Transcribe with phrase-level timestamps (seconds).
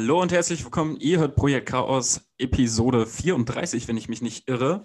[0.00, 0.96] Hallo und herzlich willkommen.
[1.00, 4.84] Ihr hört Projekt Chaos Episode 34, wenn ich mich nicht irre.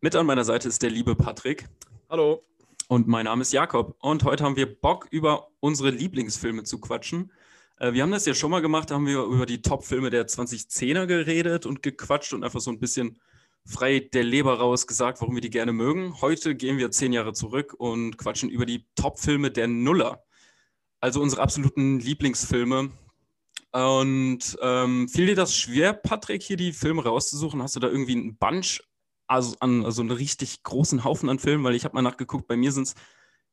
[0.00, 1.68] Mit an meiner Seite ist der liebe Patrick.
[2.10, 2.42] Hallo.
[2.88, 3.94] Und mein Name ist Jakob.
[4.00, 7.30] Und heute haben wir Bock, über unsere Lieblingsfilme zu quatschen.
[7.78, 10.26] Äh, wir haben das ja schon mal gemacht, da haben wir über die Top-Filme der
[10.26, 13.20] 2010er geredet und gequatscht und einfach so ein bisschen
[13.64, 16.20] frei der Leber raus gesagt, warum wir die gerne mögen.
[16.20, 20.24] Heute gehen wir zehn Jahre zurück und quatschen über die Top-Filme der Nuller.
[20.98, 22.90] Also unsere absoluten Lieblingsfilme.
[23.72, 27.62] Und ähm, fiel dir das schwer, Patrick, hier die Filme rauszusuchen?
[27.62, 28.82] Hast du da irgendwie einen Bunch,
[29.26, 31.64] also, an, also einen richtig großen Haufen an Filmen?
[31.64, 32.94] Weil ich habe mal nachgeguckt, bei mir sind es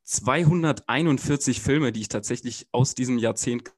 [0.04, 3.72] 241 Filme, die ich tatsächlich aus diesem Jahrzehnt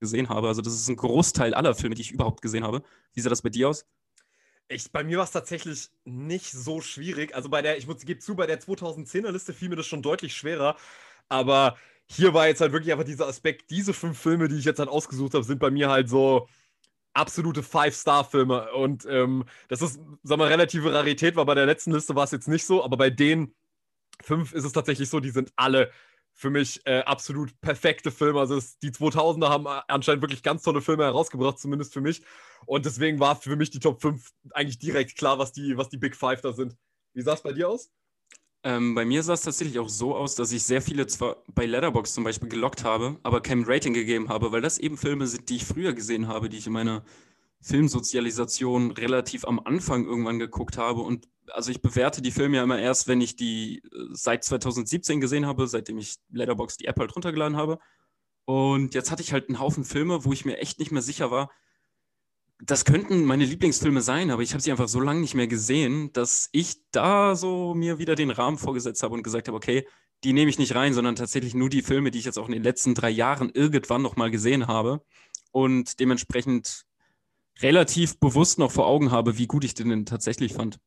[0.00, 0.48] gesehen habe.
[0.48, 2.82] Also das ist ein Großteil aller Filme, die ich überhaupt gesehen habe.
[3.12, 3.86] Wie sah das bei dir aus?
[4.68, 7.34] Ich, bei mir war es tatsächlich nicht so schwierig.
[7.34, 10.34] Also bei der, ich gebe zu, bei der 2010er Liste fiel mir das schon deutlich
[10.34, 10.76] schwerer.
[11.28, 11.76] Aber
[12.12, 14.88] hier war jetzt halt wirklich einfach dieser Aspekt, diese fünf Filme, die ich jetzt halt
[14.88, 16.48] ausgesucht habe, sind bei mir halt so
[17.14, 18.72] absolute Five-Star-Filme.
[18.72, 22.30] Und ähm, das ist, sagen wir, relative Rarität, weil bei der letzten Liste war es
[22.30, 23.54] jetzt nicht so, aber bei den
[24.22, 25.90] fünf ist es tatsächlich so, die sind alle
[26.34, 28.40] für mich äh, absolut perfekte Filme.
[28.40, 32.22] Also es, die 2000er haben anscheinend wirklich ganz tolle Filme herausgebracht, zumindest für mich.
[32.66, 35.98] Und deswegen war für mich die Top 5 eigentlich direkt klar, was die, was die
[35.98, 36.76] Big Five da sind.
[37.14, 37.90] Wie sah es bei dir aus?
[38.64, 41.66] Ähm, bei mir sah es tatsächlich auch so aus, dass ich sehr viele zwar bei
[41.66, 45.48] Letterbox zum Beispiel gelockt habe, aber kein Rating gegeben habe, weil das eben Filme sind,
[45.48, 47.04] die ich früher gesehen habe, die ich in meiner
[47.60, 51.00] Filmsozialisation relativ am Anfang irgendwann geguckt habe.
[51.00, 55.20] Und also ich bewerte die Filme ja immer erst, wenn ich die äh, seit 2017
[55.20, 57.78] gesehen habe, seitdem ich Letterbox die App halt runtergeladen habe.
[58.44, 61.30] Und jetzt hatte ich halt einen Haufen Filme, wo ich mir echt nicht mehr sicher
[61.30, 61.50] war,
[62.64, 66.12] das könnten meine Lieblingsfilme sein, aber ich habe sie einfach so lange nicht mehr gesehen,
[66.12, 69.84] dass ich da so mir wieder den Rahmen vorgesetzt habe und gesagt habe, okay,
[70.22, 72.52] die nehme ich nicht rein, sondern tatsächlich nur die Filme, die ich jetzt auch in
[72.52, 75.02] den letzten drei Jahren irgendwann noch mal gesehen habe
[75.50, 76.84] und dementsprechend
[77.60, 80.78] relativ bewusst noch vor Augen habe, wie gut ich den denn tatsächlich fand.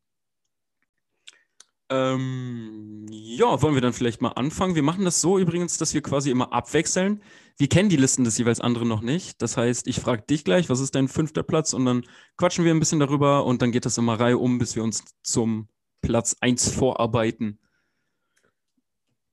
[1.88, 4.74] Ähm, ja, wollen wir dann vielleicht mal anfangen?
[4.74, 7.22] Wir machen das so übrigens, dass wir quasi immer abwechseln.
[7.58, 9.40] Wir kennen die Listen des jeweils anderen noch nicht.
[9.40, 11.72] Das heißt, ich frage dich gleich, was ist dein fünfter Platz?
[11.72, 12.04] Und dann
[12.36, 15.04] quatschen wir ein bisschen darüber und dann geht das immer Reihe um, bis wir uns
[15.22, 15.68] zum
[16.02, 17.60] Platz 1 vorarbeiten.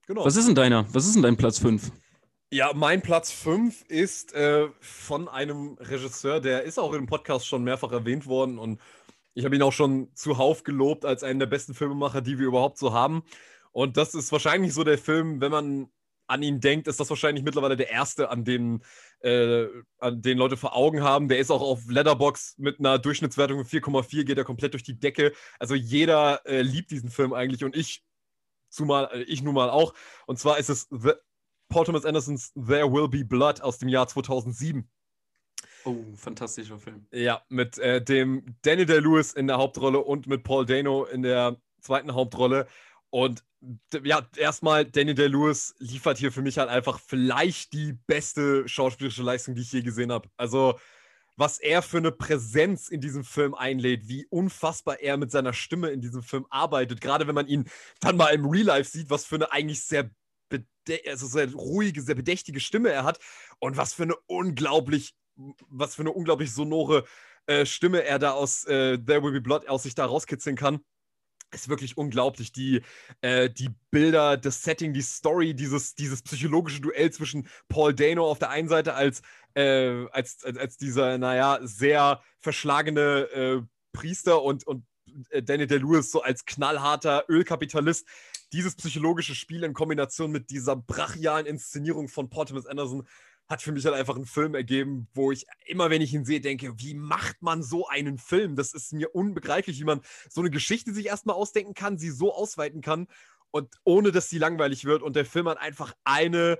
[0.06, 0.24] Genau.
[0.24, 0.86] Was ist denn deiner?
[0.94, 1.90] Was ist denn dein Platz 5?
[2.50, 7.64] Ja, mein Platz 5 ist äh, von einem Regisseur, der ist auch im Podcast schon
[7.64, 8.80] mehrfach erwähnt worden und
[9.34, 12.78] ich habe ihn auch schon zuhauf gelobt als einen der besten Filmemacher, die wir überhaupt
[12.78, 13.24] so haben.
[13.72, 15.88] Und das ist wahrscheinlich so der Film, wenn man
[16.26, 18.82] an ihn denkt, ist das wahrscheinlich mittlerweile der erste, an den,
[19.20, 19.66] äh,
[19.98, 21.28] an den Leute vor Augen haben.
[21.28, 24.98] Der ist auch auf Letterbox mit einer Durchschnittswertung von 4,4, geht er komplett durch die
[24.98, 25.32] Decke.
[25.58, 28.04] Also jeder äh, liebt diesen Film eigentlich und ich
[28.70, 29.94] zumal, äh, ich nun mal auch.
[30.26, 31.12] Und zwar ist es The,
[31.68, 34.88] Paul Thomas Andersons There Will Be Blood aus dem Jahr 2007.
[35.84, 37.06] Oh, fantastischer Film.
[37.12, 41.56] Ja, mit äh, dem Daniel Day-Lewis in der Hauptrolle und mit Paul Dano in der
[41.80, 42.66] zweiten Hauptrolle.
[43.10, 43.44] Und
[44.02, 49.54] ja, erstmal, Daniel Day-Lewis liefert hier für mich halt einfach vielleicht die beste schauspielerische Leistung,
[49.54, 50.28] die ich je gesehen habe.
[50.36, 50.78] Also,
[51.36, 55.90] was er für eine Präsenz in diesem Film einlädt, wie unfassbar er mit seiner Stimme
[55.90, 57.00] in diesem Film arbeitet.
[57.00, 57.68] Gerade wenn man ihn
[58.00, 60.10] dann mal im Real Life sieht, was für eine eigentlich sehr,
[61.08, 63.18] also sehr ruhige, sehr bedächtige Stimme er hat
[63.58, 65.14] und was für eine unglaublich
[65.68, 67.04] was für eine unglaublich sonore
[67.46, 70.80] äh, Stimme er da aus äh, There Will Be Blood aus sich da rauskitzeln kann.
[71.52, 72.52] Ist wirklich unglaublich.
[72.52, 72.82] Die,
[73.20, 78.38] äh, die Bilder, das Setting, die Story, dieses, dieses psychologische Duell zwischen Paul Dano auf
[78.38, 79.22] der einen Seite als,
[79.54, 83.62] äh, als, als, als, dieser, naja, sehr verschlagene äh,
[83.92, 84.84] Priester und, und
[85.30, 88.06] äh, Danny DeLewis so als knallharter Ölkapitalist.
[88.52, 93.06] Dieses psychologische Spiel in Kombination mit dieser brachialen Inszenierung von Thomas Anderson
[93.48, 96.40] hat für mich halt einfach einen Film ergeben, wo ich immer, wenn ich ihn sehe,
[96.40, 98.56] denke, wie macht man so einen Film?
[98.56, 100.00] Das ist mir unbegreiflich, wie man
[100.30, 103.06] so eine Geschichte sich erstmal ausdenken kann, sie so ausweiten kann
[103.50, 105.02] und ohne dass sie langweilig wird.
[105.02, 106.58] Und der Film hat einfach eine,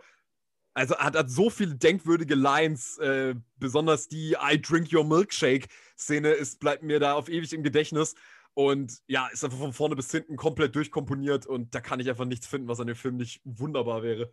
[0.74, 6.30] also hat, hat so viele denkwürdige Lines, äh, besonders die I Drink Your Milkshake Szene
[6.30, 8.14] ist, bleibt mir da auf ewig im Gedächtnis.
[8.52, 12.24] Und ja, ist einfach von vorne bis hinten komplett durchkomponiert und da kann ich einfach
[12.24, 14.32] nichts finden, was an dem Film nicht wunderbar wäre.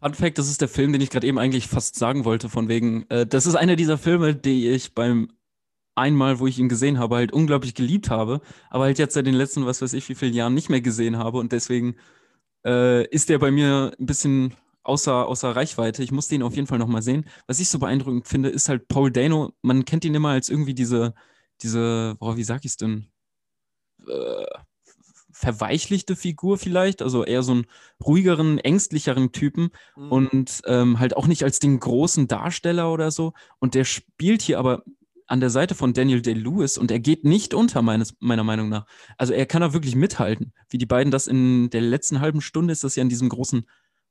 [0.00, 2.68] Fun Fact, das ist der Film, den ich gerade eben eigentlich fast sagen wollte, von
[2.68, 5.28] wegen, äh, das ist einer dieser Filme, die ich beim
[5.96, 8.40] einmal, wo ich ihn gesehen habe, halt unglaublich geliebt habe,
[8.70, 11.18] aber halt jetzt seit den letzten, was weiß ich, wie vielen Jahren nicht mehr gesehen
[11.18, 11.96] habe und deswegen
[12.64, 14.54] äh, ist der bei mir ein bisschen
[14.84, 16.02] außer, außer Reichweite.
[16.02, 17.26] Ich muss den auf jeden Fall nochmal sehen.
[17.46, 20.74] Was ich so beeindruckend finde, ist halt Paul Dano, man kennt ihn immer als irgendwie
[20.74, 21.14] diese,
[21.62, 23.08] diese, boah, wie sag ich es denn?
[24.06, 24.46] Äh,
[25.38, 27.66] verweichlichte Figur vielleicht, also eher so einen
[28.04, 30.10] ruhigeren, ängstlicheren Typen mhm.
[30.10, 33.34] und ähm, halt auch nicht als den großen Darsteller oder so.
[33.60, 34.82] Und der spielt hier aber
[35.28, 38.86] an der Seite von Daniel Day-Lewis und er geht nicht unter, meines, meiner Meinung nach.
[39.16, 40.52] Also er kann da wirklich mithalten.
[40.70, 43.64] Wie die beiden das in der letzten halben Stunde ist, das ja in diesem großen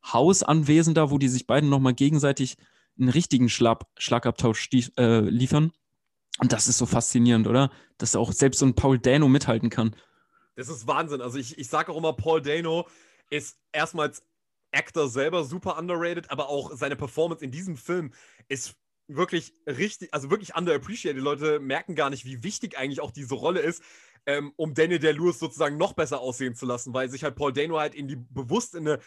[0.06, 2.56] Haus anwesend da, wo die sich beiden nochmal gegenseitig
[2.98, 5.74] einen richtigen Schlag, Schlagabtausch äh, liefern.
[6.40, 7.70] Und das ist so faszinierend, oder?
[7.98, 9.94] Dass auch selbst so ein Paul Dano mithalten kann.
[10.58, 11.22] Das ist Wahnsinn.
[11.22, 12.88] Also ich, ich sage auch immer, Paul Dano
[13.30, 14.24] ist erstmals
[14.72, 18.12] Actor selber super underrated, aber auch seine Performance in diesem Film
[18.50, 18.76] ist
[19.08, 21.18] wirklich richtig, also wirklich underappreciated.
[21.18, 23.84] Die Leute merken gar nicht, wie wichtig eigentlich auch diese Rolle ist,
[24.26, 27.54] ähm, um Daniel der Lewis sozusagen noch besser aussehen zu lassen, weil sich halt Paul
[27.54, 29.00] Dano halt in die bewusst in eine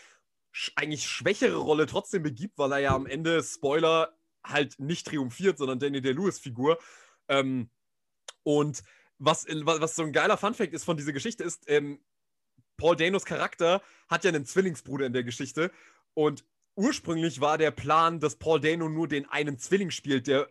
[0.76, 5.78] eigentlich schwächere Rolle trotzdem begibt, weil er ja am Ende, Spoiler, halt nicht triumphiert, sondern
[5.80, 6.78] Daniel der Lewis-Figur.
[7.28, 7.70] Ähm,
[8.42, 8.82] und
[9.20, 12.00] was, was so ein geiler Funfact ist von dieser Geschichte ist, ähm,
[12.76, 15.70] Paul Danos Charakter hat ja einen Zwillingsbruder in der Geschichte
[16.14, 16.44] und
[16.74, 20.48] ursprünglich war der Plan, dass Paul Dano nur den einen Zwilling spielt, der,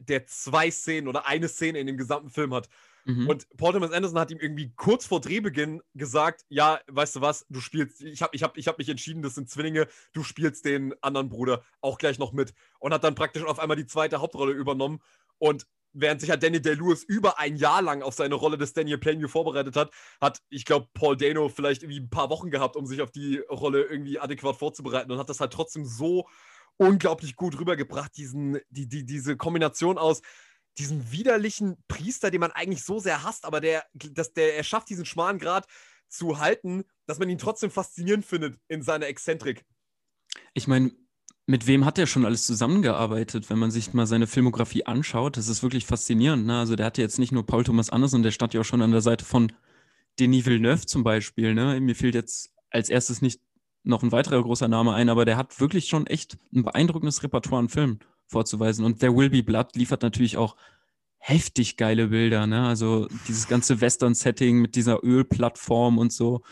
[0.00, 2.68] der zwei Szenen oder eine Szene in dem gesamten Film hat.
[3.04, 3.28] Mhm.
[3.28, 7.46] Und Paul Thomas Anderson hat ihm irgendwie kurz vor Drehbeginn gesagt, ja, weißt du was,
[7.48, 10.64] du spielst, ich habe ich hab, ich hab mich entschieden, das sind Zwillinge, du spielst
[10.64, 12.52] den anderen Bruder auch gleich noch mit.
[12.80, 15.00] Und hat dann praktisch auf einmal die zweite Hauptrolle übernommen.
[15.38, 15.66] Und
[16.00, 19.28] während sich ja Danny Day-Lewis über ein Jahr lang auf seine Rolle des Daniel Plainview
[19.28, 23.00] vorbereitet hat, hat, ich glaube, Paul Dano vielleicht irgendwie ein paar Wochen gehabt, um sich
[23.02, 26.28] auf die Rolle irgendwie adäquat vorzubereiten und hat das halt trotzdem so
[26.76, 30.22] unglaublich gut rübergebracht, diesen, die, die, diese Kombination aus
[30.78, 34.88] diesem widerlichen Priester, den man eigentlich so sehr hasst, aber der, dass der, er schafft
[34.88, 35.66] diesen schmalen Grad
[36.08, 39.64] zu halten, dass man ihn trotzdem faszinierend findet in seiner Exzentrik.
[40.54, 40.92] Ich meine,
[41.48, 45.38] mit wem hat er schon alles zusammengearbeitet, wenn man sich mal seine Filmografie anschaut?
[45.38, 46.44] Das ist wirklich faszinierend.
[46.44, 46.58] Ne?
[46.58, 48.90] Also der hatte jetzt nicht nur Paul Thomas Anderson, der stand ja auch schon an
[48.90, 49.50] der Seite von
[50.20, 51.54] Denis Villeneuve zum Beispiel.
[51.54, 51.80] Ne?
[51.80, 53.40] Mir fehlt jetzt als erstes nicht
[53.82, 57.60] noch ein weiterer großer Name ein, aber der hat wirklich schon echt ein beeindruckendes Repertoire
[57.60, 58.84] an Filmen vorzuweisen.
[58.84, 60.54] Und There Will Be Blood liefert natürlich auch
[61.16, 62.46] heftig geile Bilder.
[62.46, 62.66] Ne?
[62.66, 66.42] Also dieses ganze Western-Setting mit dieser Ölplattform und so.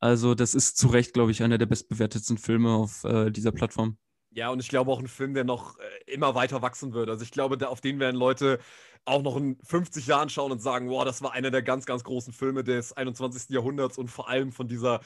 [0.00, 3.98] Also das ist zu Recht, glaube ich, einer der bestbewertetsten Filme auf äh, dieser Plattform.
[4.34, 7.10] Ja, und ich glaube auch ein Film, der noch äh, immer weiter wachsen wird.
[7.10, 8.58] Also ich glaube, auf den werden Leute
[9.04, 12.04] auch noch in 50 Jahren schauen und sagen, wow, das war einer der ganz, ganz
[12.04, 13.50] großen Filme des 21.
[13.50, 15.00] Jahrhunderts und vor allem von dieser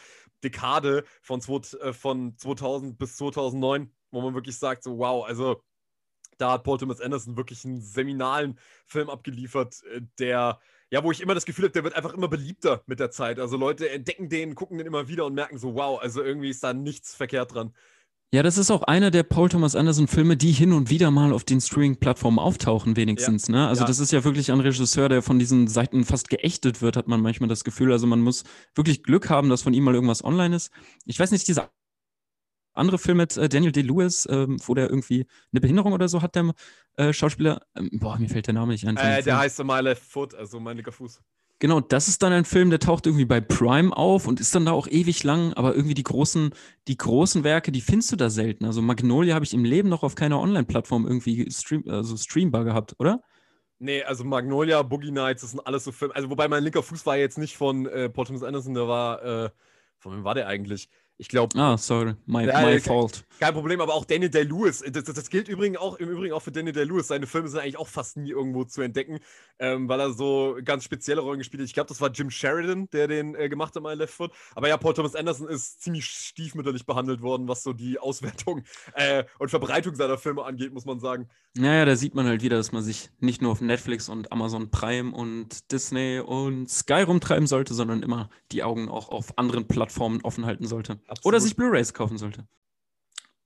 [0.44, 5.62] Dekade von, äh, von 2000 bis 2009, wo man wirklich sagt, so wow, also
[6.38, 11.20] da hat Paul Thomas Anderson wirklich einen seminalen Film abgeliefert, äh, der, ja, wo ich
[11.20, 13.40] immer das Gefühl habe, der wird einfach immer beliebter mit der Zeit.
[13.40, 16.62] Also Leute entdecken den, gucken den immer wieder und merken so, wow, also irgendwie ist
[16.62, 17.74] da nichts verkehrt dran.
[18.32, 21.32] Ja, das ist auch einer der Paul Thomas Anderson Filme, die hin und wieder mal
[21.32, 23.46] auf den Streaming-Plattformen auftauchen, wenigstens.
[23.46, 23.54] Ja.
[23.54, 23.68] Ne?
[23.68, 23.86] Also, ja.
[23.86, 27.20] das ist ja wirklich ein Regisseur, der von diesen Seiten fast geächtet wird, hat man
[27.20, 27.92] manchmal das Gefühl.
[27.92, 28.42] Also, man muss
[28.74, 30.72] wirklich Glück haben, dass von ihm mal irgendwas online ist.
[31.04, 31.70] Ich weiß nicht, dieser
[32.76, 36.34] andere Film mit äh, Daniel Day-Lewis, ähm, wo der irgendwie eine Behinderung oder so hat,
[36.34, 36.52] der
[36.96, 37.62] äh, Schauspieler.
[37.76, 38.96] Ähm, boah, mir fällt der Name nicht ein.
[38.96, 41.22] Äh, der heißt My Left Foot, also mein linker Fuß.
[41.58, 44.66] Genau, das ist dann ein Film, der taucht irgendwie bei Prime auf und ist dann
[44.66, 46.50] da auch ewig lang, aber irgendwie die großen,
[46.86, 48.66] die großen Werke, die findest du da selten.
[48.66, 52.94] Also Magnolia habe ich im Leben noch auf keiner Online-Plattform irgendwie stream, also streambar gehabt,
[52.98, 53.22] oder?
[53.78, 56.14] Nee, also Magnolia, Boogie Nights, das sind alles so Filme.
[56.14, 59.22] Also wobei mein linker Fuß war jetzt nicht von äh, Paul Thomas Anderson, der war,
[59.22, 59.50] äh,
[59.98, 60.90] von wem war der eigentlich?
[61.18, 61.58] Ich glaube.
[61.58, 63.24] Ah, sorry, my, ja, my fault.
[63.38, 64.82] Kein Problem, aber auch Daniel Day-Lewis.
[64.90, 67.08] Das, das, das, gilt übrigens auch, im Übrigen auch für Daniel Day-Lewis.
[67.08, 69.20] Seine Filme sind eigentlich auch fast nie irgendwo zu entdecken,
[69.58, 71.68] ähm, weil er so ganz spezielle Rollen gespielt hat.
[71.68, 74.32] Ich glaube, das war Jim Sheridan, der den äh, gemacht hat, My Left Foot.
[74.54, 79.24] Aber ja, Paul Thomas Anderson ist ziemlich stiefmütterlich behandelt worden, was so die Auswertung äh,
[79.38, 81.28] und Verbreitung seiner Filme angeht, muss man sagen.
[81.58, 84.70] Naja, da sieht man halt wieder, dass man sich nicht nur auf Netflix und Amazon
[84.70, 90.20] Prime und Disney und Sky rumtreiben sollte, sondern immer die Augen auch auf anderen Plattformen
[90.22, 91.00] offen halten sollte.
[91.06, 91.26] Absolut.
[91.26, 92.46] Oder sich Blu-rays kaufen sollte.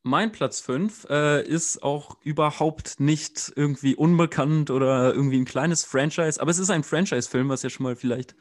[0.03, 6.41] Mein Platz 5 äh, ist auch überhaupt nicht irgendwie unbekannt oder irgendwie ein kleines Franchise,
[6.41, 8.35] aber es ist ein Franchise-Film, was ja schon mal vielleicht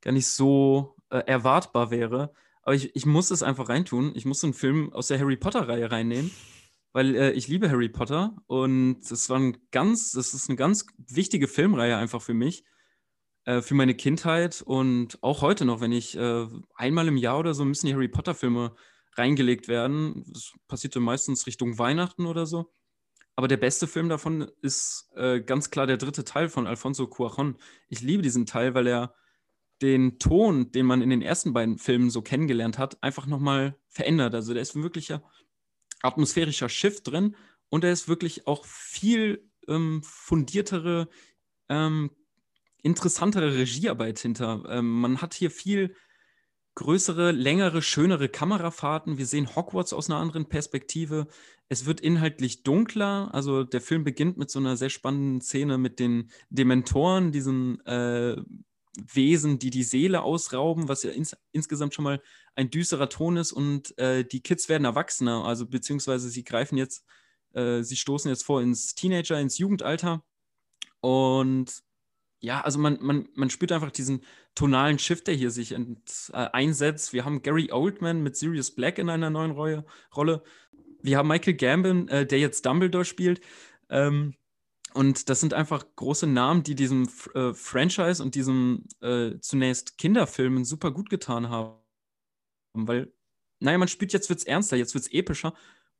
[0.00, 2.32] gar nicht so äh, erwartbar wäre.
[2.62, 4.12] Aber ich, ich muss es einfach reintun.
[4.14, 6.30] Ich muss einen Film aus der Harry Potter-Reihe reinnehmen
[6.94, 10.86] weil äh, ich liebe Harry Potter und es war ein ganz, das ist eine ganz
[10.96, 12.64] wichtige Filmreihe einfach für mich,
[13.44, 17.54] äh, für meine Kindheit und auch heute noch, wenn ich äh, einmal im Jahr oder
[17.54, 18.74] so müssen die Harry Potter Filme
[19.16, 20.24] reingelegt werden.
[20.32, 22.72] Das passierte meistens Richtung Weihnachten oder so.
[23.36, 27.56] Aber der beste Film davon ist äh, ganz klar der dritte Teil von Alfonso Cuarón.
[27.88, 29.14] Ich liebe diesen Teil, weil er
[29.82, 34.34] den Ton, den man in den ersten beiden Filmen so kennengelernt hat, einfach nochmal verändert.
[34.34, 35.22] Also der ist wirklich ja
[36.02, 37.34] atmosphärischer Shift drin
[37.70, 41.08] und da ist wirklich auch viel ähm, fundiertere,
[41.68, 42.10] ähm,
[42.84, 44.62] interessantere Regiearbeit hinter.
[44.68, 45.96] Ähm, man hat hier viel
[46.74, 49.16] größere, längere, schönere Kamerafahrten.
[49.16, 51.26] Wir sehen Hogwarts aus einer anderen Perspektive.
[51.68, 53.30] Es wird inhaltlich dunkler.
[53.32, 58.36] Also der Film beginnt mit so einer sehr spannenden Szene mit den Dementoren, diesen äh,
[58.96, 62.22] Wesen, die die Seele ausrauben, was ja ins insgesamt schon mal
[62.54, 63.52] ein düsterer Ton ist.
[63.52, 67.04] Und äh, die Kids werden Erwachsener, also beziehungsweise sie greifen jetzt,
[67.54, 70.22] äh, sie stoßen jetzt vor ins Teenager, ins Jugendalter.
[71.00, 71.82] Und
[72.44, 74.22] ja, also man, man, man spürt einfach diesen
[74.54, 77.14] tonalen Shift, der hier sich ent, äh, einsetzt.
[77.14, 79.86] Wir haben Gary Oldman mit Sirius Black in einer neuen Rolle.
[80.14, 80.42] Rolle.
[81.02, 83.40] Wir haben Michael Gambon, äh, der jetzt Dumbledore spielt.
[83.88, 84.34] Ähm,
[84.92, 90.66] und das sind einfach große Namen, die diesem äh, Franchise und diesem äh, zunächst Kinderfilmen
[90.66, 91.78] super gut getan haben.
[92.74, 93.10] Weil,
[93.58, 95.54] naja, man spürt, jetzt wird es ernster, jetzt wird es epischer.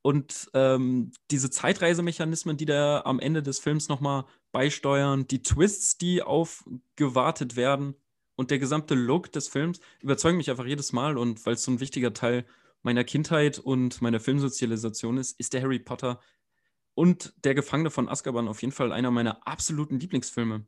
[0.04, 6.20] Und ähm, diese Zeitreisemechanismen, die da am Ende des Films nochmal beisteuern, die Twists, die
[6.20, 7.94] aufgewartet werden
[8.36, 11.16] und der gesamte Look des Films überzeugen mich einfach jedes Mal.
[11.16, 12.44] Und weil es so ein wichtiger Teil
[12.82, 16.20] meiner Kindheit und meiner Filmsozialisation ist, ist der Harry Potter
[16.92, 20.66] und Der Gefangene von Azkaban auf jeden Fall einer meiner absoluten Lieblingsfilme.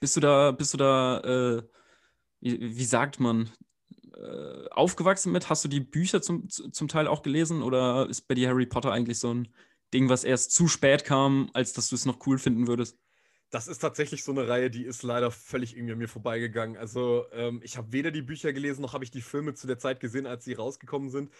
[0.00, 1.62] Bist du da, bist du da, äh,
[2.40, 3.50] wie, wie, sagt man,
[4.16, 5.48] äh, aufgewachsen mit?
[5.48, 8.92] Hast du die Bücher zum, zum Teil auch gelesen oder ist bei dir Harry Potter
[8.92, 9.48] eigentlich so ein
[9.92, 12.98] Ding, was erst zu spät kam, als dass du es noch cool finden würdest?
[13.50, 16.76] Das ist tatsächlich so eine Reihe, die ist leider völlig irgendwie an mir vorbeigegangen.
[16.76, 19.78] Also ähm, ich habe weder die Bücher gelesen, noch habe ich die Filme zu der
[19.78, 21.30] Zeit gesehen, als sie rausgekommen sind.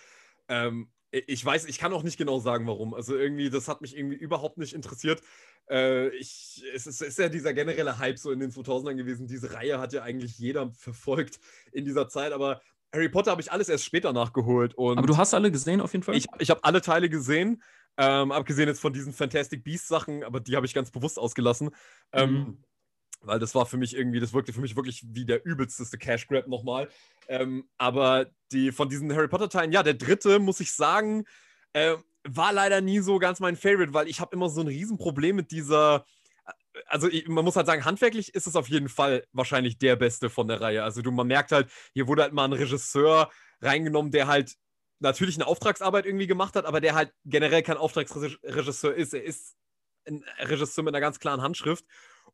[0.48, 0.88] Ähm,
[1.26, 2.94] ich weiß, ich kann auch nicht genau sagen, warum.
[2.94, 5.22] Also irgendwie, das hat mich irgendwie überhaupt nicht interessiert.
[5.70, 9.26] Äh, ich, es, ist, es ist ja dieser generelle Hype so in den 2000ern gewesen.
[9.26, 11.40] Diese Reihe hat ja eigentlich jeder verfolgt
[11.72, 12.60] in dieser Zeit, aber
[12.92, 14.74] Harry Potter habe ich alles erst später nachgeholt.
[14.74, 16.16] Und aber du hast alle gesehen auf jeden Fall?
[16.16, 17.62] Ich, ich habe alle Teile gesehen,
[17.96, 21.70] ähm, abgesehen jetzt von diesen Fantastic Beasts Sachen, aber die habe ich ganz bewusst ausgelassen.
[22.12, 22.36] Ähm, mhm.
[22.36, 22.64] Ähm,
[23.26, 26.26] weil das war für mich irgendwie, das wirkte für mich wirklich wie der übelste Cash
[26.28, 26.88] Grab nochmal.
[27.28, 31.24] Ähm, aber die von diesen Harry Potter Teilen, ja, der dritte, muss ich sagen,
[31.72, 35.36] äh, war leider nie so ganz mein Favorite, weil ich habe immer so ein Riesenproblem
[35.36, 36.04] mit dieser.
[36.86, 40.28] Also ich, man muss halt sagen, handwerklich ist es auf jeden Fall wahrscheinlich der beste
[40.28, 40.82] von der Reihe.
[40.84, 43.30] Also du, man merkt halt, hier wurde halt mal ein Regisseur
[43.60, 44.56] reingenommen, der halt
[44.98, 49.14] natürlich eine Auftragsarbeit irgendwie gemacht hat, aber der halt generell kein Auftragsregisseur ist.
[49.14, 49.56] Er ist
[50.06, 51.84] ein Regisseur mit einer ganz klaren Handschrift.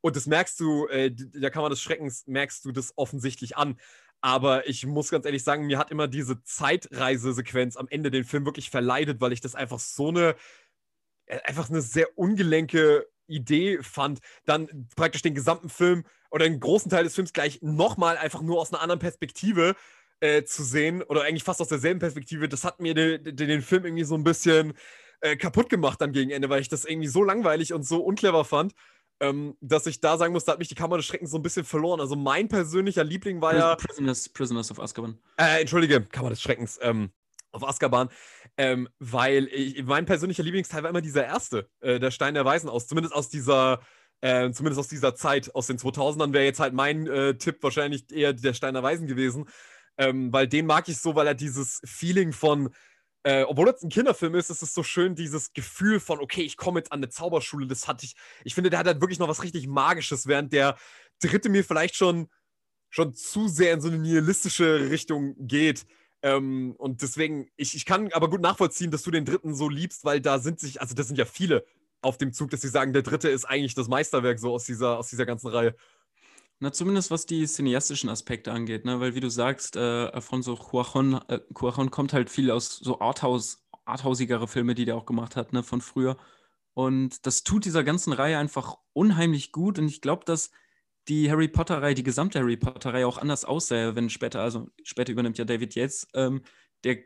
[0.01, 3.79] Und das merkst du, äh, der Kammer des Schreckens, merkst du das offensichtlich an.
[4.21, 8.45] Aber ich muss ganz ehrlich sagen, mir hat immer diese Zeitreisesequenz am Ende den Film
[8.45, 10.37] wirklich verleidet, weil ich das einfach so eine,
[11.27, 16.91] äh, einfach eine sehr ungelenke Idee fand, dann praktisch den gesamten Film oder einen großen
[16.91, 19.75] Teil des Films gleich nochmal einfach nur aus einer anderen Perspektive
[20.21, 22.49] äh, zu sehen oder eigentlich fast aus derselben Perspektive.
[22.49, 24.75] Das hat mir de, de, den Film irgendwie so ein bisschen
[25.21, 28.45] äh, kaputt gemacht dann gegen Ende, weil ich das irgendwie so langweilig und so unclever
[28.45, 28.73] fand
[29.23, 31.43] ähm, dass ich da sagen muss, da hat mich die Kammer des Schreckens so ein
[31.43, 32.01] bisschen verloren.
[32.01, 33.77] Also mein persönlicher Liebling war ja.
[33.77, 35.17] Prisoners, Prisoners of Azkaban.
[35.37, 36.79] Äh, entschuldige, Kammer des Schreckens.
[36.83, 37.13] Ähm,
[37.53, 38.09] auf Azkaban,
[38.57, 42.69] ähm, weil ich, mein persönlicher Lieblingsteil war immer dieser erste, äh, der Stein der Weisen
[42.69, 43.81] aus, zumindest aus dieser,
[44.23, 48.11] äh, zumindest aus dieser Zeit, aus den 2000ern wäre jetzt halt mein äh, Tipp wahrscheinlich
[48.11, 49.49] eher der Stein der Weisen gewesen,
[49.99, 52.71] ähm, weil den mag ich so, weil er dieses Feeling von,
[53.25, 56.57] äh, obwohl es ein Kinderfilm ist, ist es so schön, dieses Gefühl von, okay, ich
[56.57, 59.29] komme jetzt an eine Zauberschule, das hatte ich, ich finde, der hat halt wirklich noch
[59.29, 60.77] was richtig Magisches, während der
[61.21, 62.29] dritte mir vielleicht schon,
[62.91, 65.87] schon zu sehr in so eine nihilistische Richtung geht.
[66.23, 70.05] Ähm, und deswegen, ich, ich kann aber gut nachvollziehen, dass du den dritten so liebst,
[70.05, 71.65] weil da sind sich, also das sind ja viele
[72.01, 74.99] auf dem Zug, dass sie sagen, der dritte ist eigentlich das Meisterwerk so aus dieser,
[74.99, 75.75] aus dieser ganzen Reihe.
[76.63, 79.01] Na, zumindest was die cineastischen Aspekte angeht, ne?
[79.01, 83.67] weil wie du sagst, äh, Alfonso Cuarón, äh, Cuarón kommt halt viel aus so Arthouse,
[83.85, 86.17] arthausigere Filme, die der auch gemacht hat, ne, von früher.
[86.73, 89.81] Und das tut dieser ganzen Reihe einfach unheimlich gut.
[89.81, 90.53] Und ich glaube, dass
[91.09, 95.39] die Harry Potter-Reihe, die gesamte Harry Potter-Reihe auch anders aussähe, wenn später, also später übernimmt
[95.39, 96.43] ja David Yates, ähm,
[96.85, 96.99] der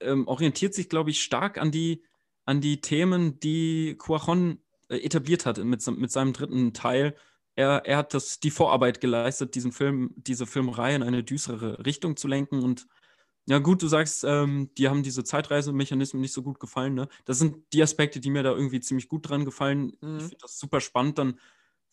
[0.00, 2.04] ähm, orientiert sich, glaube ich, stark an die,
[2.44, 7.16] an die Themen, die Cuaron äh, etabliert hat mit, mit seinem dritten Teil
[7.56, 12.16] er, er hat das, die Vorarbeit geleistet, diesen Film, diese Filmreihe in eine düstere Richtung
[12.16, 12.62] zu lenken.
[12.62, 12.86] Und
[13.46, 16.94] ja, gut, du sagst, ähm, die haben diese Zeitreisemechanismen nicht so gut gefallen.
[16.94, 17.08] Ne?
[17.24, 19.96] Das sind die Aspekte, die mir da irgendwie ziemlich gut dran gefallen.
[20.02, 20.16] Mhm.
[20.18, 21.40] Ich finde das super spannend, dann,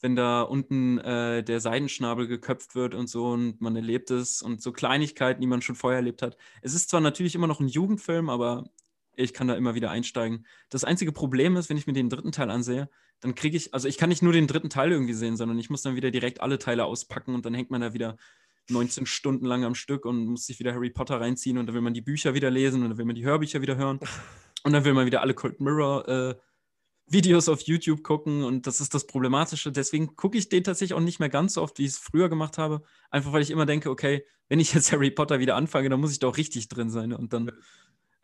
[0.02, 4.62] wenn da unten äh, der Seidenschnabel geköpft wird und so und man erlebt es und
[4.62, 6.36] so Kleinigkeiten, die man schon vorher erlebt hat.
[6.62, 8.66] Es ist zwar natürlich immer noch ein Jugendfilm, aber
[9.16, 10.46] ich kann da immer wieder einsteigen.
[10.70, 12.90] Das einzige Problem ist, wenn ich mir den dritten Teil ansehe,
[13.24, 15.70] dann kriege ich, also ich kann nicht nur den dritten Teil irgendwie sehen, sondern ich
[15.70, 18.18] muss dann wieder direkt alle Teile auspacken und dann hängt man da wieder
[18.70, 21.82] 19 Stunden lang am Stück und muss sich wieder Harry Potter reinziehen und dann will
[21.82, 24.00] man die Bücher wieder lesen und dann will man die Hörbücher wieder hören
[24.64, 26.36] und dann will man wieder alle Cold Mirror äh,
[27.08, 29.72] Videos auf YouTube gucken und das ist das Problematische.
[29.72, 32.28] Deswegen gucke ich den tatsächlich auch nicht mehr ganz so oft, wie ich es früher
[32.28, 32.82] gemacht habe.
[33.10, 36.12] Einfach weil ich immer denke, okay, wenn ich jetzt Harry Potter wieder anfange, dann muss
[36.12, 37.52] ich doch richtig drin sein und dann,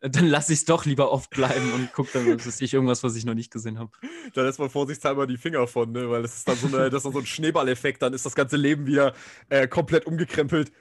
[0.01, 3.15] dann lasse ich es doch lieber oft bleiben und gucke dann, was ist irgendwas, was
[3.15, 3.91] ich noch nicht gesehen habe.
[4.33, 6.09] Da lässt man vorsichtshalber die Finger von, ne?
[6.09, 8.55] weil das ist dann so, eine, das ist so ein Schneeballeffekt, dann ist das ganze
[8.55, 9.13] Leben wieder
[9.49, 10.71] äh, komplett umgekrempelt.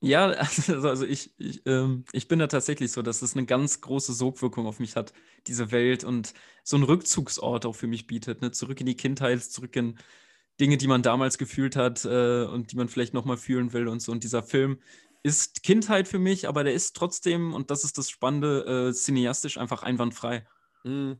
[0.00, 3.80] Ja, also, also ich, ich, ähm, ich bin da tatsächlich so, dass es eine ganz
[3.80, 5.12] große Sogwirkung auf mich hat,
[5.46, 8.42] diese Welt und so einen Rückzugsort auch für mich bietet.
[8.42, 8.50] Ne?
[8.52, 9.98] Zurück in die Kindheit, zurück in
[10.60, 14.00] Dinge, die man damals gefühlt hat äh, und die man vielleicht nochmal fühlen will und
[14.00, 14.12] so.
[14.12, 14.80] Und dieser Film
[15.22, 19.58] ist Kindheit für mich, aber der ist trotzdem, und das ist das Spannende, äh, cineastisch
[19.58, 20.46] einfach einwandfrei.
[20.84, 21.18] Mhm.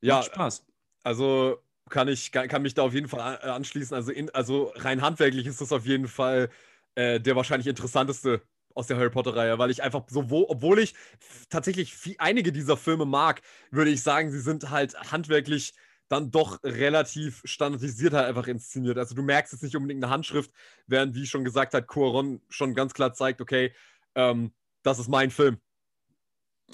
[0.00, 0.64] Ja, Macht Spaß.
[1.02, 1.58] Also
[1.90, 3.94] kann ich kann, kann mich da auf jeden Fall anschließen.
[3.94, 6.50] Also, in, also rein handwerklich ist das auf jeden Fall
[6.94, 8.42] äh, der wahrscheinlich interessanteste
[8.74, 10.94] aus der Harry Potter-Reihe, weil ich einfach so, wo, obwohl ich
[11.50, 15.74] tatsächlich viel, einige dieser Filme mag, würde ich sagen, sie sind halt handwerklich
[16.08, 18.98] dann doch relativ standardisiert halt einfach inszeniert.
[18.98, 20.50] Also du merkst jetzt nicht unbedingt eine Handschrift,
[20.86, 23.74] während, wie schon gesagt hat, Cuaron schon ganz klar zeigt, okay,
[24.14, 25.58] ähm, das ist mein Film.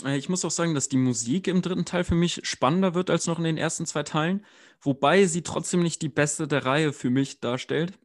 [0.05, 3.11] Äh, ich muss auch sagen, dass die Musik im dritten Teil für mich spannender wird
[3.11, 4.45] als noch in den ersten zwei Teilen,
[4.81, 7.99] wobei sie trotzdem nicht die beste der Reihe für mich darstellt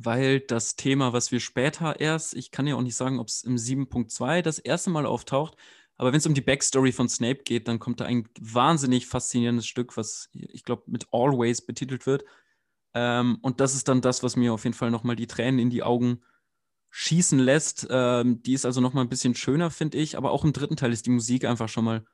[0.00, 3.42] weil das Thema, was wir später erst, ich kann ja auch nicht sagen, ob es
[3.42, 5.56] im 7.2 das erste Mal auftaucht,
[5.98, 9.66] aber wenn es um die Backstory von Snape geht, dann kommt da ein wahnsinnig faszinierendes
[9.66, 12.24] Stück, was ich glaube mit Always betitelt wird.
[12.94, 15.70] Ähm, und das ist dann das, was mir auf jeden Fall nochmal die Tränen in
[15.70, 16.20] die Augen
[16.90, 17.88] schießen lässt.
[17.90, 20.16] Ähm, die ist also nochmal ein bisschen schöner, finde ich.
[20.16, 22.04] Aber auch im dritten Teil ist die Musik einfach schon mal,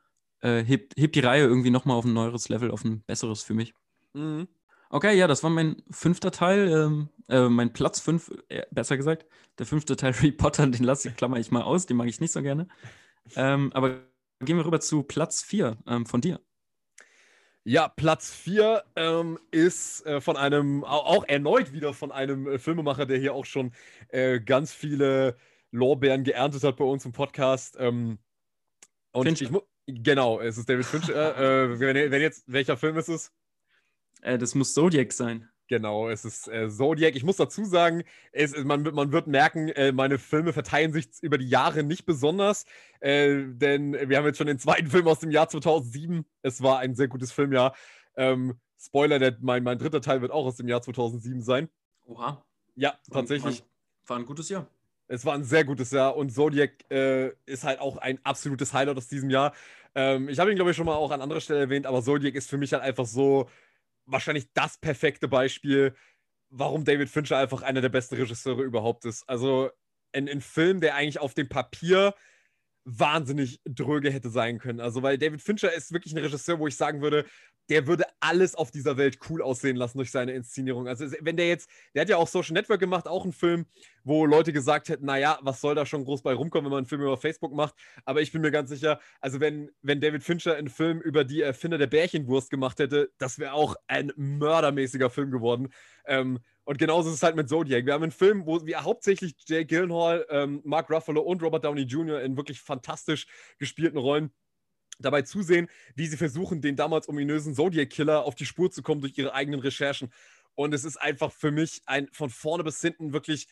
[0.41, 3.55] äh, hebt, hebt die Reihe irgendwie nochmal auf ein neueres Level, auf ein besseres für
[3.55, 3.75] mich.
[4.14, 4.49] Mhm.
[4.88, 9.26] Okay, ja, das war mein fünfter Teil, ähm, äh, mein Platz fünf, äh, besser gesagt.
[9.59, 12.21] Der fünfte Teil Harry Potter, den lasse ich, klammer ich mal aus, den mag ich
[12.21, 12.67] nicht so gerne.
[13.37, 14.02] Ähm, aber
[14.40, 16.40] gehen wir rüber zu Platz vier ähm, von dir.
[17.66, 23.07] Ja, Platz 4 ähm, ist äh, von einem, auch erneut wieder von einem äh, Filmemacher,
[23.07, 23.73] der hier auch schon
[24.09, 25.38] äh, ganz viele
[25.71, 27.77] Lorbeeren geerntet hat bei uns im Podcast.
[27.81, 28.18] Ähm,
[29.12, 29.62] und Fincher.
[29.87, 31.38] ich genau, es ist David Fincher.
[31.38, 33.33] Äh, wenn, wenn, jetzt, welcher Film ist es?
[34.20, 35.48] Äh, das muss Zodiac sein.
[35.68, 37.16] Genau, es ist äh, Zodiac.
[37.16, 41.38] Ich muss dazu sagen, es, man, man wird merken, äh, meine Filme verteilen sich über
[41.38, 42.66] die Jahre nicht besonders,
[43.00, 46.27] äh, denn wir haben jetzt schon den zweiten Film aus dem Jahr 2007.
[46.42, 47.74] Es war ein sehr gutes Filmjahr.
[48.16, 51.70] Ähm, Spoiler, der, mein, mein dritter Teil wird auch aus dem Jahr 2007 sein.
[52.05, 52.44] Oha.
[52.74, 53.61] Ja, tatsächlich.
[54.07, 54.66] War, war ein gutes Jahr.
[55.07, 58.98] Es war ein sehr gutes Jahr und Zodiac äh, ist halt auch ein absolutes Highlight
[58.98, 59.55] aus diesem Jahr.
[59.94, 62.35] Ähm, ich habe ihn, glaube ich, schon mal auch an anderer Stelle erwähnt, aber Zodiac
[62.35, 63.48] ist für mich halt einfach so
[64.07, 65.95] wahrscheinlich das perfekte Beispiel,
[66.51, 69.29] warum David Fincher einfach einer der besten Regisseure überhaupt ist.
[69.29, 69.71] Also
[70.12, 72.14] ein, ein Film, der eigentlich auf dem Papier
[72.85, 74.81] wahnsinnig dröge hätte sein können.
[74.81, 77.25] Also, weil David Fincher ist wirklich ein Regisseur, wo ich sagen würde,
[77.68, 80.87] der würde alles auf dieser Welt cool aussehen lassen durch seine Inszenierung.
[80.88, 83.66] Also, wenn der jetzt, der hat ja auch Social Network gemacht, auch einen Film,
[84.03, 86.87] wo Leute gesagt hätten, naja, was soll da schon groß bei rumkommen, wenn man einen
[86.87, 87.74] Film über Facebook macht.
[88.05, 91.40] Aber ich bin mir ganz sicher, also wenn, wenn David Fincher einen Film über die
[91.40, 95.68] Erfinder der Bärchenwurst gemacht hätte, das wäre auch ein mördermäßiger Film geworden.
[96.07, 97.85] Ähm, und genauso ist es halt mit Zodiac.
[97.85, 101.83] Wir haben einen Film, wo wir hauptsächlich Jake Gyllenhaal, ähm, Mark Ruffalo und Robert Downey
[101.83, 102.22] Jr.
[102.22, 103.27] in wirklich fantastisch
[103.59, 104.33] gespielten Rollen
[104.98, 109.16] dabei zusehen, wie sie versuchen, den damals ominösen Zodiac-Killer auf die Spur zu kommen durch
[109.16, 110.12] ihre eigenen Recherchen.
[110.54, 113.48] Und es ist einfach für mich ein von vorne bis hinten wirklich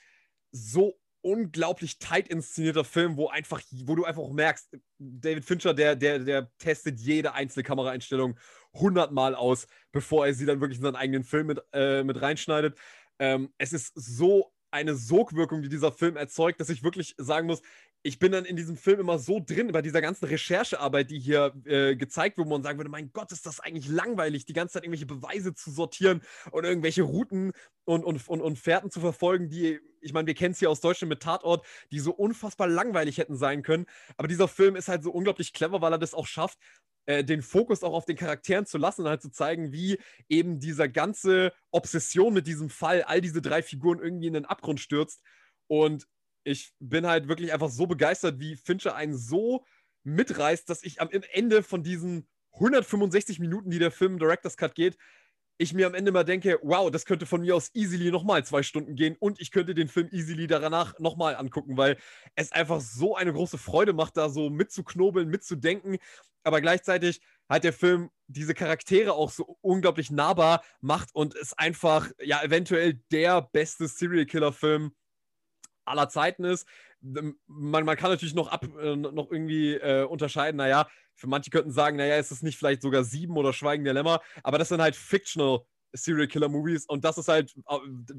[0.52, 6.18] so unglaublich tight inszenierter Film, wo einfach, wo du einfach merkst, David Fincher, der, der,
[6.18, 8.38] der testet jede einzelne Kameraeinstellung
[8.74, 12.76] hundertmal aus, bevor er sie dann wirklich in seinen eigenen Film mit, äh, mit reinschneidet.
[13.18, 17.62] Ähm, es ist so eine Sogwirkung, die dieser Film erzeugt, dass ich wirklich sagen muss,
[18.04, 21.54] ich bin dann in diesem Film immer so drin bei dieser ganzen Recherchearbeit, die hier
[21.64, 24.74] äh, gezeigt wird, wo man sagen würde, mein Gott, ist das eigentlich langweilig, die ganze
[24.74, 27.52] Zeit irgendwelche Beweise zu sortieren und irgendwelche Routen
[27.84, 30.80] und, und, und, und Fährten zu verfolgen, die, ich meine, wir kennen es hier aus
[30.80, 33.86] Deutschland mit Tatort, die so unfassbar langweilig hätten sein können.
[34.16, 36.58] Aber dieser Film ist halt so unglaublich clever, weil er das auch schafft,
[37.06, 40.58] äh, den Fokus auch auf den Charakteren zu lassen und halt zu zeigen, wie eben
[40.58, 45.22] diese ganze Obsession mit diesem Fall all diese drei Figuren irgendwie in den Abgrund stürzt.
[45.68, 46.08] Und
[46.44, 49.64] ich bin halt wirklich einfach so begeistert, wie Fincher einen so
[50.04, 54.96] mitreißt, dass ich am Ende von diesen 165 Minuten, die der Film Director's Cut geht,
[55.58, 58.62] ich mir am Ende mal denke, wow, das könnte von mir aus easily nochmal zwei
[58.62, 61.98] Stunden gehen und ich könnte den Film easily danach nochmal angucken, weil
[62.34, 65.98] es einfach so eine große Freude macht, da so mitzuknobeln, mitzudenken,
[66.42, 72.10] aber gleichzeitig hat der Film diese Charaktere auch so unglaublich nahbar macht und ist einfach,
[72.20, 74.92] ja, eventuell der beste Serial Killer-Film
[75.84, 76.66] aller Zeiten ist.
[77.00, 81.72] Man, man kann natürlich noch, ab, äh, noch irgendwie äh, unterscheiden, naja, für manche könnten
[81.72, 84.80] sagen, naja, ist es nicht vielleicht sogar sieben oder Schweigen der Lämmer, aber das sind
[84.80, 85.60] halt fictional
[85.92, 87.54] Serial Killer Movies und das ist halt,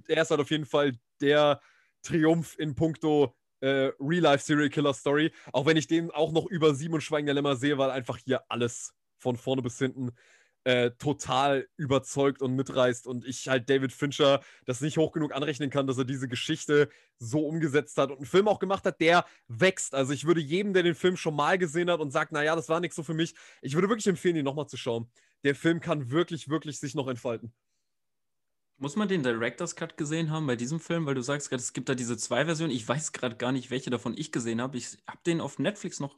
[0.07, 1.59] er ist halt auf jeden Fall der
[2.03, 6.75] Triumph in puncto äh, Real-Life Serial Killer Story, auch wenn ich den auch noch über
[6.75, 10.11] sieben und Schweigen der Lämmer sehe, weil einfach hier alles von vorne bis hinten
[10.65, 15.69] äh, total überzeugt und mitreißt und ich halt David Fincher das nicht hoch genug anrechnen
[15.69, 19.25] kann, dass er diese Geschichte so umgesetzt hat und einen Film auch gemacht hat, der
[19.47, 19.93] wächst.
[19.93, 22.69] Also ich würde jedem, der den Film schon mal gesehen hat und sagt, naja, das
[22.69, 25.09] war nichts so für mich, ich würde wirklich empfehlen, ihn nochmal zu schauen.
[25.43, 27.53] Der Film kann wirklich, wirklich sich noch entfalten.
[28.77, 31.05] Muss man den Director's Cut gesehen haben bei diesem Film?
[31.05, 32.71] Weil du sagst gerade, es gibt da diese zwei Versionen.
[32.71, 34.77] Ich weiß gerade gar nicht, welche davon ich gesehen habe.
[34.77, 36.17] Ich habe den auf Netflix noch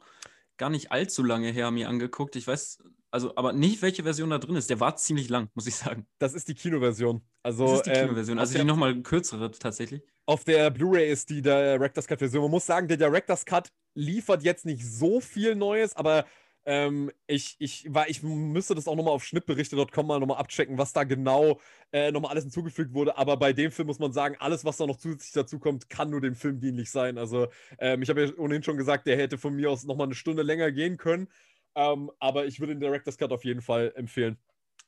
[0.56, 2.34] gar nicht allzu lange her mir angeguckt.
[2.34, 4.68] Ich weiß also, aber nicht, welche Version da drin ist.
[4.68, 6.06] Der war ziemlich lang, muss ich sagen.
[6.18, 7.22] Das ist die Kinoversion.
[7.42, 10.02] Also, das ist die ähm, Kinoversion, also die nochmal kürzere tatsächlich.
[10.26, 12.42] Auf der Blu-ray ist die Director's Cut-Version.
[12.42, 16.26] Man muss sagen, der Director's Cut liefert jetzt nicht so viel Neues, aber
[16.68, 20.92] ähm, ich, ich, war, ich müsste das auch nochmal auf schnittberichte.com mal nochmal abchecken, was
[20.92, 21.60] da genau
[21.92, 23.16] äh, nochmal alles hinzugefügt wurde.
[23.16, 26.10] Aber bei dem Film muss man sagen, alles, was da noch zusätzlich dazu kommt, kann
[26.10, 27.18] nur dem Film dienlich sein.
[27.18, 27.46] Also,
[27.78, 30.42] ähm, ich habe ja ohnehin schon gesagt, der hätte von mir aus nochmal eine Stunde
[30.42, 31.28] länger gehen können.
[31.76, 34.38] Ähm, aber ich würde den Director's Cut auf jeden Fall empfehlen.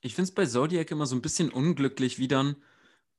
[0.00, 2.56] Ich finde es bei Zodiac immer so ein bisschen unglücklich, wie dann,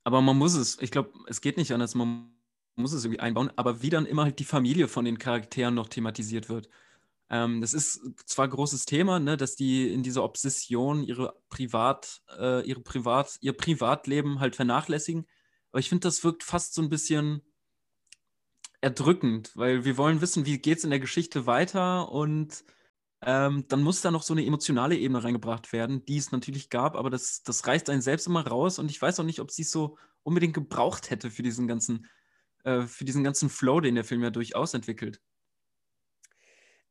[0.02, 2.32] aber man muss es, ich glaube, es geht nicht anders, man
[2.74, 5.88] muss es irgendwie einbauen, aber wie dann immer halt die Familie von den Charakteren noch
[5.88, 6.68] thematisiert wird.
[7.28, 12.22] Ähm, das ist zwar ein großes Thema, ne, dass die in dieser Obsession ihre Privat,
[12.38, 15.28] äh, ihre Privat, ihr Privatleben halt vernachlässigen,
[15.70, 17.42] aber ich finde, das wirkt fast so ein bisschen
[18.80, 22.64] erdrückend, weil wir wollen wissen, wie geht es in der Geschichte weiter und
[23.22, 26.96] ähm, dann muss da noch so eine emotionale Ebene reingebracht werden, die es natürlich gab,
[26.96, 29.62] aber das, das reißt einen selbst immer raus und ich weiß auch nicht, ob sie
[29.62, 32.06] es so unbedingt gebraucht hätte für diesen ganzen,
[32.64, 35.20] äh, für diesen ganzen Flow, den der Film ja durchaus entwickelt.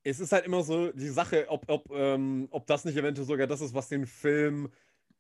[0.04, 3.48] Es ist halt immer so die Sache, ob, ob, ähm, ob das nicht eventuell sogar
[3.48, 4.70] das ist, was den Film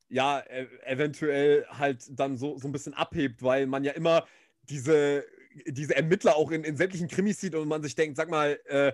[0.10, 4.26] ja e eventuell halt dann so, so ein bisschen abhebt, weil man ja immer
[4.64, 5.26] diese,
[5.66, 8.88] diese Ermittler auch in, in sämtlichen Krimis sieht und man sich denkt, sag mal, äh,
[8.88, 8.94] äh, äh,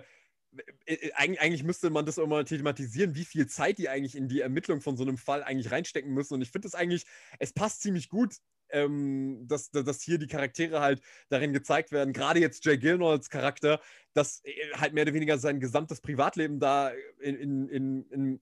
[1.14, 4.96] eigentlich müsste man das immer thematisieren, wie viel Zeit die eigentlich in die Ermittlung von
[4.96, 6.34] so einem Fall eigentlich reinstecken müssen.
[6.34, 7.04] Und ich finde es eigentlich,
[7.38, 8.36] es passt ziemlich gut,
[8.70, 12.12] ähm, dass, dass hier die Charaktere halt darin gezeigt werden.
[12.12, 13.80] Gerade jetzt Jay Gilnolds Charakter,
[14.12, 14.42] dass
[14.74, 16.90] halt mehr oder weniger sein gesamtes Privatleben da
[17.20, 18.40] in, in, in, in,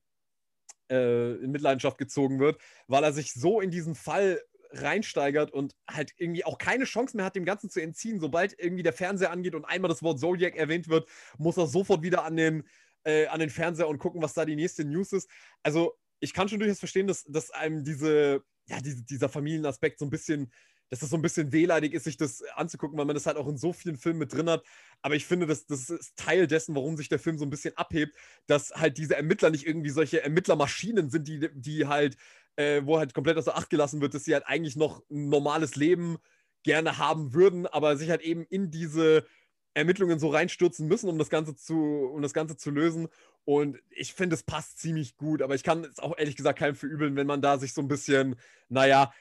[0.90, 4.40] äh, in Mitleidenschaft gezogen wird, weil er sich so in diesen Fall
[4.74, 8.20] reinsteigert und halt irgendwie auch keine Chance mehr hat, dem Ganzen zu entziehen.
[8.20, 11.08] Sobald irgendwie der Fernseher angeht und einmal das Wort Zodiac erwähnt wird,
[11.38, 12.64] muss er sofort wieder an den,
[13.04, 15.28] äh, an den Fernseher und gucken, was da die nächste News ist.
[15.62, 20.06] Also ich kann schon durchaus verstehen, dass, dass einem diese, ja, diese, dieser Familienaspekt so
[20.06, 20.50] ein bisschen,
[20.90, 23.48] dass das so ein bisschen wehleidig ist, sich das anzugucken, weil man das halt auch
[23.48, 24.64] in so vielen Filmen mit drin hat.
[25.02, 27.76] Aber ich finde, das, das ist Teil dessen, warum sich der Film so ein bisschen
[27.76, 32.16] abhebt, dass halt diese Ermittler nicht irgendwie solche Ermittlermaschinen sind, die, die halt
[32.56, 35.76] äh, wo halt komplett außer Acht gelassen wird, dass sie halt eigentlich noch ein normales
[35.76, 36.18] Leben
[36.62, 39.26] gerne haben würden, aber sich halt eben in diese
[39.74, 43.08] Ermittlungen so reinstürzen müssen, um das Ganze zu, um das Ganze zu lösen.
[43.44, 46.76] Und ich finde, es passt ziemlich gut, aber ich kann es auch ehrlich gesagt keinem
[46.76, 48.36] verübeln, wenn man da sich so ein bisschen,
[48.68, 49.12] naja,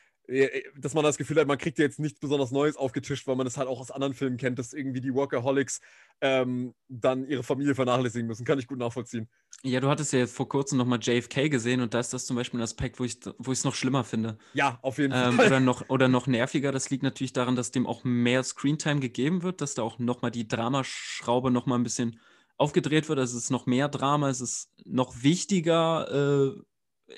[0.77, 3.57] dass man das Gefühl hat, man kriegt jetzt nichts besonders Neues aufgetischt, weil man das
[3.57, 5.81] halt auch aus anderen Filmen kennt, dass irgendwie die Workaholics
[6.21, 8.45] ähm, dann ihre Familie vernachlässigen müssen.
[8.45, 9.27] Kann ich gut nachvollziehen.
[9.63, 12.37] Ja, du hattest ja jetzt vor kurzem nochmal JFK gesehen und da ist das zum
[12.37, 14.37] Beispiel ein Aspekt, wo ich wo es noch schlimmer finde.
[14.53, 15.47] Ja, auf jeden ähm, Fall.
[15.47, 16.71] Oder noch, oder noch nerviger.
[16.71, 20.31] Das liegt natürlich daran, dass dem auch mehr Screentime gegeben wird, dass da auch nochmal
[20.31, 22.19] die Dramaschraube nochmal ein bisschen
[22.57, 23.19] aufgedreht wird.
[23.19, 26.55] Also es ist noch mehr Drama, es ist noch wichtiger.
[26.55, 26.61] Äh,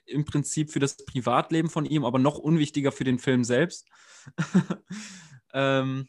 [0.05, 3.87] im Prinzip für das Privatleben von ihm, aber noch unwichtiger für den Film selbst.
[5.53, 6.07] ähm,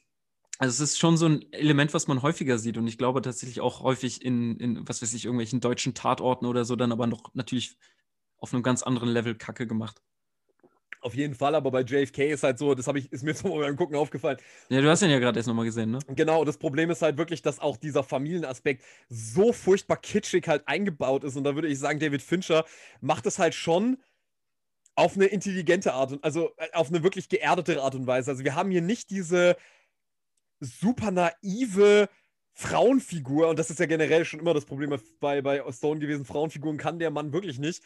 [0.59, 3.61] also es ist schon so ein Element, was man häufiger sieht und ich glaube tatsächlich
[3.61, 7.35] auch häufig in, in was weiß ich, irgendwelchen deutschen Tatorten oder so, dann aber noch
[7.35, 7.77] natürlich
[8.39, 10.03] auf einem ganz anderen Level Kacke gemacht.
[11.07, 13.77] Auf jeden Fall, aber bei JFK ist halt so, das ich, ist mir so beim
[13.77, 14.39] Gucken aufgefallen.
[14.71, 16.01] Ja, du hast ihn ja gerade erst nochmal gesehen, ne?
[16.09, 21.23] Genau, das Problem ist halt wirklich, dass auch dieser Familienaspekt so furchtbar kitschig halt eingebaut
[21.23, 21.37] ist.
[21.37, 22.65] Und da würde ich sagen, David Fincher
[23.01, 23.99] macht es halt schon
[24.97, 28.33] auf eine intelligente Art und also äh, auf eine wirklich geerdete Art und Weise.
[28.33, 29.57] Also wir haben hier nicht diese
[30.59, 32.09] super naive
[32.59, 36.79] Frauenfigur, und das ist ja generell schon immer das Problem bei, bei Stone gewesen, Frauenfiguren
[36.79, 37.85] kann der Mann wirklich nicht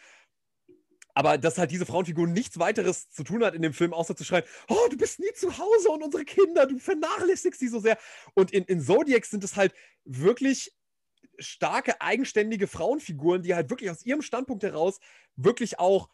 [1.20, 4.24] aber dass halt diese Frauenfigur nichts weiteres zu tun hat in dem Film, außer zu
[4.24, 7.98] schreien, oh, du bist nie zu Hause und unsere Kinder, du vernachlässigst sie so sehr.
[8.32, 9.74] Und in, in Zodiac sind es halt
[10.06, 10.74] wirklich
[11.38, 14.98] starke, eigenständige Frauenfiguren, die halt wirklich aus ihrem Standpunkt heraus
[15.36, 16.08] wirklich auch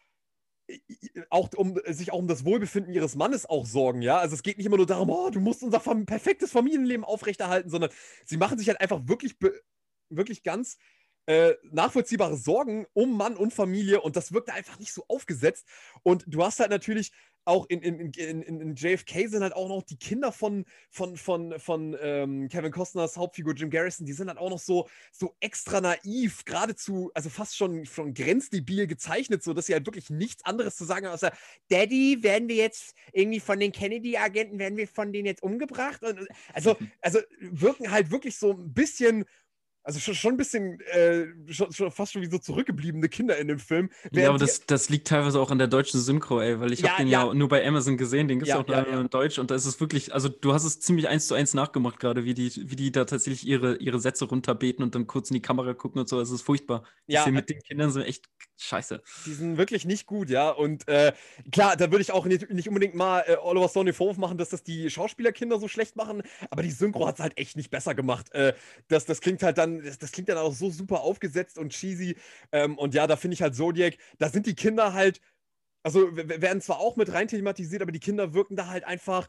[1.31, 4.19] auch um sich auch um das Wohlbefinden ihres Mannes auch sorgen, ja.
[4.19, 7.91] Also es geht nicht immer nur darum, oh, du musst unser perfektes Familienleben aufrechterhalten, sondern
[8.25, 9.37] sie machen sich halt einfach wirklich,
[10.09, 10.79] wirklich ganz
[11.27, 15.67] äh, nachvollziehbare Sorgen um Mann und Familie und das wirkt einfach nicht so aufgesetzt.
[16.03, 17.13] Und du hast halt natürlich
[17.47, 21.59] auch in, in, in, in, JFK sind halt auch noch die Kinder von, von, von,
[21.61, 25.81] von ähm, Kevin Costners Hauptfigur Jim Garrison, die sind halt auch noch so, so extra
[25.81, 30.75] naiv, geradezu, also fast schon, schon grenzdebil gezeichnet, so dass sie halt wirklich nichts anderes
[30.75, 31.33] zu sagen haben, außer
[31.69, 36.03] Daddy, werden wir jetzt irgendwie von den Kennedy-Agenten, werden wir von denen jetzt umgebracht?
[36.03, 39.25] Und, also, also wirken halt wirklich so ein bisschen
[39.87, 43.47] also schon, schon ein bisschen, äh, schon, schon, fast schon wie so zurückgebliebene Kinder in
[43.47, 43.89] dem Film.
[44.11, 46.91] Ja, aber das, das liegt teilweise auch an der deutschen Synchro, ey, weil ich ja,
[46.91, 47.25] habe den ja.
[47.25, 47.33] ja.
[47.33, 49.65] nur bei Amazon gesehen, den gibt es ja, auch ja, in Deutsch und da ist
[49.65, 52.75] es wirklich, also du hast es ziemlich eins zu eins nachgemacht gerade, wie die, wie
[52.75, 56.09] die da tatsächlich ihre, ihre Sätze runterbeten und dann kurz in die Kamera gucken und
[56.09, 56.83] so, es ist furchtbar.
[57.07, 58.25] Ja, die mit den Kindern sind echt
[58.59, 59.03] scheiße.
[59.27, 61.13] Die sind wirklich nicht gut, ja, und äh,
[61.53, 64.39] klar, da würde ich auch nicht, nicht unbedingt mal äh, Oliver Stone den Vorwurf machen,
[64.39, 67.71] dass das die Schauspielerkinder so schlecht machen, aber die Synchro hat es halt echt nicht
[67.71, 68.33] besser gemacht.
[68.33, 68.55] Äh,
[68.89, 72.17] das, das klingt halt dann, das, das klingt dann auch so super aufgesetzt und cheesy.
[72.53, 75.21] Ähm, und ja, da finde ich halt Zodiac, da sind die Kinder halt,
[75.83, 79.29] also werden zwar auch mit rein thematisiert, aber die Kinder wirken da halt einfach,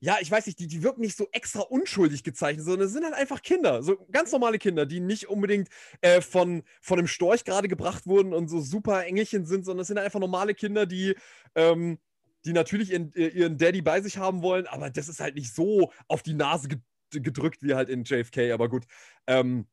[0.00, 3.04] ja, ich weiß nicht, die, die wirken nicht so extra unschuldig gezeichnet, sondern es sind
[3.04, 5.68] halt einfach Kinder, so ganz normale Kinder, die nicht unbedingt
[6.02, 9.88] äh, von, von einem Storch gerade gebracht wurden und so super Engelchen sind, sondern es
[9.88, 11.14] sind halt einfach normale Kinder, die,
[11.54, 11.98] ähm,
[12.44, 15.92] die natürlich ihren, ihren Daddy bei sich haben wollen, aber das ist halt nicht so
[16.08, 16.68] auf die Nase
[17.10, 18.84] gedrückt wie halt in JFK, aber gut.
[19.26, 19.66] Ähm,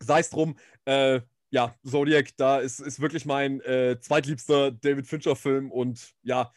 [0.00, 5.70] sei es drum, äh, ja, Zodiac, da ist, ist wirklich mein äh, zweitliebster David Fincher-Film
[5.70, 6.52] und ja,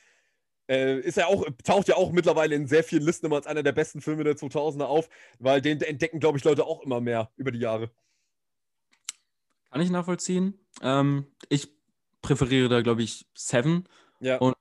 [0.70, 3.64] äh, ist ja auch, taucht ja auch mittlerweile in sehr vielen Listen immer als einer
[3.64, 7.32] der besten Filme der 2000er auf, weil den entdecken, glaube ich, Leute auch immer mehr
[7.36, 7.92] über die Jahre.
[9.72, 10.58] Kann ich nachvollziehen.
[10.82, 11.70] Ähm, ich
[12.22, 13.88] präferiere da, glaube ich, Seven.
[14.20, 14.38] Ja.
[14.38, 14.56] Und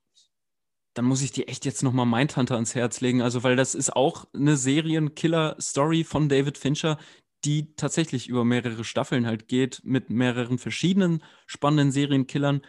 [0.94, 3.22] dann muss ich dir echt jetzt nochmal Mindhunter ans Herz legen.
[3.22, 6.98] Also, weil das ist auch eine Serienkiller-Story von David Fincher,
[7.44, 12.62] die tatsächlich über mehrere Staffeln halt geht, mit mehreren verschiedenen spannenden Serienkillern.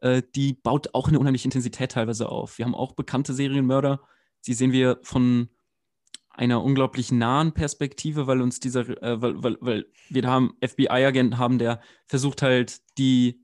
[0.00, 2.58] Äh, die baut auch eine unheimliche Intensität teilweise auf.
[2.58, 4.00] Wir haben auch bekannte Serienmörder,
[4.46, 5.48] die sehen wir von
[6.30, 11.38] einer unglaublich nahen Perspektive, weil uns dieser, äh, weil, weil, weil wir da haben FBI-Agenten
[11.38, 13.42] haben, der versucht halt die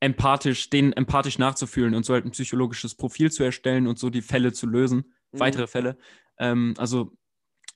[0.00, 4.22] empathisch, denen empathisch nachzufühlen und so halt ein psychologisches Profil zu erstellen und so die
[4.22, 5.40] Fälle zu lösen, mhm.
[5.40, 5.96] weitere Fälle.
[6.38, 7.12] Ähm, also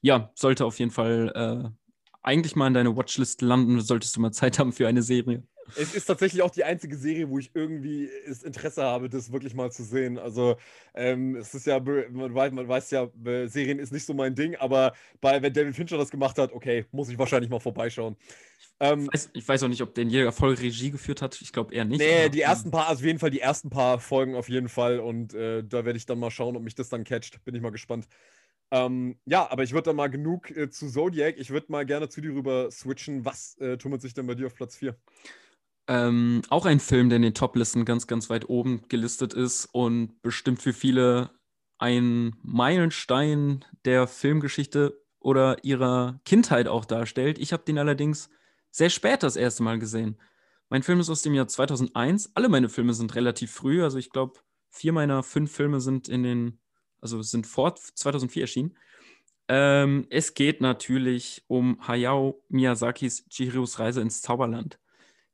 [0.02, 1.88] ja, sollte auf jeden Fall äh,
[2.22, 5.44] eigentlich mal in deine Watchlist landen, solltest du mal Zeit haben für eine Serie.
[5.76, 9.54] Es ist tatsächlich auch die einzige Serie, wo ich irgendwie das Interesse habe, das wirklich
[9.54, 10.18] mal zu sehen.
[10.18, 10.56] Also
[10.94, 13.08] ähm, es ist ja, man weiß, man weiß ja,
[13.46, 16.86] Serien ist nicht so mein Ding, aber bei, wenn David Fincher das gemacht hat, okay,
[16.92, 18.16] muss ich wahrscheinlich mal vorbeischauen.
[18.82, 21.40] Ähm, ich, weiß, ich, weiß, auch nicht, ob der in jeder Folge Regie geführt hat.
[21.42, 22.00] Ich glaube eher nicht.
[22.00, 25.00] Nee, die ersten paar, also auf jeden Fall die ersten paar Folgen auf jeden Fall.
[25.00, 27.44] Und äh, da werde ich dann mal schauen, ob mich das dann catcht.
[27.44, 28.08] Bin ich mal gespannt.
[28.70, 31.36] Ähm, ja, aber ich würde dann mal genug äh, zu Zodiac.
[31.38, 33.24] Ich würde mal gerne zu dir rüber switchen.
[33.24, 34.96] Was äh, tummelt sich denn bei dir auf Platz 4?
[35.90, 40.22] Ähm, auch ein Film, der in den Top-Listen ganz, ganz weit oben gelistet ist und
[40.22, 41.30] bestimmt für viele
[41.78, 47.40] ein Meilenstein der Filmgeschichte oder ihrer Kindheit auch darstellt.
[47.40, 48.30] Ich habe den allerdings
[48.70, 50.16] sehr spät das erste Mal gesehen.
[50.68, 52.30] Mein Film ist aus dem Jahr 2001.
[52.36, 53.82] Alle meine Filme sind relativ früh.
[53.82, 56.60] Also ich glaube, vier meiner fünf Filme sind in den
[57.00, 58.76] also sind vor 2004 erschienen.
[59.48, 64.78] Ähm, es geht natürlich um Hayao Miyazakis Chihiros Reise ins Zauberland.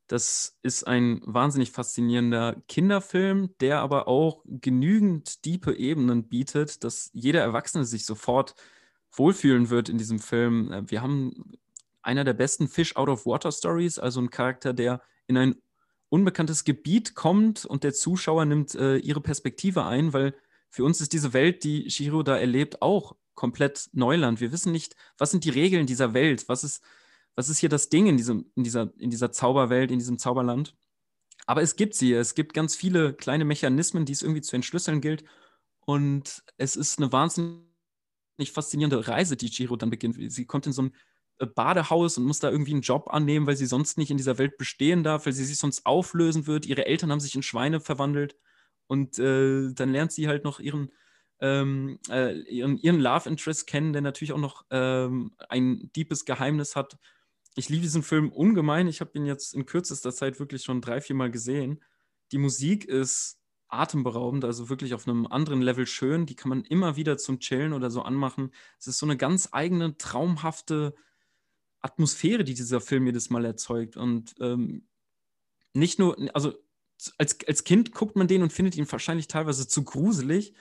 [0.07, 7.41] Das ist ein wahnsinnig faszinierender Kinderfilm, der aber auch genügend diepe Ebenen bietet, dass jeder
[7.41, 8.55] Erwachsene sich sofort
[9.11, 10.71] wohlfühlen wird in diesem Film.
[10.71, 11.57] Äh, wir haben
[12.01, 15.55] einer der besten Fish Out of Water Stories, also ein Charakter, der in ein
[16.09, 20.33] unbekanntes Gebiet kommt und der Zuschauer nimmt äh, ihre Perspektive ein, weil
[20.69, 24.39] für uns ist diese Welt, die Shiro da erlebt, auch komplett Neuland.
[24.39, 26.81] Wir wissen nicht, was sind die Regeln dieser Welt, was ist,
[27.37, 30.75] was ist hier das Ding in, diesem, in, dieser, in dieser Zauberwelt, in diesem Zauberland.
[31.45, 35.01] Aber es gibt sie, es gibt ganz viele kleine Mechanismen, die es irgendwie zu entschlüsseln
[35.01, 35.23] gilt.
[35.85, 37.61] Und es ist eine wahnsinnig
[38.51, 40.17] faszinierende Reise, die Chiro dann beginnt.
[40.31, 40.95] Sie kommt in so ein
[41.37, 44.39] äh, Badehaus und muss da irgendwie einen Job annehmen, weil sie sonst nicht in dieser
[44.39, 46.65] Welt bestehen darf, weil sie sich sonst auflösen wird.
[46.65, 48.35] Ihre Eltern haben sich in Schweine verwandelt.
[48.87, 50.91] Und äh, dann lernt sie halt noch ihren,
[51.39, 56.75] ähm, äh, ihren, ihren Love Interest kennen, der natürlich auch noch ähm, ein deepes Geheimnis
[56.75, 56.97] hat.
[57.57, 58.87] Ich liebe diesen Film ungemein.
[58.87, 61.83] Ich habe ihn jetzt in kürzester Zeit wirklich schon drei, vier Mal gesehen.
[62.31, 66.27] Die Musik ist atemberaubend, also wirklich auf einem anderen Level schön.
[66.27, 68.51] Die kann man immer wieder zum Chillen oder so anmachen.
[68.79, 70.93] Es ist so eine ganz eigene, traumhafte
[71.81, 73.97] Atmosphäre, die dieser Film jedes Mal erzeugt.
[73.97, 74.87] Und ähm,
[75.73, 76.53] nicht nur, also
[77.17, 80.53] als, als Kind guckt man den und findet ihn wahrscheinlich teilweise zu gruselig,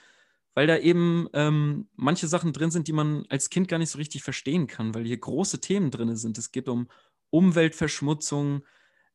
[0.56, 3.98] weil da eben ähm, manche Sachen drin sind, die man als Kind gar nicht so
[3.98, 6.38] richtig verstehen kann, weil hier große Themen drin sind.
[6.38, 6.88] Es geht um
[7.28, 8.62] Umweltverschmutzung,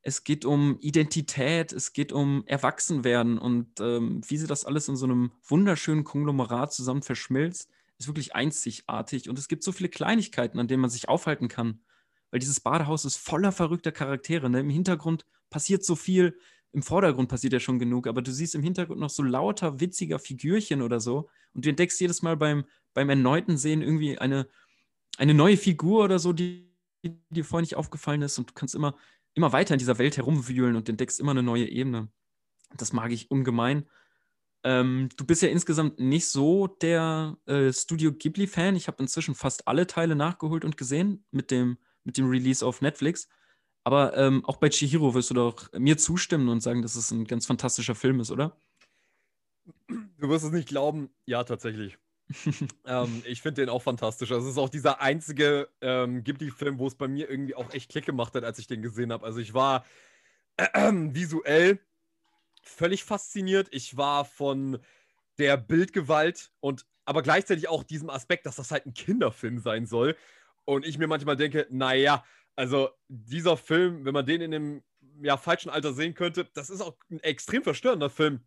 [0.04, 4.96] es geht um Identität, es geht um Erwachsenwerden und ähm, wie sie das alles in
[4.96, 9.28] so einem wunderschönen Konglomerat zusammen verschmilzt, ist wirklich einzigartig.
[9.28, 11.82] Und es gibt so viele Kleinigkeiten, an denen man sich aufhalten kann,
[12.30, 14.48] weil dieses Badehaus ist voller verrückter Charaktere.
[14.48, 14.60] Ne?
[14.60, 16.38] Im Hintergrund passiert so viel,
[16.74, 20.20] im Vordergrund passiert ja schon genug, aber du siehst im Hintergrund noch so lauter witziger
[20.20, 24.48] Figürchen oder so und du entdeckst jedes Mal beim, beim erneuten Sehen irgendwie eine,
[25.18, 26.72] eine neue Figur oder so, die,
[27.04, 28.96] die dir vorher nicht aufgefallen ist und du kannst immer
[29.34, 32.10] immer weiter in dieser Welt herumwühlen und entdeckst immer eine neue Ebene.
[32.78, 33.88] Das mag ich ungemein.
[34.64, 38.76] Ähm, du bist ja insgesamt nicht so der äh, Studio Ghibli-Fan.
[38.76, 42.82] Ich habe inzwischen fast alle Teile nachgeholt und gesehen mit dem, mit dem Release auf
[42.82, 43.28] Netflix.
[43.84, 47.26] Aber ähm, auch bei Chihiro wirst du doch mir zustimmen und sagen, dass es ein
[47.26, 48.56] ganz fantastischer Film ist, oder?
[49.88, 51.10] Du wirst es nicht glauben.
[51.26, 51.98] Ja, tatsächlich
[52.86, 54.32] ähm, ich finde den auch fantastisch.
[54.32, 57.92] Also, es ist auch dieser einzige ähm, Ghibli-Film, wo es bei mir irgendwie auch echt
[57.92, 59.26] Klick gemacht hat, als ich den gesehen habe.
[59.26, 59.86] Also ich war
[60.58, 61.80] äh, äh, visuell
[62.64, 63.68] völlig fasziniert.
[63.72, 64.80] Ich war von
[65.38, 70.16] der Bildgewalt und aber gleichzeitig auch diesem Aspekt, dass das halt ein Kinderfilm sein soll.
[70.66, 72.24] Und ich mir manchmal denke, naja,
[72.56, 74.84] also dieser Film, wenn man den in einem
[75.22, 78.42] ja, falschen Alter sehen könnte, das ist auch ein extrem verstörender Film.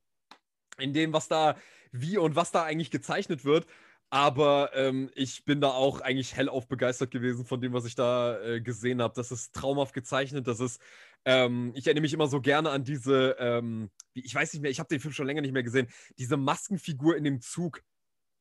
[0.79, 1.57] In dem, was da
[1.93, 3.67] wie und was da eigentlich gezeichnet wird.
[4.11, 8.41] Aber ähm, ich bin da auch eigentlich hellauf begeistert gewesen von dem, was ich da
[8.41, 9.15] äh, gesehen habe.
[9.15, 10.47] Das ist traumhaft gezeichnet.
[10.47, 10.81] Das ist,
[11.25, 14.79] ähm, ich erinnere mich immer so gerne an diese, ähm, ich weiß nicht mehr, ich
[14.79, 15.89] habe den Film schon länger nicht mehr gesehen,
[16.19, 17.83] diese Maskenfigur in dem Zug.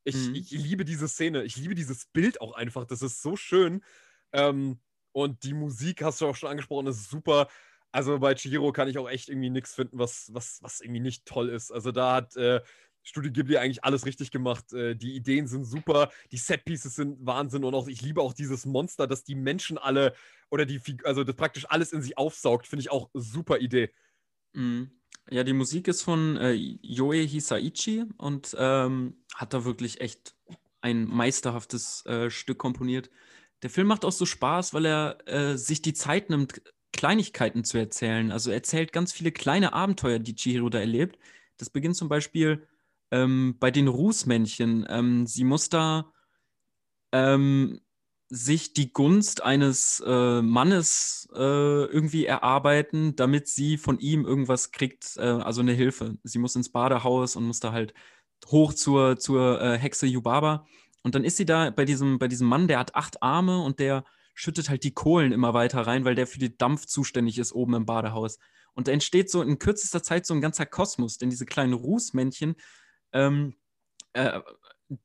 [0.04, 0.36] Ich, mhm.
[0.36, 1.44] ich liebe diese Szene.
[1.44, 2.86] Ich liebe dieses Bild auch einfach.
[2.86, 3.84] Das ist so schön.
[4.32, 4.80] Ähm,
[5.14, 7.48] und die Musik, hast du auch schon angesprochen, ist super.
[7.92, 11.26] Also bei Chihiro kann ich auch echt irgendwie nichts finden, was, was, was irgendwie nicht
[11.26, 11.72] toll ist.
[11.72, 12.62] Also da hat äh,
[13.04, 14.74] Studio Ghibli eigentlich alles richtig gemacht.
[14.74, 18.66] Äh, die Ideen sind super, die Setpieces sind Wahnsinn und auch ich liebe auch dieses
[18.66, 20.14] Monster, dass die Menschen alle
[20.50, 23.92] oder die, also das praktisch alles in sich aufsaugt, finde ich auch super Idee.
[24.54, 24.92] Mhm.
[25.30, 30.36] Ja, die Musik ist von äh, Yoe Hisaichi und ähm, hat da wirklich echt
[30.82, 33.10] ein meisterhaftes äh, Stück komponiert.
[33.64, 37.78] Der Film macht auch so Spaß, weil er äh, sich die Zeit nimmt, Kleinigkeiten zu
[37.78, 38.32] erzählen.
[38.32, 41.18] Also er erzählt ganz viele kleine Abenteuer, die Chihiro da erlebt.
[41.58, 42.68] Das beginnt zum Beispiel
[43.12, 44.86] ähm, bei den Rußmännchen.
[44.90, 46.12] Ähm, sie muss da
[47.14, 47.80] ähm,
[48.30, 55.18] sich die Gunst eines äh, Mannes äh, irgendwie erarbeiten, damit sie von ihm irgendwas kriegt,
[55.18, 56.18] äh, also eine Hilfe.
[56.24, 57.94] Sie muss ins Badehaus und muss da halt
[58.48, 60.66] hoch zur, zur äh, Hexe Yubaba.
[61.04, 63.80] Und dann ist sie da bei diesem, bei diesem Mann, der hat acht Arme und
[63.80, 67.54] der schüttet halt die Kohlen immer weiter rein, weil der für den Dampf zuständig ist
[67.54, 68.40] oben im Badehaus.
[68.74, 72.56] Und da entsteht so in kürzester Zeit so ein ganzer Kosmos, denn diese kleinen Rußmännchen
[73.12, 73.56] ähm,
[74.14, 74.40] äh,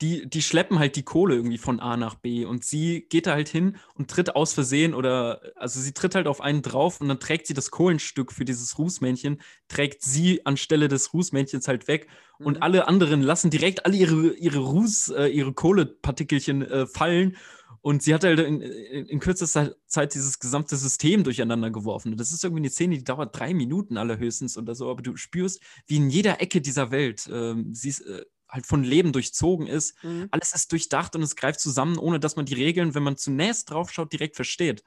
[0.01, 3.33] die, die schleppen halt die Kohle irgendwie von A nach B und sie geht da
[3.33, 7.09] halt hin und tritt aus Versehen oder, also sie tritt halt auf einen drauf und
[7.09, 12.09] dann trägt sie das Kohlenstück für dieses Rußmännchen, trägt sie anstelle des Rußmännchens halt weg
[12.39, 12.47] mhm.
[12.47, 17.37] und alle anderen lassen direkt alle ihre, ihre Ruß, äh, ihre Kohlepartikelchen äh, fallen
[17.81, 22.13] und sie hat halt in, in, in, kürzester Zeit dieses gesamte System durcheinander geworfen.
[22.13, 25.17] Und das ist irgendwie eine Szene, die dauert drei Minuten allerhöchstens oder so, aber du
[25.17, 29.67] spürst, wie in jeder Ecke dieser Welt ähm, sie ist, äh, halt von Leben durchzogen
[29.67, 30.03] ist.
[30.03, 30.29] Mhm.
[30.31, 33.71] Alles ist durchdacht und es greift zusammen, ohne dass man die Regeln, wenn man zunächst
[33.71, 34.83] draufschaut, direkt versteht.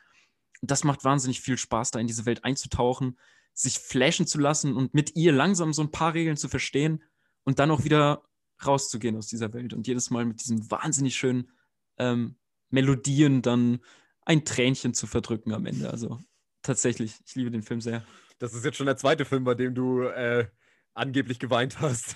[0.62, 3.17] Und das macht wahnsinnig viel Spaß, da in diese Welt einzutauchen,
[3.54, 7.04] sich flashen zu lassen und mit ihr langsam so ein paar Regeln zu verstehen
[7.43, 8.24] und dann auch wieder
[8.65, 11.52] rauszugehen aus dieser Welt und jedes Mal mit diesem wahnsinnig schönen
[11.97, 12.36] ähm,
[12.69, 13.80] Melodien dann
[14.24, 15.89] ein Tränchen zu verdrücken am Ende.
[15.89, 16.19] Also
[16.62, 18.06] tatsächlich, ich liebe den Film sehr.
[18.39, 20.47] Das ist jetzt schon der zweite Film, bei dem du äh,
[20.93, 22.15] angeblich geweint hast.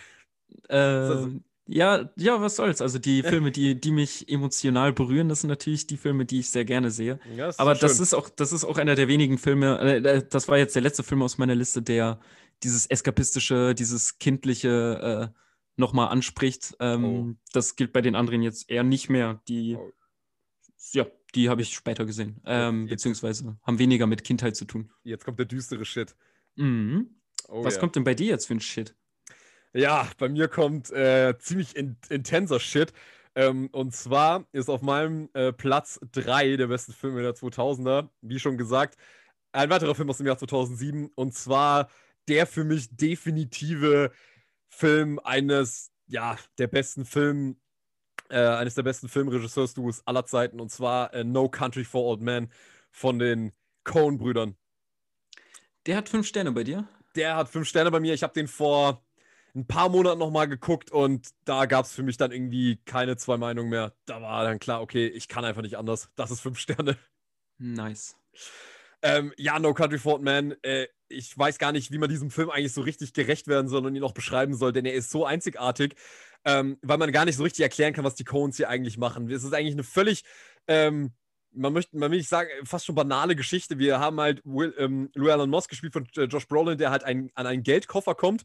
[0.69, 2.81] Äh, ja, ja, was soll's.
[2.81, 6.49] Also die Filme, die, die mich emotional berühren, das sind natürlich die Filme, die ich
[6.49, 7.19] sehr gerne sehe.
[7.35, 10.23] Ja, das Aber das ist auch, das ist auch einer der wenigen Filme, äh, äh,
[10.27, 12.19] das war jetzt der letzte Film aus meiner Liste, der
[12.63, 15.39] dieses eskapistische, dieses kindliche äh,
[15.75, 16.75] nochmal anspricht.
[16.79, 17.33] Ähm, oh.
[17.51, 19.41] Das gilt bei den anderen jetzt eher nicht mehr.
[19.47, 19.91] Die oh
[20.91, 22.41] ja, die habe ich später gesehen.
[22.45, 24.91] Ähm, beziehungsweise haben weniger mit Kindheit zu tun.
[25.03, 26.15] Jetzt kommt der düstere Shit.
[26.55, 27.09] Mhm.
[27.47, 27.79] Oh, Was ja.
[27.79, 28.95] kommt denn bei dir jetzt für ein Shit?
[29.75, 32.93] Ja, bei mir kommt äh, ziemlich in intenser Shit.
[33.35, 38.39] Ähm, und zwar ist auf meinem äh, Platz 3 der besten Filme der 2000er, wie
[38.39, 38.97] schon gesagt,
[39.51, 41.11] ein weiterer Film aus dem Jahr 2007.
[41.15, 41.89] Und zwar
[42.29, 44.11] der für mich definitive
[44.69, 47.57] Film eines, ja, der besten Filme
[48.29, 52.49] äh, eines der besten Filmregisseurs-Duos aller Zeiten, und zwar äh, No Country for Old Men
[52.91, 53.51] von den
[53.83, 54.55] Coen-Brüdern.
[55.85, 56.87] Der hat fünf Sterne bei dir?
[57.15, 58.13] der hat fünf Sterne bei mir.
[58.13, 59.04] Ich habe den vor
[59.55, 63.37] ein paar Monaten nochmal geguckt und da gab es für mich dann irgendwie keine zwei
[63.37, 63.93] Meinungen mehr.
[64.05, 66.09] Da war dann klar, okay, ich kann einfach nicht anders.
[66.15, 66.97] Das ist fünf Sterne.
[67.57, 68.17] Nice.
[69.01, 70.55] Ähm, ja, No Country for Old Man.
[70.61, 73.85] Äh, ich weiß gar nicht, wie man diesem Film eigentlich so richtig gerecht werden soll
[73.85, 75.95] und ihn auch beschreiben soll, denn er ist so einzigartig,
[76.43, 79.29] ähm, weil man gar nicht so richtig erklären kann, was die Coens hier eigentlich machen.
[79.29, 80.23] Es ist eigentlich eine völlig
[80.67, 81.13] ähm,
[81.57, 83.79] man möchte, man will nicht sagen, fast schon banale Geschichte.
[83.79, 87.31] Wir haben halt Will, ähm, Llewellyn Moss gespielt von äh, Josh Brolin, der halt ein,
[87.33, 88.43] an einen Geldkoffer kommt,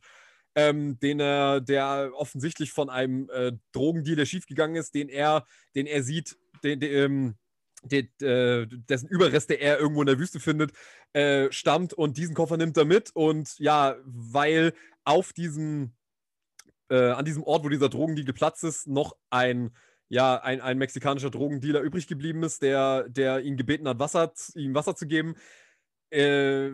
[0.54, 6.02] ähm, den er, der offensichtlich von einem äh, Drogendealer schiefgegangen ist, den er, den er
[6.02, 7.34] sieht, den, den, ähm,
[7.82, 10.72] den, äh, dessen Überreste er irgendwo in der Wüste findet,
[11.12, 13.10] äh, stammt und diesen Koffer nimmt er mit.
[13.14, 14.74] Und ja, weil
[15.04, 15.92] auf diesem,
[16.90, 19.70] äh, an diesem Ort, wo dieser Drogendeal geplatzt ist, noch ein
[20.12, 24.74] ja, ein, ein mexikanischer Drogendealer übrig geblieben ist, der, der ihn gebeten hat, Wasser, ihm
[24.74, 25.36] Wasser zu geben,
[26.10, 26.70] äh,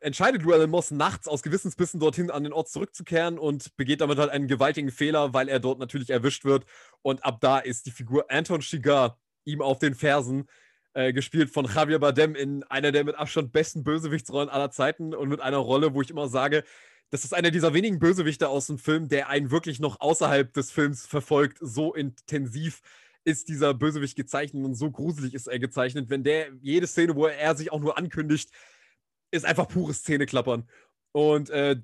[0.00, 4.30] entscheidet Llewellyn Moss nachts aus Gewissensbissen dorthin an den Ort zurückzukehren und begeht damit halt
[4.30, 6.64] einen gewaltigen Fehler, weil er dort natürlich erwischt wird.
[7.02, 10.46] Und ab da ist die Figur Anton Chigar ihm auf den Fersen,
[10.94, 15.28] äh, gespielt von Javier Bardem in einer der mit Abstand besten Bösewichtsrollen aller Zeiten und
[15.28, 16.64] mit einer Rolle, wo ich immer sage,
[17.10, 20.70] das ist einer dieser wenigen Bösewichte aus dem Film, der einen wirklich noch außerhalb des
[20.70, 21.58] Films verfolgt.
[21.60, 22.80] So intensiv
[23.24, 26.10] ist dieser Bösewicht gezeichnet und so gruselig ist er gezeichnet.
[26.10, 28.50] Wenn der, jede Szene, wo er sich auch nur ankündigt,
[29.30, 30.68] ist einfach pures Zähneklappern.
[31.12, 31.76] Und äh,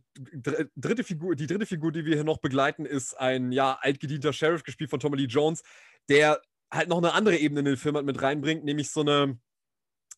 [0.76, 4.62] dritte Figur, die dritte Figur, die wir hier noch begleiten, ist ein ja altgedienter Sheriff,
[4.62, 5.62] gespielt von Tommy Lee Jones,
[6.08, 6.40] der
[6.70, 9.38] halt noch eine andere Ebene in den Film halt mit reinbringt, nämlich so eine,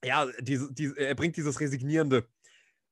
[0.04, 2.26] ja, diese, diese, er bringt dieses Resignierende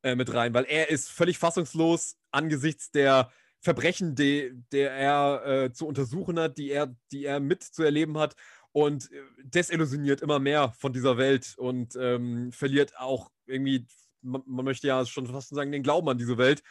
[0.03, 5.73] äh, mit rein, weil er ist völlig fassungslos angesichts der Verbrechen, die, der er äh,
[5.73, 8.37] zu untersuchen hat, die er, die er mitzuerleben hat
[8.73, 13.87] und äh, desillusioniert immer mehr von dieser Welt und ähm, verliert auch irgendwie,
[14.25, 16.63] man, möchte ja schon fast sagen, den Glauben an diese Welt.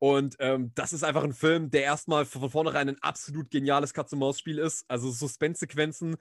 [0.00, 4.58] Und ähm, das ist einfach ein Film, der erstmal von vornherein ein absolut geniales Katz-und-Maus-Spiel
[4.58, 4.84] ist.
[4.86, 6.16] Also Suspense-Sequenzen,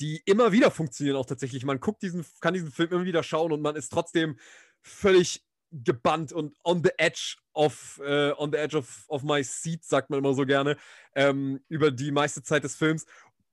[0.00, 1.64] die immer wieder funktionieren auch tatsächlich.
[1.64, 4.38] Man guckt diesen, kann diesen Film immer wieder schauen und man ist trotzdem
[4.82, 9.84] völlig gebannt und on the edge of, uh, on the edge of, of my seat,
[9.84, 10.76] sagt man immer so gerne,
[11.14, 13.06] ähm, über die meiste Zeit des Films,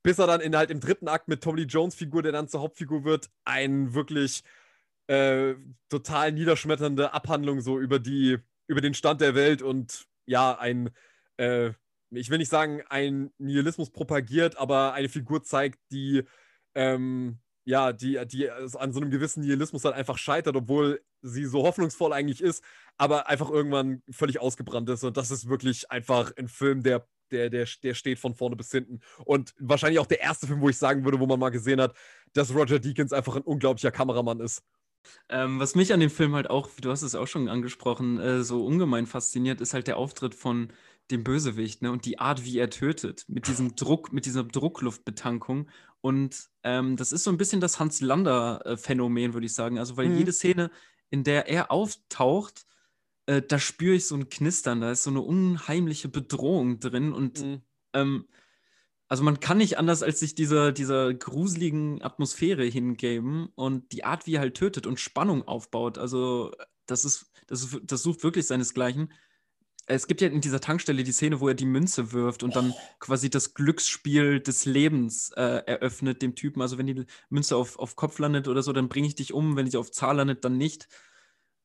[0.03, 2.61] bis er dann in, halt im dritten Akt mit Tommy Jones Figur, der dann zur
[2.61, 4.43] Hauptfigur wird, ein wirklich
[5.09, 5.55] äh,
[5.89, 8.37] total niederschmetternde Abhandlung so über die,
[8.67, 10.91] über den Stand der Welt und ja, ein,
[11.37, 11.71] äh,
[12.11, 16.23] ich will nicht sagen, ein Nihilismus propagiert, aber eine Figur zeigt, die
[16.75, 21.63] ähm, ja, die, die an so einem gewissen Nihilismus dann einfach scheitert, obwohl sie so
[21.63, 22.63] hoffnungsvoll eigentlich ist,
[22.97, 25.03] aber einfach irgendwann völlig ausgebrannt ist.
[25.03, 28.71] Und das ist wirklich einfach ein Film, der, der, der, der steht von vorne bis
[28.71, 29.01] hinten.
[29.25, 31.95] Und wahrscheinlich auch der erste Film, wo ich sagen würde, wo man mal gesehen hat,
[32.33, 34.63] dass Roger Deakins einfach ein unglaublicher Kameramann ist.
[35.29, 38.43] Ähm, was mich an dem Film halt auch, du hast es auch schon angesprochen, äh,
[38.43, 40.71] so ungemein fasziniert, ist halt der Auftritt von
[41.11, 41.91] dem Bösewicht ne?
[41.91, 45.69] und die Art, wie er tötet, mit diesem Druck, mit dieser Druckluftbetankung.
[46.01, 49.79] Und ähm, das ist so ein bisschen das Hans-Lander-Phänomen, würde ich sagen.
[49.79, 50.17] Also, weil mhm.
[50.17, 50.71] jede Szene,
[51.09, 52.65] in der er auftaucht,
[53.25, 57.11] äh, da spüre ich so ein Knistern, da ist so eine unheimliche Bedrohung drin.
[57.11, 57.61] Und mhm.
[57.93, 58.27] ähm,
[59.09, 64.25] also man kann nicht anders als sich dieser, dieser gruseligen Atmosphäre hingeben und die Art,
[64.27, 65.97] wie er halt tötet und Spannung aufbaut.
[65.97, 66.51] Also
[66.85, 69.11] das ist, das ist, das sucht wirklich seinesgleichen
[69.89, 72.73] es gibt ja in dieser Tankstelle die Szene, wo er die Münze wirft und dann
[72.99, 76.61] quasi das Glücksspiel des Lebens äh, eröffnet dem Typen.
[76.61, 79.55] Also wenn die Münze auf, auf Kopf landet oder so, dann bringe ich dich um.
[79.55, 80.87] Wenn sie auf Zahl landet, dann nicht.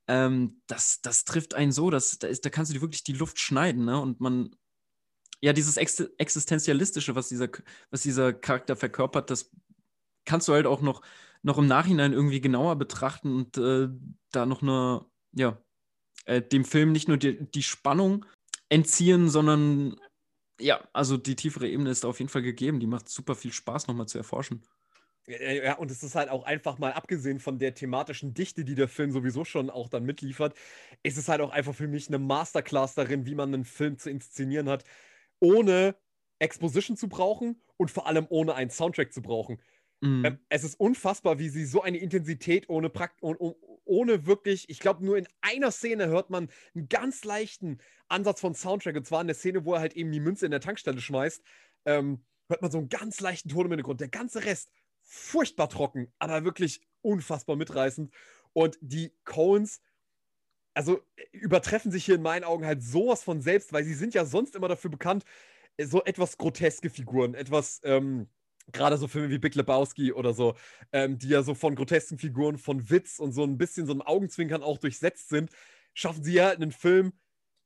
[0.09, 3.12] Ähm, das, das trifft einen so, dass, da, ist, da kannst du dir wirklich die
[3.12, 3.84] Luft schneiden.
[3.84, 4.01] Ne?
[4.01, 4.57] Und man,
[5.45, 7.51] ja, dieses Ex Existenzialistische, was dieser,
[7.90, 9.51] was dieser Charakter verkörpert, das
[10.24, 11.03] kannst du halt auch noch,
[11.42, 13.88] noch im Nachhinein irgendwie genauer betrachten und äh,
[14.32, 15.62] da noch eine, ja,
[16.24, 18.24] äh, dem Film nicht nur die, die Spannung
[18.70, 20.01] entziehen, sondern
[20.59, 22.80] ja, also die tiefere Ebene ist auf jeden Fall gegeben.
[22.80, 24.62] Die macht super viel Spaß, nochmal zu erforschen.
[25.26, 28.88] Ja, und es ist halt auch einfach mal abgesehen von der thematischen Dichte, die der
[28.88, 30.57] Film sowieso schon auch dann mitliefert,
[31.03, 34.09] ist es halt auch einfach für mich eine Masterclass darin, wie man einen Film zu
[34.09, 34.84] inszenieren hat,
[35.45, 35.97] ohne
[36.38, 39.61] Exposition zu brauchen und vor allem ohne einen Soundtrack zu brauchen.
[40.24, 45.05] Ähm, es ist unfassbar, wie sie so eine Intensität ohne, Prakt ohne wirklich, ich glaube,
[45.05, 47.78] nur in einer Szene hört man einen ganz leichten
[48.09, 48.97] Ansatz von Soundtrack.
[48.97, 51.42] Und zwar in der Szene, wo er halt eben die Münze in der Tankstelle schmeißt,
[51.86, 54.01] ähm, hört man so einen ganz leichten Ton im Hintergrund.
[54.01, 54.70] Der ganze Rest
[55.03, 58.12] furchtbar trocken, aber wirklich unfassbar mitreißend.
[58.53, 59.80] Und die Coens,
[60.75, 61.01] also
[61.33, 64.57] übertreffen sich hier in meinen Augen halt sowas von selbst, weil sie sind ja sonst
[64.57, 65.25] immer dafür bekannt,
[65.81, 68.29] so etwas groteske Figuren, etwas ähm,
[68.72, 70.55] gerade so Filme wie Big Lebowski oder so,
[70.93, 74.03] ähm, die ja so von grotesken Figuren, von Witz und so ein bisschen so einem
[74.03, 75.51] Augenzwinkern auch durchsetzt sind,
[75.95, 77.12] schaffen sie ja einen Film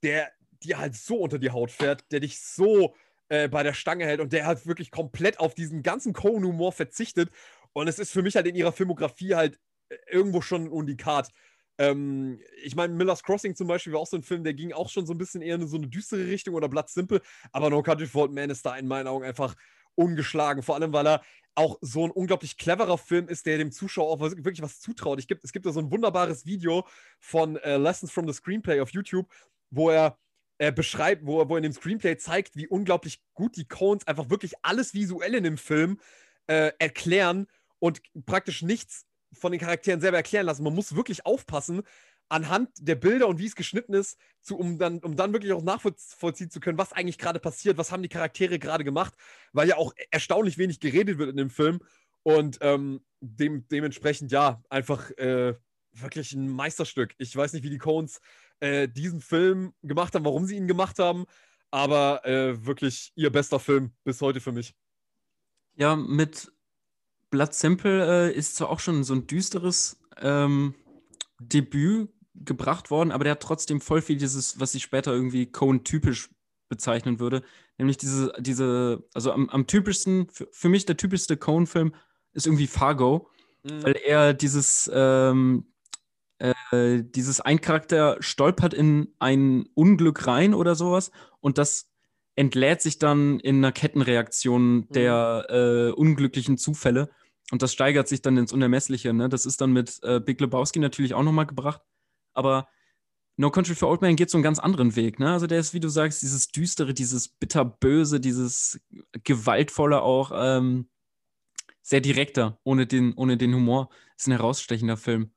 [0.02, 0.30] der
[0.62, 2.94] dir halt so unter die Haut fährt, der dich so
[3.28, 7.30] äh, bei der Stange hält und der halt wirklich komplett auf diesen ganzen Cohen-Humor verzichtet.
[7.72, 11.30] Und es ist für mich halt in ihrer Filmografie halt äh, irgendwo schon ein Unikat.
[11.78, 14.88] Ähm, ich meine, Miller's Crossing zum Beispiel war auch so ein Film, der ging auch
[14.88, 17.20] schon so ein bisschen eher in so eine düstere Richtung oder Blood Simple.
[17.52, 19.54] Aber No Country for Old Man ist da in meinen Augen einfach
[19.94, 20.62] ungeschlagen.
[20.62, 21.22] Vor allem, weil er
[21.54, 25.26] auch so ein unglaublich cleverer Film ist, der dem Zuschauer auch wirklich was zutraut.
[25.26, 26.86] Gibt, es gibt da so ein wunderbares Video
[27.18, 29.28] von äh, Lessons from the Screenplay auf YouTube,
[29.70, 30.16] wo er
[30.58, 34.06] äh, beschreibt, wo er, wo er in dem Screenplay zeigt, wie unglaublich gut die Cones
[34.06, 36.00] einfach wirklich alles visuell in dem Film
[36.46, 37.48] äh, erklären
[37.80, 40.62] und praktisch nichts von den Charakteren selber erklären lassen.
[40.64, 41.82] Man muss wirklich aufpassen
[42.28, 45.62] anhand der Bilder und wie es geschnitten ist, zu, um, dann, um dann wirklich auch
[45.62, 49.14] nachvollziehen zu können, was eigentlich gerade passiert, was haben die Charaktere gerade gemacht,
[49.52, 51.80] weil ja auch erstaunlich wenig geredet wird in dem Film.
[52.22, 55.54] Und ähm, dem, dementsprechend, ja, einfach äh,
[55.92, 57.14] wirklich ein Meisterstück.
[57.18, 58.20] Ich weiß nicht, wie die Cones
[58.60, 61.24] äh, diesen Film gemacht haben, warum sie ihn gemacht haben,
[61.70, 64.74] aber äh, wirklich ihr bester Film bis heute für mich.
[65.74, 66.52] Ja, mit
[67.30, 70.74] Blood Simple äh, ist zwar auch schon so ein düsteres ähm,
[71.38, 76.30] Debüt gebracht worden, aber der hat trotzdem voll viel dieses, was ich später irgendwie Cohen-typisch
[76.68, 77.42] bezeichnen würde,
[77.78, 81.94] nämlich diese, diese, also am, am typischsten, für, für, mich der typischste Cohen-Film
[82.32, 83.28] ist irgendwie Fargo,
[83.62, 83.82] mhm.
[83.82, 85.66] weil er dieses, ähm,
[86.38, 91.10] äh, dieses ein Charakter stolpert in ein Unglück rein oder sowas
[91.40, 91.90] und das
[92.36, 94.88] entlädt sich dann in einer Kettenreaktion mhm.
[94.90, 97.10] der äh, unglücklichen Zufälle.
[97.50, 99.12] Und das steigert sich dann ins Unermessliche.
[99.12, 99.28] Ne?
[99.28, 101.80] Das ist dann mit äh, Big Lebowski natürlich auch nochmal gebracht.
[102.34, 102.68] Aber
[103.36, 105.18] No Country for Old Man geht so einen ganz anderen Weg.
[105.18, 105.32] Ne?
[105.32, 108.80] Also der ist, wie du sagst, dieses Düstere, dieses Bitterböse, dieses
[109.24, 110.88] Gewaltvolle auch, ähm,
[111.80, 113.88] sehr direkter, ohne den, ohne den Humor.
[114.16, 115.32] Ist ein herausstechender Film.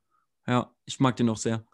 [0.46, 1.64] Ja, ich mag den auch sehr.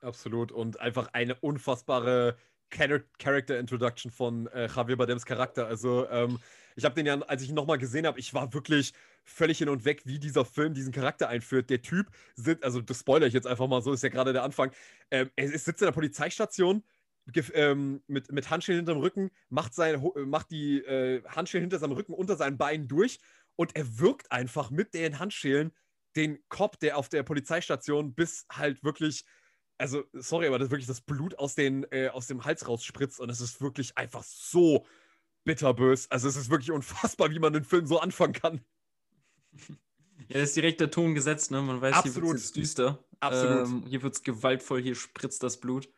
[0.00, 0.52] Absolut.
[0.52, 2.38] Und einfach eine unfassbare
[2.70, 5.66] Character Introduction von äh, Javier Badems Charakter.
[5.66, 6.38] Also, ähm,
[6.76, 8.92] ich habe den ja, als ich ihn nochmal gesehen habe, ich war wirklich
[9.26, 11.68] völlig hin und weg, wie dieser Film diesen Charakter einführt.
[11.68, 14.44] Der Typ sitzt, also das spoilere ich jetzt einfach mal so, ist ja gerade der
[14.44, 14.72] Anfang.
[15.10, 16.82] Ähm, er sitzt in der Polizeistation
[17.54, 22.14] ähm, mit, mit Handschellen hinterm Rücken, macht, sein, macht die äh, Handschellen hinter seinem Rücken
[22.14, 23.18] unter seinen Beinen durch
[23.56, 25.72] und er wirkt einfach mit den Handschellen
[26.14, 29.24] den Cop, der auf der Polizeistation bis halt wirklich
[29.78, 33.30] also sorry, aber das wirklich das Blut aus, den, äh, aus dem Hals rausspritzt und
[33.30, 34.86] es ist wirklich einfach so
[35.44, 36.10] bitterbös.
[36.10, 38.60] Also es ist wirklich unfassbar, wie man den Film so anfangen kann.
[40.28, 41.60] Ja, das ist direkt der Ton gesetzt, ne?
[41.60, 42.14] Man weiß, Absolut.
[42.14, 43.04] hier wird es düster.
[43.20, 43.68] Absolut.
[43.68, 45.88] Ähm, hier wird es gewaltvoll, hier spritzt das Blut.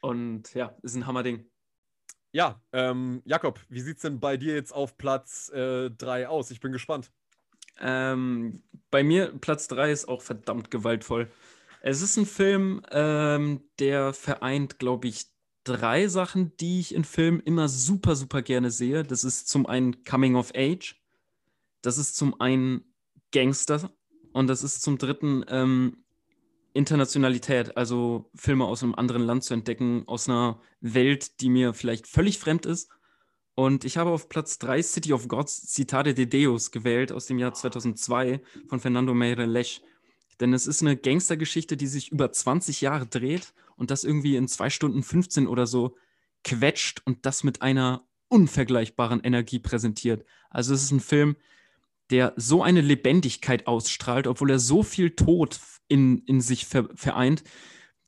[0.00, 1.46] Und ja, ist ein Hammerding.
[2.32, 6.50] Ja, ähm, Jakob, wie sieht es denn bei dir jetzt auf Platz 3 äh, aus?
[6.50, 7.12] Ich bin gespannt.
[7.80, 11.30] Ähm, bei mir Platz 3 ist auch verdammt gewaltvoll.
[11.80, 15.26] Es ist ein Film, ähm, der vereint, glaube ich,
[15.64, 19.02] drei Sachen, die ich in Filmen immer super, super gerne sehe.
[19.02, 20.96] Das ist zum einen Coming of Age,
[21.86, 22.94] das ist zum einen
[23.32, 23.92] Gangster
[24.32, 26.04] und das ist zum dritten ähm,
[26.72, 32.06] Internationalität, also Filme aus einem anderen Land zu entdecken, aus einer Welt, die mir vielleicht
[32.06, 32.90] völlig fremd ist.
[33.54, 37.38] Und ich habe auf Platz 3 City of Gods Citate de Deus gewählt aus dem
[37.38, 39.82] Jahr 2002 von Fernando Meirelles.
[40.40, 44.48] Denn es ist eine Gangstergeschichte, die sich über 20 Jahre dreht und das irgendwie in
[44.48, 45.96] 2 Stunden 15 oder so
[46.42, 50.24] quetscht und das mit einer unvergleichbaren Energie präsentiert.
[50.50, 51.36] Also es ist ein Film,
[52.10, 57.42] der so eine Lebendigkeit ausstrahlt, obwohl er so viel Tod in, in sich ver vereint,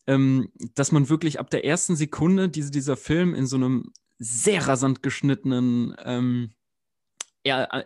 [0.06, 4.66] ähm, dass man wirklich ab der ersten Sekunde diese, dieser Film in so einem sehr
[4.66, 6.50] rasant geschnittenen, ähm,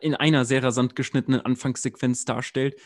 [0.01, 2.77] in einer sehr rasant geschnittenen Anfangssequenz darstellt,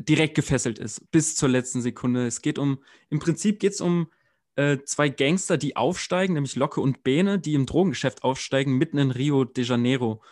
[0.00, 2.26] direkt gefesselt ist, bis zur letzten Sekunde.
[2.26, 4.08] Es geht um, im Prinzip geht es um
[4.56, 9.10] äh, zwei Gangster, die aufsteigen, nämlich Locke und Bene, die im Drogengeschäft aufsteigen, mitten in
[9.10, 10.22] Rio de Janeiro.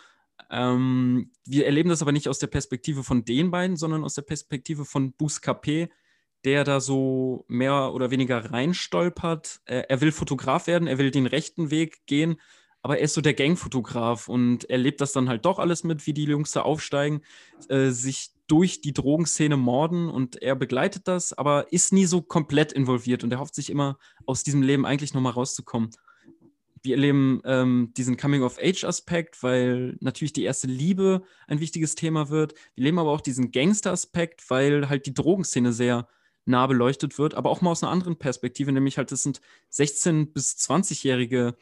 [0.50, 4.22] Ähm, wir erleben das aber nicht aus der Perspektive von den beiden, sondern aus der
[4.22, 5.88] Perspektive von Buscapé,
[6.44, 9.60] der da so mehr oder weniger reinstolpert.
[9.64, 12.40] Äh, er will Fotograf werden, er will den rechten Weg gehen,
[12.82, 16.06] aber er ist so der Gangfotograf und er lebt das dann halt doch alles mit,
[16.06, 17.22] wie die Jungs da aufsteigen,
[17.68, 22.72] äh, sich durch die Drogenszene morden und er begleitet das, aber ist nie so komplett
[22.72, 25.90] involviert und er hofft sich immer aus diesem Leben eigentlich nochmal rauszukommen.
[26.82, 32.54] Wir erleben ähm, diesen Coming-of-Age-Aspekt, weil natürlich die erste Liebe ein wichtiges Thema wird.
[32.74, 36.08] Wir erleben aber auch diesen Gangster-Aspekt, weil halt die Drogenszene sehr
[36.44, 39.40] nah beleuchtet wird, aber auch mal aus einer anderen Perspektive, nämlich halt, es sind
[39.72, 41.56] 16- bis 20-jährige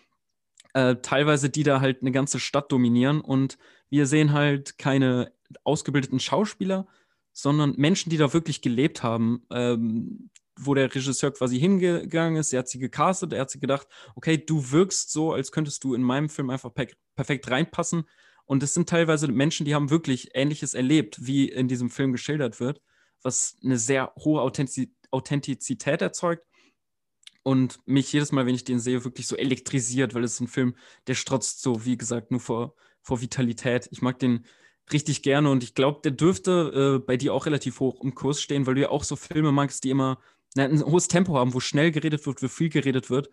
[0.73, 3.59] äh, teilweise, die da halt eine ganze Stadt dominieren und
[3.91, 5.33] wir sehen halt keine
[5.65, 6.87] ausgebildeten Schauspieler,
[7.33, 10.31] sondern Menschen, die da wirklich gelebt haben, ähm,
[10.61, 12.53] wo der Regisseur quasi hingegangen ist.
[12.53, 15.95] Er hat sie gecastet, er hat sie gedacht, okay, du wirkst so, als könntest du
[15.95, 16.87] in meinem Film einfach per
[17.17, 18.05] perfekt reinpassen.
[18.47, 22.61] Und es sind teilweise Menschen, die haben wirklich Ähnliches erlebt, wie in diesem Film geschildert
[22.61, 22.81] wird,
[23.23, 26.45] was eine sehr hohe Authentizität erzeugt
[27.43, 30.49] und mich jedes Mal, wenn ich den sehe, wirklich so elektrisiert, weil es ist ein
[30.49, 30.75] Film,
[31.07, 33.89] der strotzt so, wie gesagt, nur vor, vor Vitalität.
[33.91, 34.45] Ich mag den
[34.93, 38.43] richtig gerne und ich glaube, der dürfte äh, bei dir auch relativ hoch im Kurs
[38.43, 40.19] stehen, weil du ja auch so Filme magst, die immer
[40.57, 43.31] ein hohes Tempo haben, wo schnell geredet wird, wo viel geredet wird.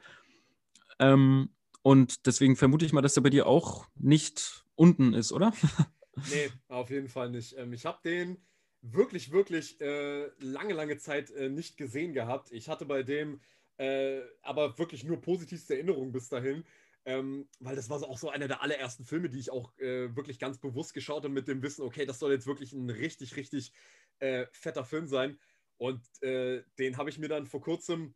[0.99, 1.49] Ähm,
[1.82, 5.53] und deswegen vermute ich mal, dass er bei dir auch nicht unten ist, oder?
[6.30, 7.57] nee, auf jeden Fall nicht.
[7.57, 8.38] Ähm, ich habe den
[8.82, 12.51] wirklich, wirklich äh, lange, lange Zeit äh, nicht gesehen gehabt.
[12.51, 13.39] Ich hatte bei dem
[13.78, 16.63] äh, aber wirklich nur positivste Erinnerungen bis dahin.
[17.05, 20.13] Ähm, weil das war so auch so einer der allerersten Filme, die ich auch äh,
[20.13, 23.38] wirklich ganz bewusst geschaut habe mit dem Wissen, okay, das soll jetzt wirklich ein richtig,
[23.38, 23.72] richtig
[24.20, 25.39] äh, fetter Film sein.
[25.78, 28.15] Und äh, den habe ich mir dann vor kurzem,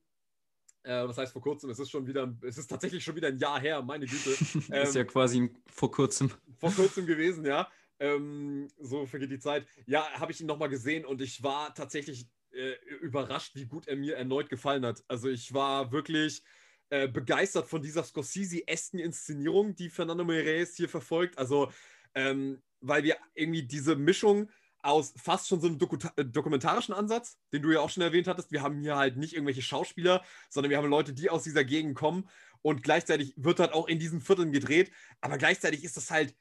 [0.83, 3.37] äh, was heißt vor kurzem, es ist schon wieder, es ist tatsächlich schon wieder ein
[3.37, 4.35] Jahr her, meine Güte.
[4.71, 6.31] Ähm, ist ja quasi vor kurzem.
[6.57, 7.69] Vor kurzem gewesen, ja.
[7.99, 9.67] Ähm, so vergeht die Zeit.
[9.85, 13.95] Ja, habe ich ihn nochmal gesehen und ich war tatsächlich äh, überrascht, wie gut er
[13.95, 15.03] mir erneut gefallen hat.
[15.07, 16.41] Also ich war wirklich
[16.89, 21.37] äh, begeistert von dieser Scorsese-esken Inszenierung, die Fernando Meirelles hier verfolgt.
[21.37, 21.71] Also,
[22.15, 24.49] ähm, weil wir irgendwie diese Mischung
[24.83, 28.27] aus fast schon so einem Doku äh, dokumentarischen Ansatz, den du ja auch schon erwähnt
[28.27, 28.51] hattest.
[28.51, 31.95] Wir haben hier halt nicht irgendwelche Schauspieler, sondern wir haben Leute, die aus dieser Gegend
[31.95, 32.29] kommen
[32.61, 36.35] und gleichzeitig wird halt auch in diesen Vierteln gedreht, aber gleichzeitig ist das halt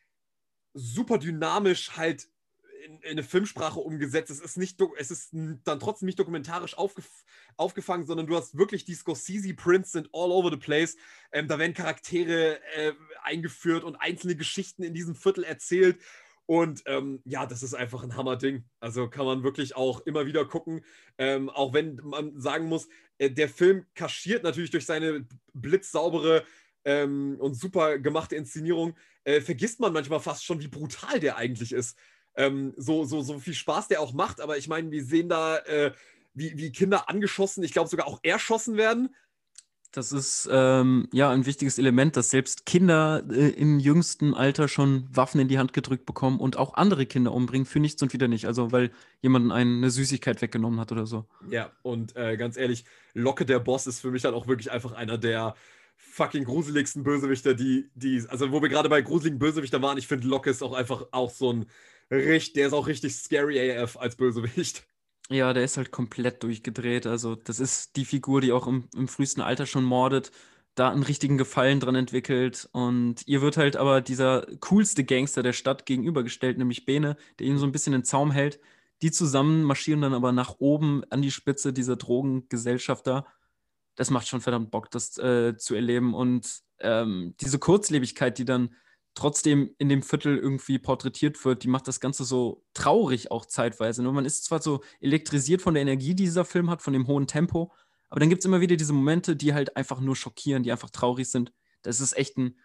[0.74, 2.28] super dynamisch halt
[2.84, 4.30] in, in, eine Filmsprache umgesetzt.
[4.30, 7.08] Es ist, nicht, es ist dann trotzdem nicht dokumentarisch aufgef
[7.56, 10.96] aufgefangen, sondern du hast wirklich die Scorsese-Prints sind all over the place.
[11.30, 16.00] Ähm, da werden Charaktere äh, eingeführt und einzelne Geschichten in diesem Viertel erzählt.
[16.50, 18.64] Und ähm, ja, das ist einfach ein Hammerding.
[18.80, 20.84] Also kann man wirklich auch immer wieder gucken.
[21.16, 22.88] Ähm, auch wenn man sagen muss,
[23.18, 26.42] äh, der Film kaschiert natürlich durch seine blitzsaubere
[26.84, 31.70] ähm, und super gemachte Inszenierung, äh, vergisst man manchmal fast schon, wie brutal der eigentlich
[31.70, 31.96] ist
[32.34, 34.40] ähm, so, so, so viel Spaß der auch macht.
[34.40, 35.92] Aber ich meine, wir sehen da, äh,
[36.34, 39.14] wie, wie Kinder angeschossen, ich glaube sogar auch erschossen werden.
[39.92, 45.08] Das ist ähm, ja ein wichtiges Element, dass selbst Kinder äh, im jüngsten Alter schon
[45.12, 48.28] Waffen in die Hand gedrückt bekommen und auch andere Kinder umbringen für nichts und wieder
[48.28, 48.46] nicht.
[48.46, 51.26] Also weil jemand eine Süßigkeit weggenommen hat oder so.
[51.50, 52.84] Ja, und äh, ganz ehrlich,
[53.14, 55.54] Locke der Boss ist für mich dann auch wirklich einfach einer der
[55.96, 60.28] fucking gruseligsten Bösewichter, die, die, also wo wir gerade bei gruseligen Bösewichter waren, ich finde
[60.28, 61.66] Locke ist auch einfach auch so ein
[62.10, 64.84] richtig, der ist auch richtig scary AF als Bösewicht.
[65.32, 67.06] Ja, der ist halt komplett durchgedreht.
[67.06, 70.32] Also, das ist die Figur, die auch im, im frühesten Alter schon mordet,
[70.74, 72.68] da einen richtigen Gefallen dran entwickelt.
[72.72, 77.58] Und ihr wird halt aber dieser coolste Gangster der Stadt gegenübergestellt, nämlich Bene, der ihm
[77.58, 78.60] so ein bisschen den Zaum hält.
[79.02, 83.24] Die zusammen marschieren dann aber nach oben an die Spitze dieser Drogengesellschaft da.
[83.94, 86.12] Das macht schon verdammt Bock, das äh, zu erleben.
[86.12, 88.74] Und ähm, diese Kurzlebigkeit, die dann
[89.14, 94.06] trotzdem in dem Viertel irgendwie porträtiert wird, die macht das Ganze so traurig auch zeitweise.
[94.06, 97.06] Und man ist zwar so elektrisiert von der Energie, die dieser Film hat, von dem
[97.06, 97.72] hohen Tempo,
[98.10, 100.90] aber dann gibt es immer wieder diese Momente, die halt einfach nur schockieren, die einfach
[100.90, 101.52] traurig sind.
[101.82, 102.58] Das ist echt ein,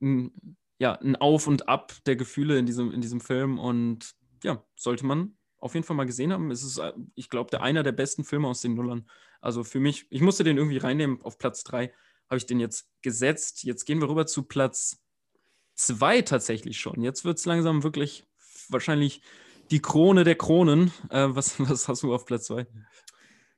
[0.00, 4.62] ein ja, ein Auf und Ab der Gefühle in diesem, in diesem Film und ja,
[4.76, 6.50] sollte man auf jeden Fall mal gesehen haben.
[6.50, 6.80] Es ist,
[7.14, 9.08] ich glaube, der einer der besten Filme aus den Nullern.
[9.40, 11.22] Also für mich, ich musste den irgendwie reinnehmen.
[11.22, 11.90] Auf Platz 3
[12.28, 13.62] habe ich den jetzt gesetzt.
[13.64, 15.02] Jetzt gehen wir rüber zu Platz
[15.74, 17.02] zwei tatsächlich schon.
[17.02, 18.24] Jetzt wird es langsam wirklich
[18.68, 19.22] wahrscheinlich
[19.70, 20.92] die Krone der Kronen.
[21.10, 22.66] Äh, was, was hast du auf Platz zwei?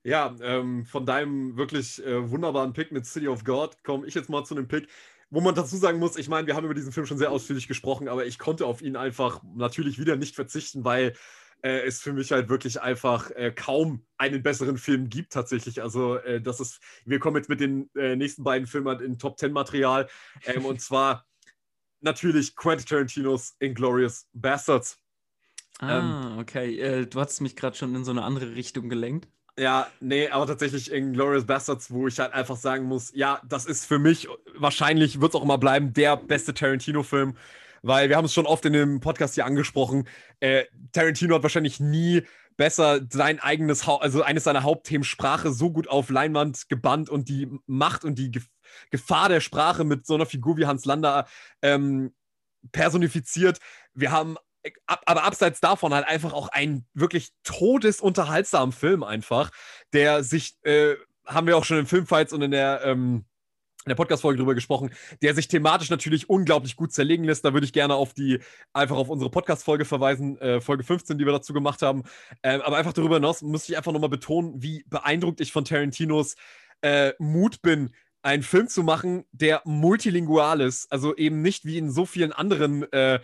[0.03, 4.29] Ja, ähm, von deinem wirklich äh, wunderbaren Pick mit City of God komme ich jetzt
[4.29, 4.89] mal zu einem Pick,
[5.31, 7.67] wo man dazu sagen muss, ich meine, wir haben über diesen Film schon sehr ausführlich
[7.67, 11.15] gesprochen, aber ich konnte auf ihn einfach natürlich wieder nicht verzichten, weil
[11.63, 15.83] äh, es für mich halt wirklich einfach äh, kaum einen besseren Film gibt tatsächlich.
[15.83, 19.39] Also äh, das ist, wir kommen jetzt mit den äh, nächsten beiden Filmen in Top
[19.39, 20.09] 10 Material
[20.45, 21.27] ähm, und zwar
[22.01, 24.99] natürlich Quentin Tarantinos Inglorious Bastards.
[25.79, 26.79] Ah, ähm, okay.
[26.79, 29.29] Äh, du hast mich gerade schon in so eine andere Richtung gelenkt.
[29.59, 33.87] Ja, nee, aber tatsächlich Inglorious Bastards, wo ich halt einfach sagen muss, ja, das ist
[33.87, 37.37] für mich, wahrscheinlich wird es auch immer bleiben, der beste Tarantino-Film,
[37.83, 40.07] weil wir haben es schon oft in dem Podcast hier angesprochen,
[40.41, 42.23] äh, Tarantino hat wahrscheinlich nie
[42.59, 47.49] besser sein eigenes, also eines seiner Hauptthemen Sprache so gut auf Leinwand gebannt und die
[47.67, 48.33] Macht und die
[48.91, 51.27] Gefahr der Sprache mit so einer Figur wie Hans Lander
[51.63, 52.15] ähm,
[52.73, 53.59] personifiziert.
[53.95, 54.37] Wir haben
[54.87, 59.51] ab, aber abseits davon halt einfach auch einen wirklich todesunterhaltsamen Film einfach,
[59.93, 60.95] der sich, äh,
[61.27, 63.25] haben wir auch schon in Filmfights und in der ähm,
[63.87, 64.91] in der Podcast-Folge drüber gesprochen,
[65.23, 67.45] der sich thematisch natürlich unglaublich gut zerlegen lässt.
[67.45, 68.41] Da würde ich gerne auf die,
[68.73, 72.03] einfach auf unsere Podcast-Folge verweisen, äh, Folge 15, die wir dazu gemacht haben.
[72.43, 76.35] Ähm, aber einfach darüber hinaus muss ich einfach nochmal betonen, wie beeindruckt ich von Tarantinos
[76.83, 77.95] äh, Mut bin,
[78.27, 80.91] einen Film zu machen, der multilingual ist.
[80.91, 83.21] Also eben nicht wie in so vielen anderen äh,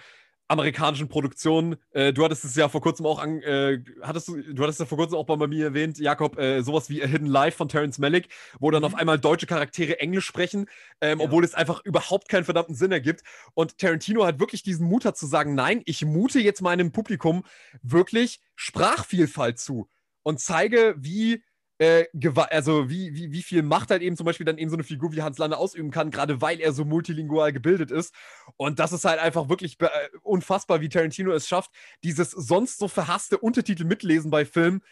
[0.47, 1.77] amerikanischen Produktionen.
[1.91, 4.87] Äh, du hattest es ja vor kurzem auch an, äh, hattest du, du hattest ja
[4.87, 7.99] vor kurzem auch bei mir erwähnt, Jakob, äh, sowas wie A Hidden Life von Terence
[7.99, 8.29] Malick,
[8.61, 8.87] wo dann mhm.
[8.87, 10.67] auf einmal deutsche Charaktere Englisch sprechen,
[11.01, 11.25] ähm, ja.
[11.25, 13.23] obwohl es einfach überhaupt keinen verdammten Sinn ergibt.
[13.55, 17.45] Und Tarantino hat wirklich diesen Mut hat zu sagen, nein, ich mute jetzt meinem Publikum
[17.83, 19.89] wirklich Sprachvielfalt zu
[20.23, 21.43] und zeige, wie
[21.83, 22.07] äh,
[22.51, 25.13] also wie, wie, wie viel Macht halt eben zum Beispiel dann eben so eine Figur
[25.13, 28.15] wie Hans Lande ausüben kann, gerade weil er so multilingual gebildet ist.
[28.57, 29.89] Und das ist halt einfach wirklich äh,
[30.23, 31.73] unfassbar, wie Tarantino es schafft,
[32.05, 34.83] dieses sonst so verhasste Untertitel mitlesen bei Filmen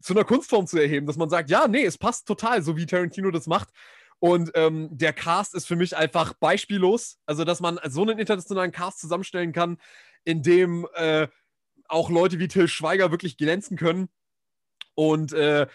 [0.00, 2.86] zu einer Kunstform zu erheben, dass man sagt, ja, nee, es passt total, so wie
[2.86, 3.70] Tarantino das macht.
[4.20, 7.18] Und ähm, der Cast ist für mich einfach beispiellos.
[7.26, 9.78] Also, dass man so einen internationalen Cast zusammenstellen kann,
[10.24, 11.28] in dem äh,
[11.88, 14.08] auch Leute wie Till Schweiger wirklich glänzen können.
[14.94, 15.66] Und äh,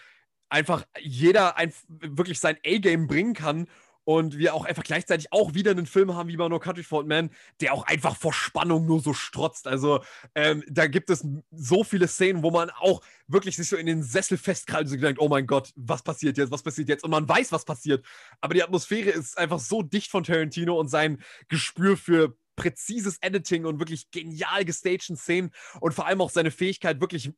[0.52, 3.66] einfach jeder ein, wirklich sein A-Game bringen kann
[4.04, 6.98] und wir auch einfach gleichzeitig auch wieder einen Film haben wie bei No Country for
[6.98, 7.30] Old Men,
[7.60, 9.66] der auch einfach vor Spannung nur so strotzt.
[9.68, 10.02] Also
[10.34, 14.02] ähm, da gibt es so viele Szenen, wo man auch wirklich sich so in den
[14.02, 17.04] Sessel festkrallt und so denkt, oh mein Gott, was passiert jetzt, was passiert jetzt?
[17.04, 18.04] Und man weiß, was passiert.
[18.40, 23.64] Aber die Atmosphäre ist einfach so dicht von Tarantino und sein Gespür für präzises Editing
[23.64, 27.32] und wirklich genial gestagten Szenen und vor allem auch seine Fähigkeit, wirklich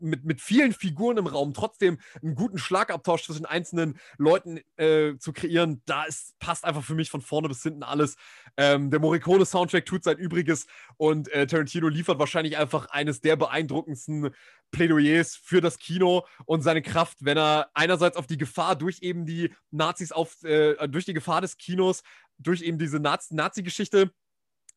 [0.00, 5.32] mit, mit vielen Figuren im Raum trotzdem einen guten Schlagabtausch zwischen einzelnen Leuten äh, zu
[5.32, 8.16] kreieren, da ist, passt einfach für mich von vorne bis hinten alles.
[8.56, 14.30] Ähm, der Morricone-Soundtrack tut sein Übriges und äh, Tarantino liefert wahrscheinlich einfach eines der beeindruckendsten
[14.70, 19.26] Plädoyers für das Kino und seine Kraft, wenn er einerseits auf die Gefahr durch eben
[19.26, 22.02] die Nazis auf, äh, durch die Gefahr des Kinos,
[22.38, 24.12] durch eben diese Nazi-Geschichte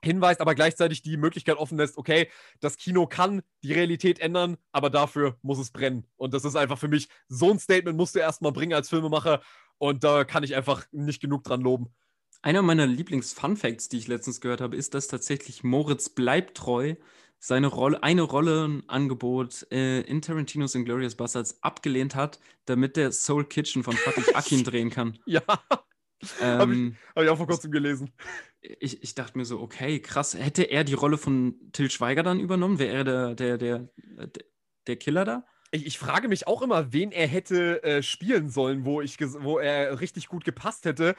[0.03, 2.29] hinweist, aber gleichzeitig die Möglichkeit offen lässt, okay,
[2.59, 6.05] das Kino kann die Realität ändern, aber dafür muss es brennen.
[6.17, 9.41] Und das ist einfach für mich, so ein Statement musst du erstmal bringen als Filmemacher
[9.77, 11.93] und da kann ich einfach nicht genug dran loben.
[12.41, 16.95] Einer meiner Lieblings-Fun-Facts, die ich letztens gehört habe, ist, dass tatsächlich Moritz Bleibtreu
[17.39, 23.83] seine Rolle, eine Rollenangebot äh, in Tarantinos Inglourious Bastards abgelehnt hat, damit der Soul Kitchen
[23.83, 25.19] von Fatih Akin drehen kann.
[25.25, 25.41] Ja.
[26.41, 28.13] Ähm, Habe ich, hab ich auch vor kurzem gelesen
[28.63, 30.34] ich, ich dachte mir so, okay, krass.
[30.34, 32.80] Hätte er die Rolle von Till Schweiger dann übernommen?
[32.80, 33.88] Wäre er der, der, der,
[34.88, 35.45] der Killer da?
[35.71, 39.57] Ich, ich, frage mich auch immer, wen er hätte äh, spielen sollen, wo, ich wo
[39.57, 41.15] er richtig gut gepasst hätte.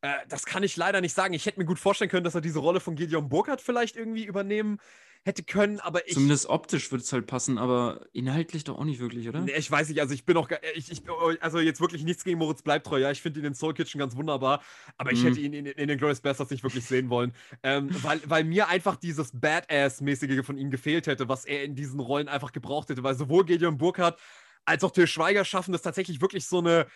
[0.00, 1.34] Äh, das kann ich leider nicht sagen.
[1.34, 4.24] Ich hätte mir gut vorstellen können, dass er diese Rolle von Gideon Burkhardt vielleicht irgendwie
[4.24, 4.78] übernehmen
[5.26, 6.14] hätte können, aber ich.
[6.14, 9.40] Zumindest optisch würde es halt passen, aber inhaltlich doch auch nicht wirklich, oder?
[9.40, 11.02] Nee, ich weiß nicht, also ich bin auch, ich, ich,
[11.40, 14.14] also jetzt wirklich nichts gegen Moritz Bleibtreu, ja, ich finde ihn in Soul Kitchen ganz
[14.14, 14.62] wunderbar,
[14.96, 15.26] aber ich mhm.
[15.26, 18.68] hätte ihn in, in, den Glorious Bastards nicht wirklich sehen wollen, ähm, weil, weil mir
[18.68, 23.02] einfach dieses Badass-mäßige von ihm gefehlt hätte, was er in diesen Rollen einfach gebraucht hätte,
[23.02, 24.20] weil sowohl Gideon Burkhardt
[24.64, 26.86] als auch Till Schweiger schaffen das tatsächlich wirklich so eine,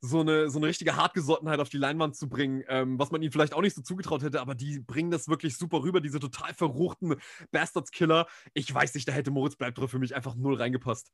[0.00, 3.32] so eine, so eine richtige Hartgesottenheit auf die Leinwand zu bringen, ähm, was man ihnen
[3.32, 6.54] vielleicht auch nicht so zugetraut hätte, aber die bringen das wirklich super rüber, diese total
[6.54, 7.16] verruchten
[7.50, 8.26] Bastards-Killer.
[8.54, 11.10] Ich weiß nicht, da hätte Moritz Bleibtreu für mich einfach null reingepasst.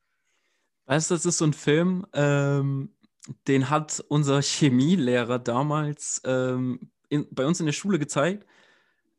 [0.87, 2.95] Weißt du, das ist so ein Film, ähm,
[3.47, 8.47] den hat unser Chemielehrer damals ähm, in, bei uns in der Schule gezeigt,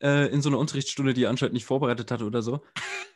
[0.02, 2.62] äh, in so einer Unterrichtsstunde, die er anscheinend nicht vorbereitet hatte oder so.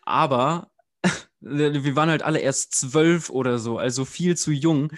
[0.04, 0.72] Aber
[1.42, 4.92] wir waren halt alle erst zwölf oder so, also viel zu jung.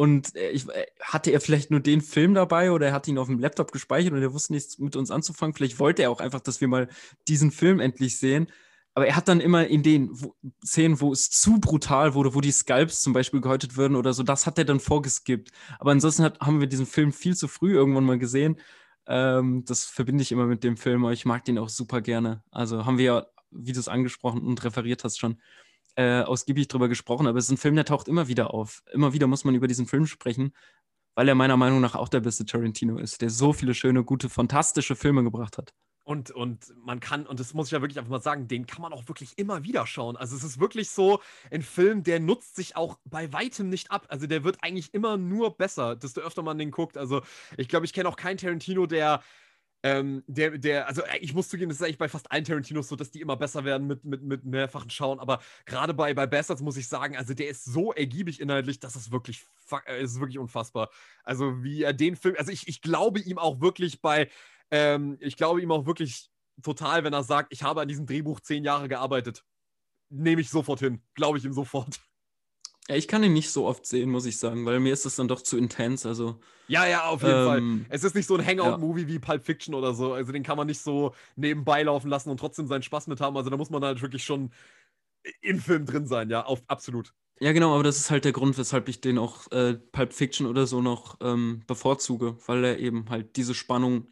[0.00, 3.18] Und äh, ich, äh, hatte er vielleicht nur den Film dabei oder er hat ihn
[3.18, 5.54] auf dem Laptop gespeichert und er wusste nichts mit uns anzufangen.
[5.54, 6.88] Vielleicht wollte er auch einfach, dass wir mal
[7.28, 8.46] diesen Film endlich sehen.
[8.94, 10.34] Aber er hat dann immer in den wo,
[10.64, 14.22] Szenen, wo es zu brutal wurde, wo die Scalps zum Beispiel gehäutet würden oder so,
[14.22, 15.50] das hat er dann vorgeskippt.
[15.78, 18.58] Aber ansonsten hat, haben wir diesen Film viel zu früh irgendwann mal gesehen.
[19.06, 22.42] Ähm, das verbinde ich immer mit dem Film, aber ich mag den auch super gerne.
[22.50, 25.36] Also haben wir ja, wie du es angesprochen und referiert hast, schon
[26.00, 28.82] äh, ausgiebig drüber gesprochen, aber es ist ein Film, der taucht immer wieder auf.
[28.90, 30.54] Immer wieder muss man über diesen Film sprechen,
[31.14, 34.30] weil er meiner Meinung nach auch der beste Tarantino ist, der so viele schöne, gute,
[34.30, 35.74] fantastische Filme gebracht hat.
[36.04, 38.80] Und, und man kann, und das muss ich ja wirklich einfach mal sagen, den kann
[38.80, 40.16] man auch wirklich immer wieder schauen.
[40.16, 41.20] Also es ist wirklich so
[41.50, 44.06] ein Film, der nutzt sich auch bei weitem nicht ab.
[44.08, 46.96] Also der wird eigentlich immer nur besser, desto öfter man den guckt.
[46.96, 47.20] Also
[47.58, 49.22] ich glaube, ich kenne auch keinen Tarantino, der
[49.82, 52.88] ähm, der, der, also äh, ich muss zugeben, das ist eigentlich bei fast allen Tarantinos
[52.88, 56.26] so, dass die immer besser werden mit, mit, mit mehrfachen Schauen, aber gerade bei, bei
[56.26, 59.46] Bastards muss ich sagen, also der ist so ergiebig inhaltlich, dass es wirklich,
[59.86, 60.90] äh, ist wirklich unfassbar.
[61.24, 64.28] Also wie er den Film, also ich, ich glaube ihm auch wirklich bei,
[64.70, 66.30] ähm, ich glaube ihm auch wirklich
[66.62, 69.44] total, wenn er sagt, ich habe an diesem Drehbuch zehn Jahre gearbeitet.
[70.10, 72.00] Nehme ich sofort hin, glaube ich ihm sofort.
[72.90, 75.14] Ja, ich kann ihn nicht so oft sehen, muss ich sagen, weil mir ist das
[75.14, 76.04] dann doch zu intens.
[76.04, 77.86] Also, ja, ja, auf jeden ähm, Fall.
[77.88, 79.08] Es ist nicht so ein Hangout-Movie ja.
[79.08, 80.12] wie Pulp Fiction oder so.
[80.12, 83.36] Also den kann man nicht so nebenbei laufen lassen und trotzdem seinen Spaß mit haben.
[83.36, 84.50] Also da muss man halt wirklich schon
[85.40, 87.14] im Film drin sein, ja, auf, absolut.
[87.38, 90.48] Ja, genau, aber das ist halt der Grund, weshalb ich den auch äh, Pulp Fiction
[90.48, 94.08] oder so noch ähm, bevorzuge, weil er eben halt diese Spannung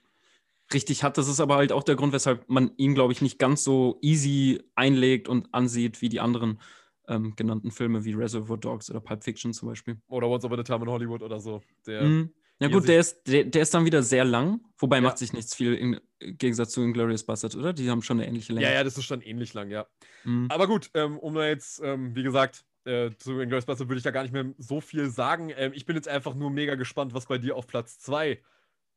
[0.73, 1.19] richtig hat.
[1.19, 3.99] Das ist aber halt auch der Grund, weshalb man ihn, glaube ich, nicht ganz so
[4.03, 6.61] easy einlegt und ansieht wie die anderen
[7.09, 9.97] ähm, genannten Filme wie Reservoir Dogs oder Pulp Fiction zum Beispiel.
[10.09, 11.63] Oder Once Upon a Time in Hollywood oder so.
[11.87, 12.31] Der, mm.
[12.61, 15.03] Ja gut, der ist, der, der, ist dann wieder sehr lang, wobei ja.
[15.03, 17.73] macht sich nichts viel im Gegensatz zu Inglourious Basterds, oder?
[17.73, 18.67] Die haben schon eine ähnliche Länge.
[18.67, 19.87] Ja, ja, das ist schon ähnlich lang, ja.
[20.25, 20.47] Mm.
[20.49, 24.03] Aber gut, ähm, um da jetzt, ähm, wie gesagt, äh, zu Inglourious Basterds würde ich
[24.03, 25.53] da gar nicht mehr so viel sagen.
[25.57, 28.43] Ähm, ich bin jetzt einfach nur mega gespannt, was bei dir auf Platz 2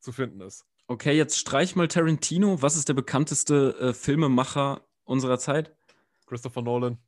[0.00, 0.66] zu finden ist.
[0.88, 2.60] Okay, jetzt streich mal Tarantino.
[2.60, 5.72] Was ist der bekannteste äh, Filmemacher unserer Zeit?
[6.26, 6.98] Christopher Nolan.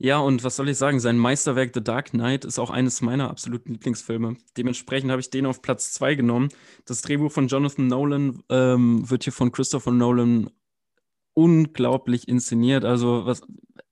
[0.00, 1.00] Ja, und was soll ich sagen?
[1.00, 4.36] Sein Meisterwerk The Dark Knight ist auch eines meiner absoluten Lieblingsfilme.
[4.56, 6.50] Dementsprechend habe ich den auf Platz 2 genommen.
[6.84, 10.50] Das Drehbuch von Jonathan Nolan ähm, wird hier von Christopher Nolan
[11.34, 12.84] unglaublich inszeniert.
[12.84, 13.42] Also was,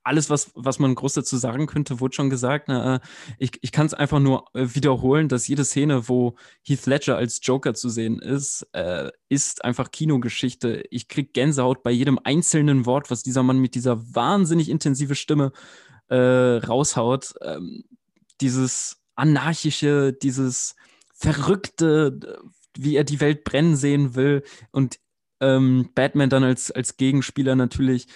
[0.05, 2.69] alles, was, was man groß dazu sagen könnte, wurde schon gesagt.
[2.69, 3.01] Na, äh,
[3.39, 7.41] ich ich kann es einfach nur äh, wiederholen, dass jede Szene, wo Heath Ledger als
[7.43, 10.85] Joker zu sehen ist, äh, ist einfach Kinogeschichte.
[10.91, 15.47] Ich kriege Gänsehaut bei jedem einzelnen Wort, was dieser Mann mit dieser wahnsinnig intensive Stimme
[15.47, 17.35] äh, raushaut.
[17.43, 17.85] Ähm,
[18.41, 20.77] dieses anarchische, dieses
[21.15, 22.41] verrückte,
[22.77, 24.99] wie er die Welt brennen sehen will und
[25.41, 28.07] ähm, Batman dann als, als Gegenspieler natürlich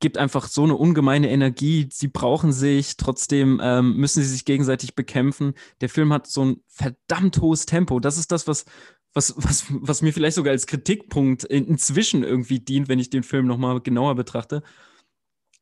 [0.00, 1.88] gibt einfach so eine ungemeine Energie.
[1.90, 5.54] Sie brauchen sich, trotzdem ähm, müssen sie sich gegenseitig bekämpfen.
[5.80, 7.98] Der Film hat so ein verdammt hohes Tempo.
[7.98, 8.66] Das ist das, was,
[9.14, 13.46] was, was, was mir vielleicht sogar als Kritikpunkt inzwischen irgendwie dient, wenn ich den Film
[13.46, 14.62] nochmal genauer betrachte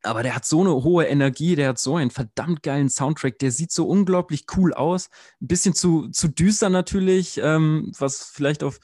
[0.02, 3.50] aber der hat so eine hohe Energie, der hat so einen verdammt geilen Soundtrack, der
[3.50, 5.08] sieht so unglaublich cool aus.
[5.40, 8.78] Ein bisschen zu, zu düster natürlich, ähm, was vielleicht auf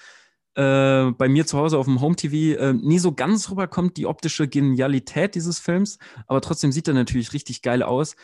[0.55, 4.07] äh, bei mir zu Hause auf dem Home TV äh, nie so ganz rüberkommt, die
[4.07, 8.17] optische Genialität dieses Films, aber trotzdem sieht er natürlich richtig geil aus.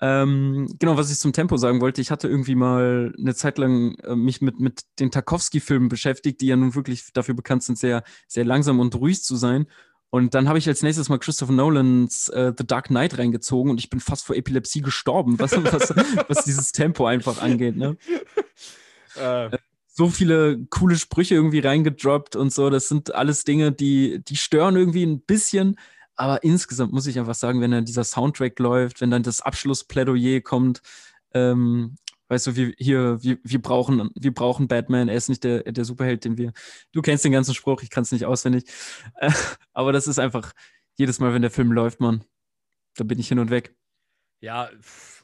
[0.00, 3.94] Ähm, genau, was ich zum Tempo sagen wollte, ich hatte irgendwie mal eine Zeit lang
[4.00, 8.02] äh, mich mit, mit den Tarkovsky-Filmen beschäftigt, die ja nun wirklich dafür bekannt sind, sehr,
[8.26, 9.66] sehr langsam und ruhig zu sein.
[10.14, 13.80] Und dann habe ich als nächstes mal Christopher Nolans äh, The Dark Knight reingezogen und
[13.80, 15.92] ich bin fast vor Epilepsie gestorben, was, was,
[16.28, 17.76] was dieses Tempo einfach angeht.
[17.76, 17.96] Ne?
[19.16, 19.46] Äh.
[19.46, 19.58] äh.
[19.88, 22.70] So viele coole Sprüche irgendwie reingedroppt und so.
[22.70, 25.78] Das sind alles Dinge, die, die stören irgendwie ein bisschen.
[26.14, 30.40] Aber insgesamt muss ich einfach sagen, wenn dann dieser Soundtrack läuft, wenn dann das Abschlussplädoyer
[30.40, 30.80] kommt,
[31.32, 31.96] ähm,
[32.28, 35.84] Weißt du, wir, hier, wir, wir, brauchen, wir brauchen Batman, er ist nicht der, der
[35.84, 36.52] Superheld, den wir.
[36.92, 38.64] Du kennst den ganzen Spruch, ich kann es nicht auswendig.
[39.72, 40.52] Aber das ist einfach
[40.96, 42.24] jedes Mal, wenn der Film läuft, man,
[42.96, 43.74] da bin ich hin und weg.
[44.40, 44.70] Ja,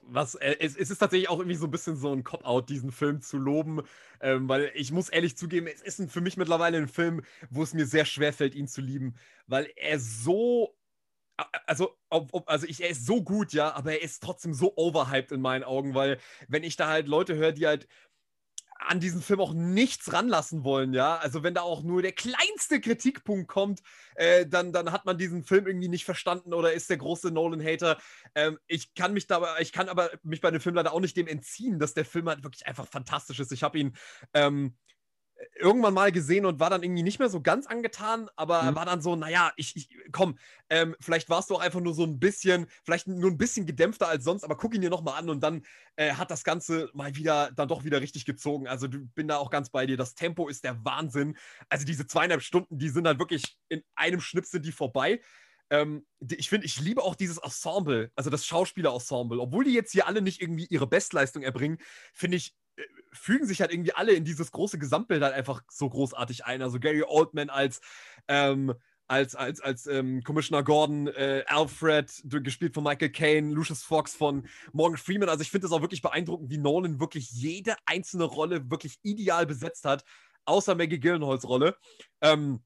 [0.02, 2.90] was, äh, es, es, ist tatsächlich auch irgendwie so ein bisschen so ein Cop-Out, diesen
[2.90, 3.82] Film zu loben,
[4.20, 7.62] ähm, weil ich muss ehrlich zugeben, es ist ein, für mich mittlerweile ein Film, wo
[7.62, 9.14] es mir sehr schwer fällt, ihn zu lieben,
[9.46, 10.74] weil er so
[11.66, 14.76] also, ob, ob, also ich, er ist so gut, ja, aber er ist trotzdem so
[14.76, 16.18] overhyped in meinen Augen, weil
[16.48, 17.86] wenn ich da halt Leute höre, die halt
[18.80, 21.18] an diesen Film auch nichts ranlassen wollen, ja.
[21.18, 23.80] Also wenn da auch nur der kleinste Kritikpunkt kommt,
[24.14, 27.98] äh, dann, dann hat man diesen Film irgendwie nicht verstanden oder ist der große Nolan-Hater.
[28.34, 31.16] Ähm, ich kann mich dabei, ich kann aber mich bei dem Film leider auch nicht
[31.16, 33.52] dem entziehen, dass der Film halt wirklich einfach fantastisch ist.
[33.52, 33.96] Ich habe ihn
[34.32, 34.76] ähm,
[35.58, 38.74] irgendwann mal gesehen und war dann irgendwie nicht mehr so ganz angetan, aber mhm.
[38.74, 40.38] war dann so, naja, ich, ich komm,
[40.68, 44.08] ähm, vielleicht warst du auch einfach nur so ein bisschen, vielleicht nur ein bisschen gedämpfter
[44.08, 45.62] als sonst, aber guck ihn dir nochmal an und dann
[45.96, 48.68] äh, hat das Ganze mal wieder, dann doch wieder richtig gezogen.
[48.68, 49.96] Also du bin da auch ganz bei dir.
[49.96, 51.36] Das Tempo ist der Wahnsinn.
[51.68, 55.20] Also diese zweieinhalb Stunden, die sind halt wirklich in einem Schnips sind die vorbei.
[55.70, 59.40] Ähm, ich finde, ich liebe auch dieses Ensemble, also das Schauspielerensemble.
[59.40, 61.78] Obwohl die jetzt hier alle nicht irgendwie ihre Bestleistung erbringen,
[62.12, 62.54] finde ich,
[63.12, 66.62] fügen sich halt irgendwie alle in dieses große Gesamtbild halt einfach so großartig ein.
[66.62, 67.80] Also Gary Oldman als,
[68.28, 68.74] ähm,
[69.08, 74.46] als, als, als ähm, Commissioner Gordon, äh, Alfred, gespielt von Michael Caine, Lucius Fox von
[74.72, 75.28] Morgan Freeman.
[75.28, 79.46] Also ich finde es auch wirklich beeindruckend, wie Nolan wirklich jede einzelne Rolle wirklich ideal
[79.46, 80.04] besetzt hat,
[80.44, 81.76] außer Maggie Gyllenhaals Rolle.
[82.20, 82.62] Ähm,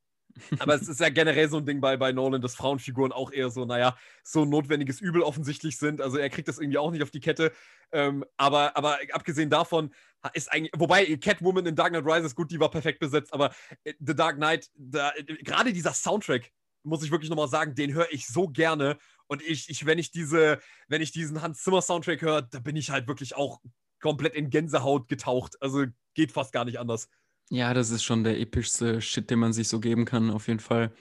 [0.59, 3.51] aber es ist ja generell so ein Ding bei, bei Nolan, dass Frauenfiguren auch eher
[3.51, 6.01] so, naja, so ein notwendiges Übel offensichtlich sind.
[6.01, 7.53] Also er kriegt das irgendwie auch nicht auf die Kette.
[7.93, 9.95] Ähm, aber, aber abgesehen davon
[10.32, 13.55] ist eigentlich, wobei Catwoman in Dark Knight Rises, gut, die war perfekt besetzt, aber
[13.85, 15.12] äh, The Dark Knight, da,
[15.43, 16.51] gerade dieser Soundtrack,
[16.85, 18.99] muss ich wirklich nochmal sagen, den höre ich so gerne.
[19.26, 22.76] Und ich, ich, wenn ich diese, wenn ich diesen Hans Zimmer Soundtrack höre, da bin
[22.76, 23.61] ich halt wirklich auch
[24.01, 25.61] komplett in Gänsehaut getaucht.
[25.62, 27.09] Also geht fast gar nicht anders.
[27.51, 30.61] Ja, das ist schon der epischste Shit, den man sich so geben kann, auf jeden
[30.61, 30.93] Fall.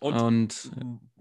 [0.00, 0.70] Und, und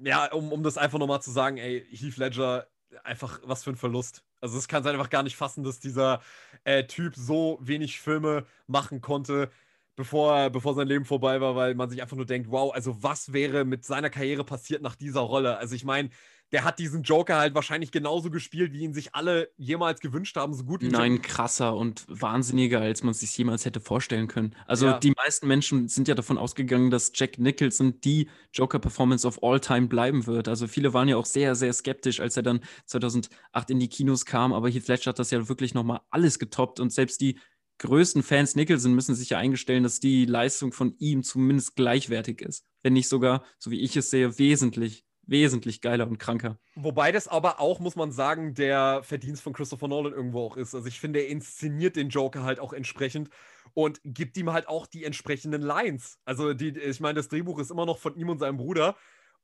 [0.04, 2.68] ja, um, um das einfach nochmal zu sagen, ey, Heath Ledger,
[3.04, 4.24] einfach was für ein Verlust.
[4.42, 6.22] Also es kann es einfach gar nicht fassen, dass dieser
[6.64, 9.50] äh, Typ so wenig Filme machen konnte,
[9.96, 13.34] bevor, bevor sein Leben vorbei war, weil man sich einfach nur denkt, wow, also was
[13.34, 15.58] wäre mit seiner Karriere passiert nach dieser Rolle?
[15.58, 16.10] Also ich meine,
[16.52, 20.54] der hat diesen Joker halt wahrscheinlich genauso gespielt, wie ihn sich alle jemals gewünscht haben,
[20.54, 24.56] so gut wie Nein, krasser und wahnsinniger, als man es sich jemals hätte vorstellen können.
[24.68, 25.00] Also Ja.
[25.00, 29.88] die meisten Menschen sind ja davon ausgegangen, dass Jack Nicholson die Joker-Performance of all time
[29.88, 30.48] bleiben wird.
[30.48, 34.26] Also viele waren ja auch sehr, sehr skeptisch, als er dann 2008 in die Kinos
[34.26, 37.40] kam, aber Heath Ledger hat das ja wirklich nochmal alles getoppt und selbst die
[37.80, 42.64] größten Fans Nicholson müssen sich ja eingestellen, dass die Leistung von ihm zumindest gleichwertig ist.
[42.84, 46.58] Wenn nicht sogar, so wie ich es sehe, wesentlich, wesentlich geiler und kranker.
[46.76, 50.76] Wobei das aber auch, muss man sagen, der Verdienst von Christopher Nolan irgendwo auch ist.
[50.76, 53.30] Also ich finde, er inszeniert den Joker halt auch entsprechend
[53.74, 56.20] und gibt ihm halt auch die entsprechenden Lines.
[56.26, 58.96] Also die, ich meine, das Drehbuch ist immer noch von ihm und seinem Bruder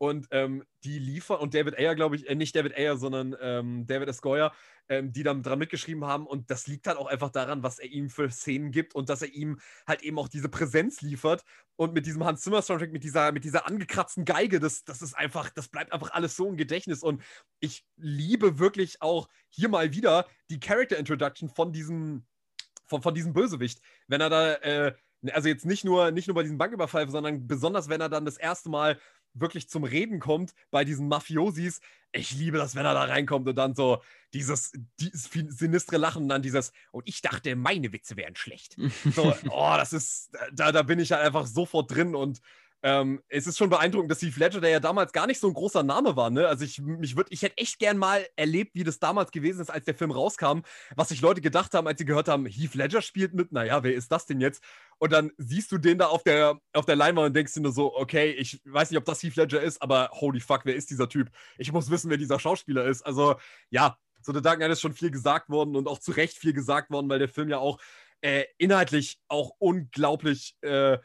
[0.01, 3.85] und ähm, die liefern, und David Ayer, glaube ich, äh, nicht David Ayer, sondern ähm,
[3.85, 4.23] David S.
[4.23, 4.51] Goyer,
[4.89, 7.87] ähm, die dann dran mitgeschrieben haben und das liegt halt auch einfach daran, was er
[7.87, 11.43] ihm für Szenen gibt und dass er ihm halt eben auch diese Präsenz liefert
[11.75, 15.13] und mit diesem Hans Zimmer Soundtrack, mit dieser, mit dieser angekratzten Geige, das, das ist
[15.13, 17.21] einfach, das bleibt einfach alles so im Gedächtnis und
[17.59, 22.25] ich liebe wirklich auch hier mal wieder die Character Introduction von diesem,
[22.87, 23.81] von, von diesem Bösewicht.
[24.07, 24.95] Wenn er da, äh,
[25.31, 28.37] also jetzt nicht nur, nicht nur bei diesem Banküberfall, sondern besonders, wenn er dann das
[28.37, 28.97] erste Mal
[29.33, 31.81] wirklich zum Reden kommt bei diesen Mafiosis.
[32.11, 34.01] Ich liebe das, wenn er da reinkommt und dann so
[34.33, 38.75] dieses, dieses sinistre Lachen und dann dieses, und ich dachte, meine Witze wären schlecht.
[39.15, 42.41] So, oh, das ist, da, da bin ich halt einfach sofort drin und
[42.83, 45.53] ähm, es ist schon beeindruckend, dass Heath Ledger, der ja damals gar nicht so ein
[45.53, 46.47] großer Name war, ne?
[46.47, 49.69] Also ich, mich würd, ich hätte echt gern mal erlebt, wie das damals gewesen ist,
[49.69, 50.61] als der Film rauskam,
[50.95, 53.93] was sich Leute gedacht haben, als sie gehört haben, Heath Ledger spielt mit, naja, wer
[53.93, 54.63] ist das denn jetzt?
[54.97, 57.71] Und dann siehst du den da auf der, auf der Leinwand und denkst dir nur
[57.71, 60.89] so, okay, ich weiß nicht, ob das Heath Ledger ist, aber holy fuck, wer ist
[60.89, 61.29] dieser Typ?
[61.57, 63.03] Ich muss wissen, wer dieser Schauspieler ist.
[63.03, 63.35] Also
[63.69, 66.53] ja, zu The Dark Knight ist schon viel gesagt worden und auch zu Recht viel
[66.53, 67.79] gesagt worden, weil der Film ja auch
[68.21, 70.97] äh, inhaltlich auch unglaublich äh,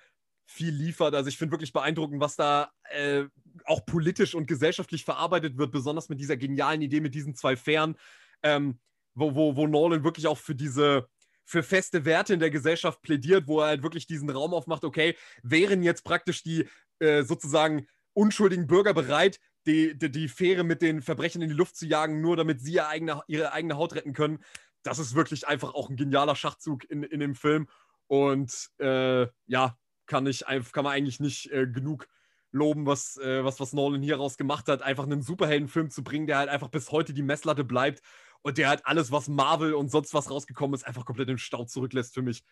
[0.46, 1.14] viel liefert.
[1.14, 3.24] Also ich finde wirklich beeindruckend, was da äh,
[3.64, 7.96] auch politisch und gesellschaftlich verarbeitet wird, besonders mit dieser genialen Idee mit diesen zwei Fähren,
[8.42, 8.78] ähm,
[9.14, 11.08] wo, wo, wo Nolan wirklich auch für diese
[11.48, 15.16] für feste Werte in der Gesellschaft plädiert, wo er halt wirklich diesen Raum aufmacht, okay,
[15.44, 16.68] wären jetzt praktisch die
[16.98, 21.76] äh, sozusagen unschuldigen Bürger bereit, die, die, die Fähre mit den Verbrechern in die Luft
[21.76, 24.40] zu jagen, nur damit sie ihre eigene, ihre eigene Haut retten können.
[24.82, 27.68] Das ist wirklich einfach auch ein genialer Schachzug in, in dem Film.
[28.08, 29.76] Und äh, ja,
[30.06, 32.08] kann, ich, kann man eigentlich nicht äh, genug
[32.52, 36.26] loben, was, äh, was, was Nolan hier raus gemacht hat, einfach einen Superheldenfilm zu bringen,
[36.26, 38.02] der halt einfach bis heute die Messlatte bleibt
[38.42, 41.64] und der halt alles, was Marvel und sonst was rausgekommen ist, einfach komplett im Stau
[41.64, 42.44] zurücklässt für mich.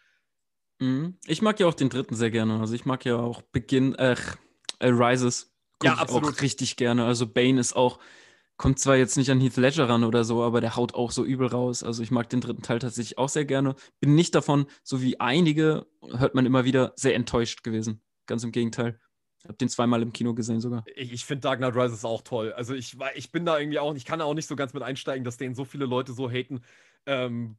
[0.80, 1.18] Mhm.
[1.26, 2.60] Ich mag ja auch den dritten sehr gerne.
[2.60, 4.16] Also ich mag ja auch Beginn, äh,
[4.80, 5.54] Rises.
[5.78, 6.36] Guck Ja, ich absolut.
[6.36, 7.04] Auch richtig gerne.
[7.04, 7.98] Also Bane ist auch,
[8.56, 11.24] kommt zwar jetzt nicht an Heath Ledger ran oder so, aber der haut auch so
[11.24, 11.82] übel raus.
[11.82, 13.74] Also ich mag den dritten Teil tatsächlich auch sehr gerne.
[14.00, 18.00] Bin nicht davon, so wie einige, hört man immer wieder, sehr enttäuscht gewesen.
[18.26, 18.98] Ganz im Gegenteil.
[19.46, 20.84] Hab den zweimal im Kino gesehen sogar.
[20.94, 22.52] Ich, ich finde Dark Knight Rises auch toll.
[22.52, 24.82] Also ich, ich bin da irgendwie auch, ich kann da auch nicht so ganz mit
[24.82, 26.62] einsteigen, dass den so viele Leute so haten.
[27.04, 27.56] Ähm,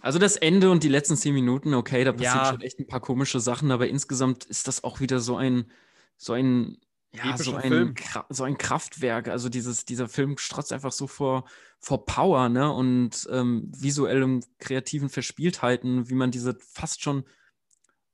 [0.00, 2.50] Also das Ende und die letzten zehn Minuten, okay, da passieren Ja.
[2.52, 5.70] schon echt ein paar komische Sachen, aber insgesamt ist das auch wieder so ein,
[6.16, 6.78] so ein,
[7.14, 7.94] ja, so ein,
[8.28, 9.28] so ein Kraftwerk.
[9.28, 11.44] Also dieses, dieser Film strotzt einfach so vor,
[11.78, 12.72] vor Power, ne?
[12.72, 17.24] Und ähm, visuellem, kreativen Verspieltheiten, wie man diese fast schon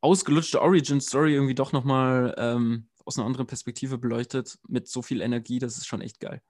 [0.03, 5.59] ausgelutschte Origin-Story irgendwie doch nochmal ähm, aus einer anderen Perspektive beleuchtet, mit so viel Energie,
[5.59, 6.43] das ist schon echt geil.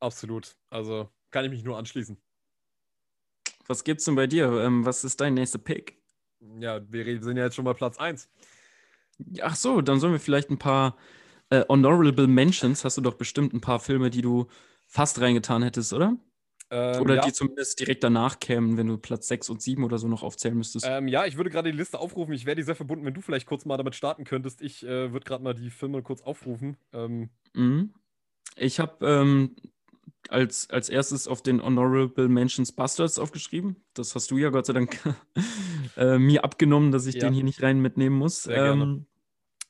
[0.00, 0.56] absolut.
[0.70, 2.16] Also kann ich mich nur anschließen.
[3.66, 4.52] Was gibt's denn bei dir?
[4.60, 6.00] Ähm, was ist dein nächster Pick?
[6.60, 8.28] Ja, wir sind ja jetzt schon bei Platz 1.
[9.40, 10.96] Ach so, dann sollen wir vielleicht ein paar
[11.50, 12.84] äh, Honorable Mentions.
[12.84, 14.46] Hast du doch bestimmt ein paar Filme, die du
[14.86, 16.16] fast reingetan hättest, oder?
[16.70, 17.22] Ähm, oder ja.
[17.22, 20.56] die zumindest direkt danach kämen, wenn du Platz 6 und 7 oder so noch aufzählen
[20.56, 20.86] müsstest.
[20.88, 22.32] Ähm, ja, ich würde gerade die Liste aufrufen.
[22.32, 24.62] Ich wäre dir sehr verbunden, wenn du vielleicht kurz mal damit starten könntest.
[24.62, 26.76] Ich äh, würde gerade mal die Filme kurz aufrufen.
[26.92, 27.94] Ähm, Mhm.
[28.56, 29.54] Ich habe ähm,
[30.28, 33.76] als, als erstes auf den Honorable Mentions Bastards aufgeschrieben.
[33.94, 34.98] Das hast du ja Gott sei Dank
[35.96, 37.28] äh, mir abgenommen, dass ich Ja.
[37.28, 38.44] den hier nicht rein mitnehmen muss.
[38.44, 39.06] Sehr gerne.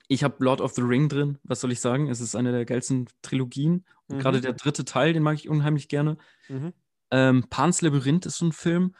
[0.08, 1.38] Ich habe Lord of the Ring drin.
[1.44, 2.08] Was soll ich sagen?
[2.10, 3.84] Es ist eine der geilsten Trilogien.
[4.06, 4.20] Und Mhm.
[4.20, 6.16] gerade der dritte Teil, den mag ich unheimlich gerne.
[6.48, 6.72] mhm.
[7.10, 8.94] Ähm, Pans Labyrinth ist so ein Film,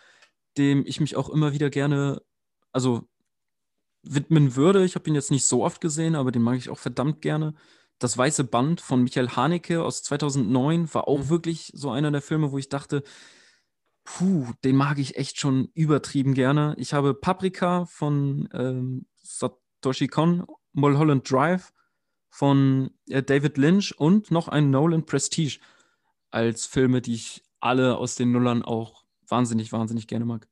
[0.56, 2.22] dem ich mich auch immer wieder gerne,
[2.72, 3.08] also
[4.02, 4.84] widmen würde.
[4.84, 7.54] Ich habe ihn jetzt nicht so oft gesehen, aber den mag ich auch verdammt gerne.
[7.98, 11.28] Das Weiße Band von Michael Haneke aus 2009 war auch Mhm.
[11.30, 13.02] wirklich so einer der Filme, wo ich dachte,
[14.04, 16.74] puh, den mag ich echt schon übertrieben gerne.
[16.78, 20.44] Ich habe Paprika von ähm, Satoshi Kon,
[20.74, 21.72] Mulholland Drive
[22.28, 25.58] von äh, David Lynch und noch ein Nolan Prestige.
[26.30, 30.48] als Filme, die ich alle aus den Nullern auch wahnsinnig, wahnsinnig gerne mag.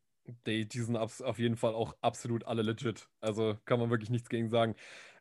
[0.46, 3.08] Die, die sind auf jeden Fall auch absolut alle legit.
[3.20, 4.76] Also kann man wirklich nichts gegen sagen.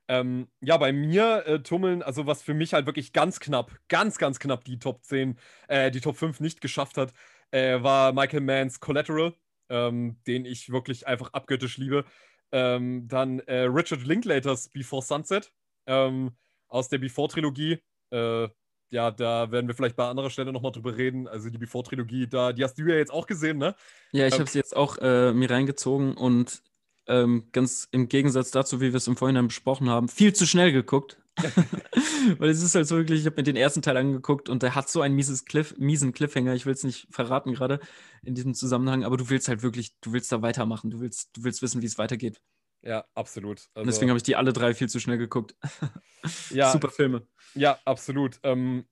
[0.08, 4.18] Ähm, ja, bei mir äh, tummeln, also was für mich halt wirklich ganz knapp, ganz,
[4.18, 5.38] ganz knapp die Top 10,
[5.68, 7.14] äh, die Top 5 nicht geschafft hat,
[7.52, 9.34] äh, war Michael Manns Collateral,
[9.70, 12.06] ähm, den ich wirklich einfach abgöttisch liebe.
[12.52, 15.52] Ähm, dann äh, Richard Linklaters Before Sunset
[15.88, 16.32] ähm,
[16.68, 17.80] aus der Before-Trilogie.
[18.12, 18.50] Äh,
[18.90, 21.28] ja, da werden wir vielleicht bei anderer Stelle nochmal drüber reden.
[21.28, 23.76] Also die Before-Trilogie, da, die hast du ja jetzt auch gesehen, ne?
[24.12, 26.62] Ja, ich ähm, habe sie jetzt auch äh, mir reingezogen und
[27.08, 30.72] ähm, ganz im Gegensatz dazu, wie wir es im Vorhinein besprochen haben, viel zu schnell
[30.72, 31.21] geguckt.
[32.38, 34.76] Weil es ist halt so wirklich, ich habe mir den ersten Teil angeguckt und der
[34.76, 37.80] hat so einen mieses Cliff, miesen Cliffhanger, ich will es nicht verraten gerade
[38.24, 41.44] in diesem Zusammenhang, aber du willst halt wirklich, du willst da weitermachen, du willst, du
[41.44, 42.42] willst wissen, wie es weitergeht.
[42.84, 43.60] Ja, absolut.
[43.74, 45.56] Also, und deswegen habe ich die alle drei viel zu schnell geguckt.
[46.50, 47.28] ja, Super Filme.
[47.54, 48.40] Ja, absolut.
[48.44, 48.86] Ähm,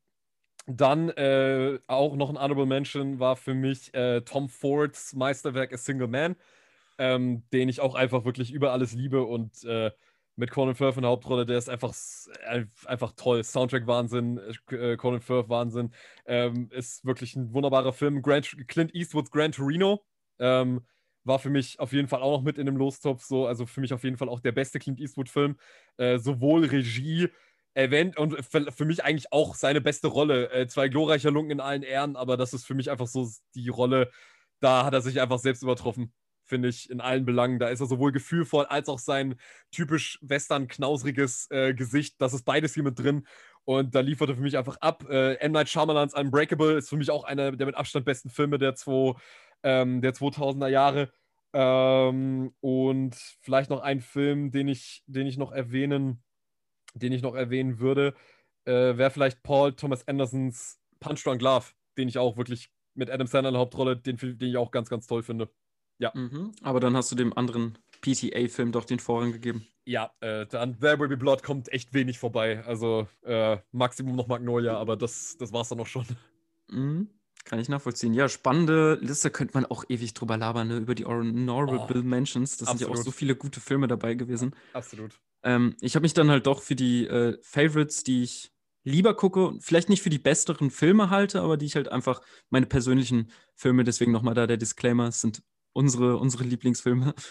[0.67, 5.77] dann äh, auch noch ein Honorable Mention war für mich äh, Tom Fords Meisterwerk A
[5.77, 6.35] Single Man,
[6.99, 9.91] ähm, den ich auch einfach wirklich über alles liebe und äh,
[10.39, 11.93] mit Colin Firth in der Hauptrolle, der ist einfach,
[12.47, 13.43] äh, einfach toll.
[13.43, 14.39] Soundtrack-Wahnsinn,
[14.71, 15.93] äh, Colin Firth-Wahnsinn.
[16.25, 18.21] Ähm, ist wirklich ein wunderbarer Film.
[18.21, 20.03] Grant, Clint Eastwoods Gran Torino
[20.39, 20.81] ähm,
[21.25, 23.23] war für mich auf jeden Fall auch noch mit in dem Lostopf.
[23.23, 25.57] So, also für mich auf jeden Fall auch der beste Clint Eastwood-Film.
[25.97, 27.27] Äh, sowohl Regie,
[27.73, 30.49] Event und für, für, mich eigentlich auch seine beste Rolle.
[30.51, 33.69] Äh, zwei glorreicher Lunken in allen Ehren, aber das ist für mich einfach so die
[33.69, 34.09] Rolle,
[34.61, 36.13] da hat er sich einfach selbst übertroffen
[36.49, 37.59] finde ich, in allen Belangen.
[37.59, 39.35] Da ist er sowohl gefühlvoll als auch sein
[39.71, 42.15] typisch western-knausriges äh, Gesicht.
[42.19, 43.25] Das ist beides hier mit drin.
[43.65, 45.05] Und da liefert er für mich einfach ab.
[45.09, 45.51] Äh, M.
[45.51, 49.13] Night Shyamalans Unbreakable ist für mich auch einer der mit Abstand besten Filme der, zwei,
[49.63, 51.11] ähm, der 2000er Jahre.
[51.53, 56.23] Ähm, und vielleicht noch ein Film, den ich, den ich noch erwähnen,
[56.95, 58.15] den ich noch erwähnen würde,
[58.65, 63.27] äh, wäre vielleicht Paul Thomas Andersons Punch Drunk Love, den ich auch wirklich mit Adam
[63.27, 65.49] Sandler in der Hauptrolle, den, den ich auch ganz, ganz toll finde.
[65.99, 66.11] Ja.
[66.15, 66.53] Mhm.
[66.63, 69.67] Aber dann hast du dem anderen PTA-Film doch den Vorrang gegeben.
[69.85, 72.63] Ja, äh, dann There Will Be Blood kommt echt wenig vorbei.
[72.65, 76.05] Also äh, Maximum noch Magnolia, aber das, das es dann auch schon.
[76.69, 77.09] Mhm.
[77.45, 78.13] Kann ich nachvollziehen.
[78.13, 80.77] Ja, spannende Liste könnte man auch ewig drüber labern, ne?
[80.77, 82.57] über die Honorable oh, Mentions.
[82.57, 82.79] Das absolut.
[82.79, 84.53] sind ja auch so viele gute Filme dabei gewesen.
[84.73, 85.19] Ja, absolut.
[85.43, 88.51] Ähm, ich habe mich dann halt doch für die äh, Favorites, die ich
[88.83, 92.65] lieber gucke, vielleicht nicht für die besseren Filme halte, aber die ich halt einfach meine
[92.65, 95.41] persönlichen Filme, deswegen nochmal da der Disclaimer, sind
[95.73, 97.13] unsere, unsere Lieblingsfilme.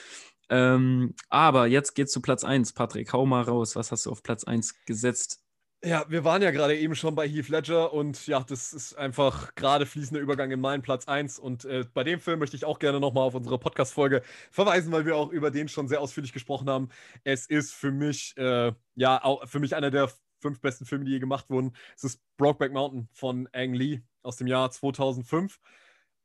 [0.51, 2.72] Ähm, aber jetzt geht's zu Platz 1.
[2.72, 3.76] Patrick, hau mal raus.
[3.76, 5.43] Was hast du auf Platz 1 gesetzt?
[5.84, 9.55] Ja, wir waren ja gerade eben schon bei Heath Ledger und ja, das ist einfach
[9.55, 11.39] gerade fließender Übergang in meinen Platz 1.
[11.39, 15.07] Und äh, bei dem Film möchte ich auch gerne nochmal auf unsere Podcast-Folge verweisen, weil
[15.07, 16.89] wir auch über den schon sehr ausführlich gesprochen haben.
[17.22, 20.11] Es ist für mich, äh, ja, für mich einer der
[20.41, 21.72] fünf besten Filme, die je gemacht wurden.
[21.95, 25.61] Es ist Brokeback Mountain von Ang Lee aus dem Jahr 2005.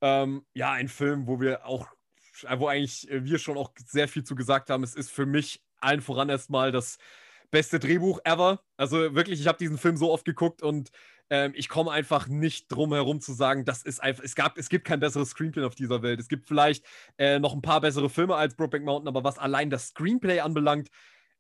[0.02, 1.88] Ähm, ja, ein Film, wo wir auch
[2.58, 4.84] wo eigentlich äh, wir schon auch sehr viel zu gesagt haben.
[4.84, 6.98] Es ist für mich allen voran erstmal das
[7.52, 8.64] beste Drehbuch ever.
[8.78, 10.90] Also wirklich, ich habe diesen Film so oft geguckt und
[11.30, 14.70] ähm, ich komme einfach nicht drum herum zu sagen, das ist einfach, es gab, es
[14.70, 16.20] gibt kein besseres Screenplay auf dieser Welt.
[16.20, 16.86] Es gibt vielleicht
[17.18, 20.90] äh, noch ein paar bessere Filme als Brokeback Mountain, aber was allein das Screenplay anbelangt,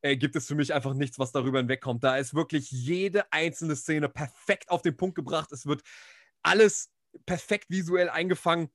[0.01, 2.03] äh, gibt es für mich einfach nichts, was darüber hinwegkommt.
[2.03, 5.51] Da ist wirklich jede einzelne Szene perfekt auf den Punkt gebracht.
[5.51, 5.81] Es wird
[6.43, 6.91] alles
[7.25, 8.69] perfekt visuell eingefangen.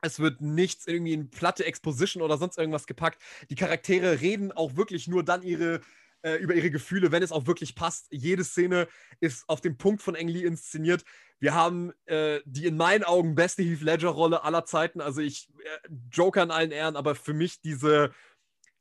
[0.00, 3.20] Es wird nichts irgendwie in platte Exposition oder sonst irgendwas gepackt.
[3.50, 5.80] Die Charaktere reden auch wirklich nur dann ihre,
[6.22, 8.06] äh, über ihre Gefühle, wenn es auch wirklich passt.
[8.10, 8.88] Jede Szene
[9.20, 11.04] ist auf dem Punkt von Ang Lee inszeniert.
[11.38, 15.00] Wir haben äh, die in meinen Augen beste Heath Ledger-Rolle aller Zeiten.
[15.00, 18.12] Also ich, äh, Joker in allen Ehren, aber für mich diese,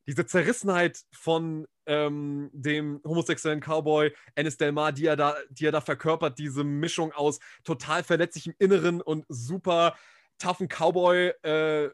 [0.08, 5.72] diese Zerrissenheit von ähm, dem homosexuellen Cowboy Ennis Del Mar, die er, da, die er
[5.72, 9.96] da verkörpert, diese Mischung aus total verletzlichem Inneren und super
[10.40, 11.90] toughen Cowboy äh,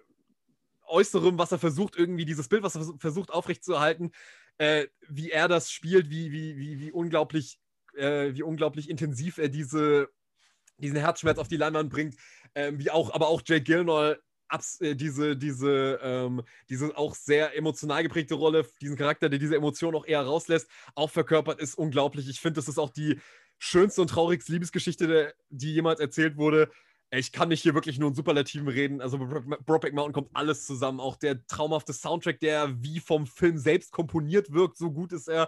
[0.87, 4.11] Äußerem, was er versucht, irgendwie dieses Bild, was er versucht aufrechtzuerhalten,
[4.57, 7.59] äh, wie er das spielt, wie, wie, wie, wie unglaublich,
[7.95, 10.09] äh, wie unglaublich intensiv er diese,
[10.77, 12.15] diesen Herzschmerz auf die Leinwand bringt,
[12.53, 18.03] äh, wie auch, aber auch Jake abs, äh, diese, diese, ähm, diese auch sehr emotional
[18.03, 22.29] geprägte Rolle, diesen Charakter, der diese Emotion auch eher rauslässt, auch verkörpert, ist unglaublich.
[22.29, 23.19] Ich finde, das ist auch die
[23.57, 26.69] schönste und traurigste Liebesgeschichte, die jemals erzählt wurde
[27.17, 29.01] ich kann nicht hier wirklich nur in Superlativen reden.
[29.01, 30.99] Also Brokeback Mountain kommt alles zusammen.
[30.99, 35.47] Auch der traumhafte Soundtrack, der wie vom Film selbst komponiert wirkt, so gut ist er.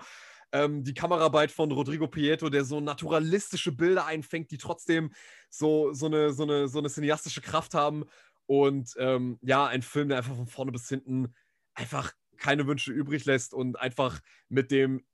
[0.52, 5.12] Ähm, die Kameraarbeit von Rodrigo Prieto, der so naturalistische Bilder einfängt, die trotzdem
[5.50, 8.06] so, so, eine, so, eine, so eine cineastische Kraft haben.
[8.46, 11.34] Und ähm, ja, ein Film, der einfach von vorne bis hinten
[11.74, 15.06] einfach keine Wünsche übrig lässt und einfach mit dem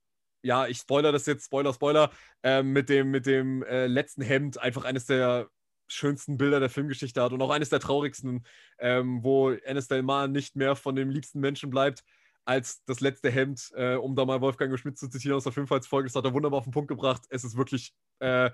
[0.44, 2.10] ja, ich spoiler das jetzt, Spoiler, Spoiler,
[2.42, 5.48] äh, mit dem, mit dem äh, letzten Hemd einfach eines der
[5.86, 8.46] schönsten Bilder der Filmgeschichte hat und auch eines der traurigsten,
[8.78, 12.04] ähm, wo Enes Del Mar nicht mehr von dem liebsten Menschen bleibt
[12.44, 16.08] als das letzte Hemd, äh, um da mal Wolfgang Schmidt zu zitieren aus der Filmfallsfolge.
[16.08, 17.22] Das hat er wunderbar auf den Punkt gebracht.
[17.30, 18.50] Es ist wirklich äh,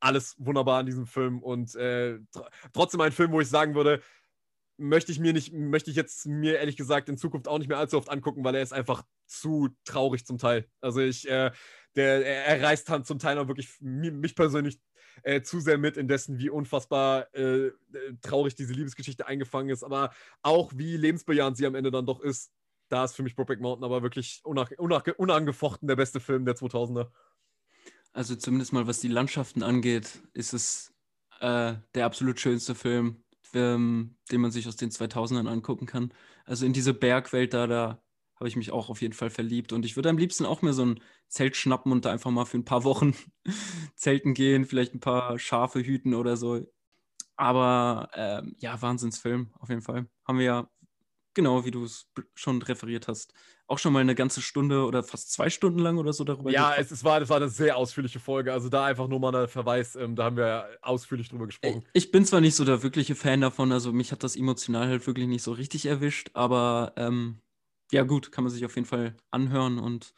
[0.00, 4.02] alles wunderbar an diesem Film und äh, tr trotzdem ein Film, wo ich sagen würde,
[4.76, 7.78] möchte ich mir nicht, möchte ich jetzt mir ehrlich gesagt in Zukunft auch nicht mehr
[7.78, 10.68] allzu oft angucken, weil er ist einfach zu traurig zum Teil.
[10.80, 11.50] Also ich, äh,
[11.96, 14.78] der, er, reißt dann zum Teil auch wirklich mich persönlich
[15.22, 17.72] äh, zu sehr mit, indessen wie unfassbar äh, äh,
[18.22, 20.12] traurig diese Liebesgeschichte eingefangen ist, aber
[20.42, 22.52] auch wie lebensbejahend sie am Ende dann doch ist.
[22.88, 26.56] Da ist für mich Brokeback Mountain aber wirklich unang unang unangefochten der beste Film der
[26.56, 27.10] 2000er.
[28.12, 30.94] Also zumindest mal was die Landschaften angeht, ist es
[31.40, 33.22] äh, der absolut schönste Film,
[33.54, 36.12] ähm, den man sich aus den 2000ern angucken kann.
[36.44, 38.02] Also in diese Bergwelt da, da
[38.38, 39.72] habe ich mich auch auf jeden Fall verliebt.
[39.72, 42.44] Und ich würde am liebsten auch mir so ein Zelt schnappen und da einfach mal
[42.44, 43.14] für ein paar Wochen
[43.96, 46.66] zelten gehen, vielleicht ein paar Schafe hüten oder so.
[47.36, 50.06] Aber ähm, ja, Wahnsinnsfilm auf jeden Fall.
[50.24, 50.70] Haben wir ja,
[51.34, 53.32] genau wie du es schon referiert hast,
[53.68, 56.74] auch schon mal eine ganze Stunde oder fast zwei Stunden lang oder so darüber Ja,
[56.74, 58.52] es, es, war, es war eine sehr ausführliche Folge.
[58.52, 61.84] Also da einfach nur mal der Verweis, ähm, da haben wir ausführlich drüber gesprochen.
[61.92, 64.88] Ich, ich bin zwar nicht so der wirkliche Fan davon, also mich hat das emotional
[64.88, 67.40] halt wirklich nicht so richtig erwischt, aber ähm,
[67.92, 70.12] ja, gut, kann man sich auf jeden Fall anhören und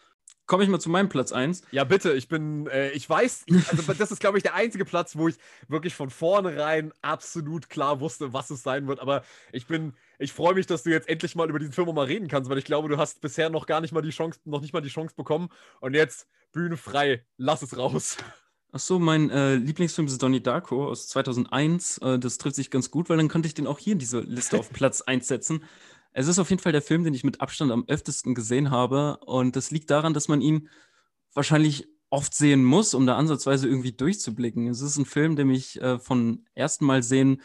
[0.50, 1.62] komme ich mal zu meinem Platz 1.
[1.70, 5.14] Ja, bitte, ich bin, äh, ich weiß, also das ist, glaube ich, der einzige Platz,
[5.14, 5.36] wo ich
[5.68, 8.98] wirklich von vornherein absolut klar wusste, was es sein wird.
[8.98, 9.22] Aber
[9.52, 12.26] ich bin, ich freue mich, dass du jetzt endlich mal über diesen Film mal reden
[12.26, 14.72] kannst, weil ich glaube, du hast bisher noch gar nicht mal die Chance, noch nicht
[14.72, 15.50] mal die Chance bekommen.
[15.80, 18.16] Und jetzt Bühne frei, lass es raus.
[18.72, 21.98] Achso, mein äh, Lieblingsfilm ist Donnie Darko aus 2001.
[21.98, 24.20] Äh, das trifft sich ganz gut, weil dann könnte ich den auch hier in diese
[24.20, 25.64] Liste auf Platz 1 setzen.
[26.12, 29.18] Es ist auf jeden Fall der Film, den ich mit Abstand am öftesten gesehen habe.
[29.24, 30.68] Und das liegt daran, dass man ihn
[31.34, 34.66] wahrscheinlich oft sehen muss, um da ansatzweise irgendwie durchzublicken.
[34.66, 37.40] Es ist ein Film, der mich äh, von ersten Mal sehen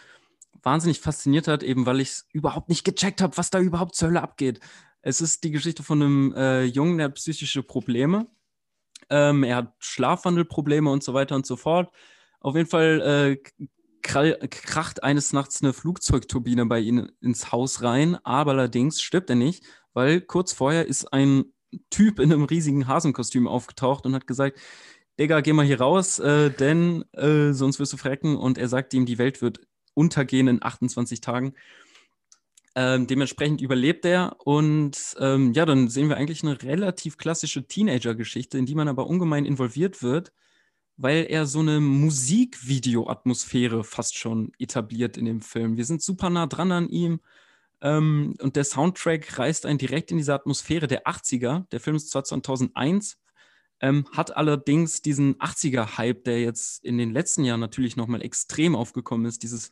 [0.64, 4.08] wahnsinnig fasziniert hat, eben weil ich es überhaupt nicht gecheckt habe, was da überhaupt zur
[4.10, 4.60] Hölle abgeht.
[5.02, 8.28] Es ist die Geschichte von einem äh, Jungen, der hat psychische Probleme.
[9.12, 11.94] Ähm, er hat Schlafwandelprobleme und so weiter und so fort.
[12.40, 13.68] Auf jeden Fall äh,
[14.06, 19.64] kracht eines Nachts eine Flugzeugturbine bei ihnen ins Haus rein, aber allerdings stirbt er nicht,
[19.94, 21.46] weil kurz vorher ist ein
[21.90, 24.60] Typ in einem riesigen Hasenkostüm aufgetaucht und hat gesagt,
[25.20, 28.36] Digga, geh mal hier raus, äh, denn äh, sonst wirst du frecken.
[28.36, 29.62] Und er sagt ihm, die Welt wird
[29.94, 31.54] untergehen in 28 Tagen.
[32.76, 38.58] Ähm, dementsprechend überlebt er und ähm, ja, dann sehen wir eigentlich eine relativ klassische Teenager-Geschichte,
[38.58, 40.34] in die man aber ungemein involviert wird
[40.98, 45.78] weil er so eine Musikvideo-Atmosphäre fast schon etabliert in dem Film.
[45.78, 47.20] Wir sind super nah dran an ihm
[47.82, 51.68] ähm, und der Soundtrack reißt einen direkt in diese Atmosphäre der 80er.
[51.72, 53.20] Der Film ist zwar 2001,
[53.82, 59.26] ähm, hat allerdings diesen 80er-Hype, der jetzt in den letzten Jahren natürlich nochmal extrem aufgekommen
[59.26, 59.72] ist, dieses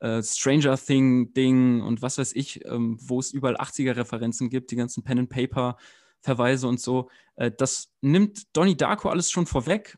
[0.00, 5.02] äh, Stranger Thing-Ding und was weiß ich, ähm, wo es überall 80er-Referenzen gibt, die ganzen
[5.02, 7.08] Pen and Paper-Verweise und so.
[7.36, 9.96] Äh, das nimmt Donnie Darko alles schon vorweg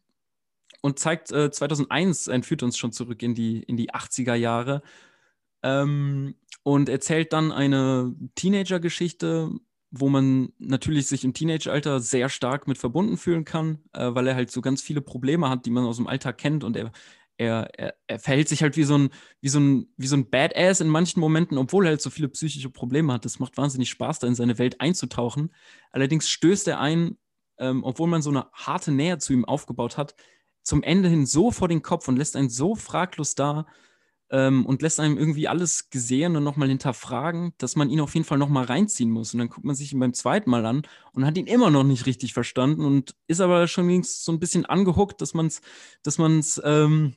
[0.80, 4.82] und zeigt äh, 2001, entführt uns schon zurück in die, in die 80er Jahre
[5.62, 9.50] ähm, und erzählt dann eine Teenager-Geschichte,
[9.90, 14.36] wo man natürlich sich im Teenageralter sehr stark mit verbunden fühlen kann, äh, weil er
[14.36, 16.92] halt so ganz viele Probleme hat, die man aus dem Alltag kennt und er,
[17.36, 20.30] er, er, er verhält sich halt wie so, ein, wie, so ein, wie so ein
[20.30, 23.24] Badass in manchen Momenten, obwohl er halt so viele psychische Probleme hat.
[23.24, 25.52] Das macht wahnsinnig Spaß, da in seine Welt einzutauchen.
[25.90, 27.16] Allerdings stößt er ein,
[27.58, 30.14] ähm, obwohl man so eine harte Nähe zu ihm aufgebaut hat,
[30.62, 33.66] zum Ende hin so vor den Kopf und lässt einen so fraglos da
[34.30, 38.26] ähm, und lässt einem irgendwie alles gesehen und nochmal hinterfragen, dass man ihn auf jeden
[38.26, 39.34] Fall nochmal reinziehen muss.
[39.34, 40.82] Und dann guckt man sich ihn beim zweiten Mal an
[41.12, 44.66] und hat ihn immer noch nicht richtig verstanden und ist aber schon so ein bisschen
[44.66, 45.60] angehuckt, dass man es
[46.02, 47.14] dass man's, ähm,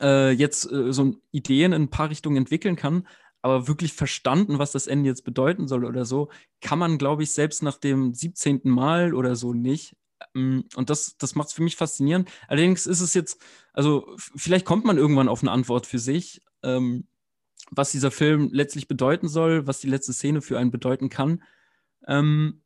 [0.00, 3.06] äh, jetzt äh, so Ideen in ein paar Richtungen entwickeln kann.
[3.42, 6.28] Aber wirklich verstanden, was das Ende jetzt bedeuten soll oder so,
[6.60, 8.60] kann man, glaube ich, selbst nach dem 17.
[8.64, 9.96] Mal oder so nicht.
[10.34, 12.28] Ähm, und das, das macht es für mich faszinierend.
[12.48, 13.40] Allerdings ist es jetzt,
[13.72, 17.06] also vielleicht kommt man irgendwann auf eine Antwort für sich, ähm,
[17.70, 21.42] was dieser Film letztlich bedeuten soll, was die letzte Szene für einen bedeuten kann.
[22.06, 22.62] Ähm,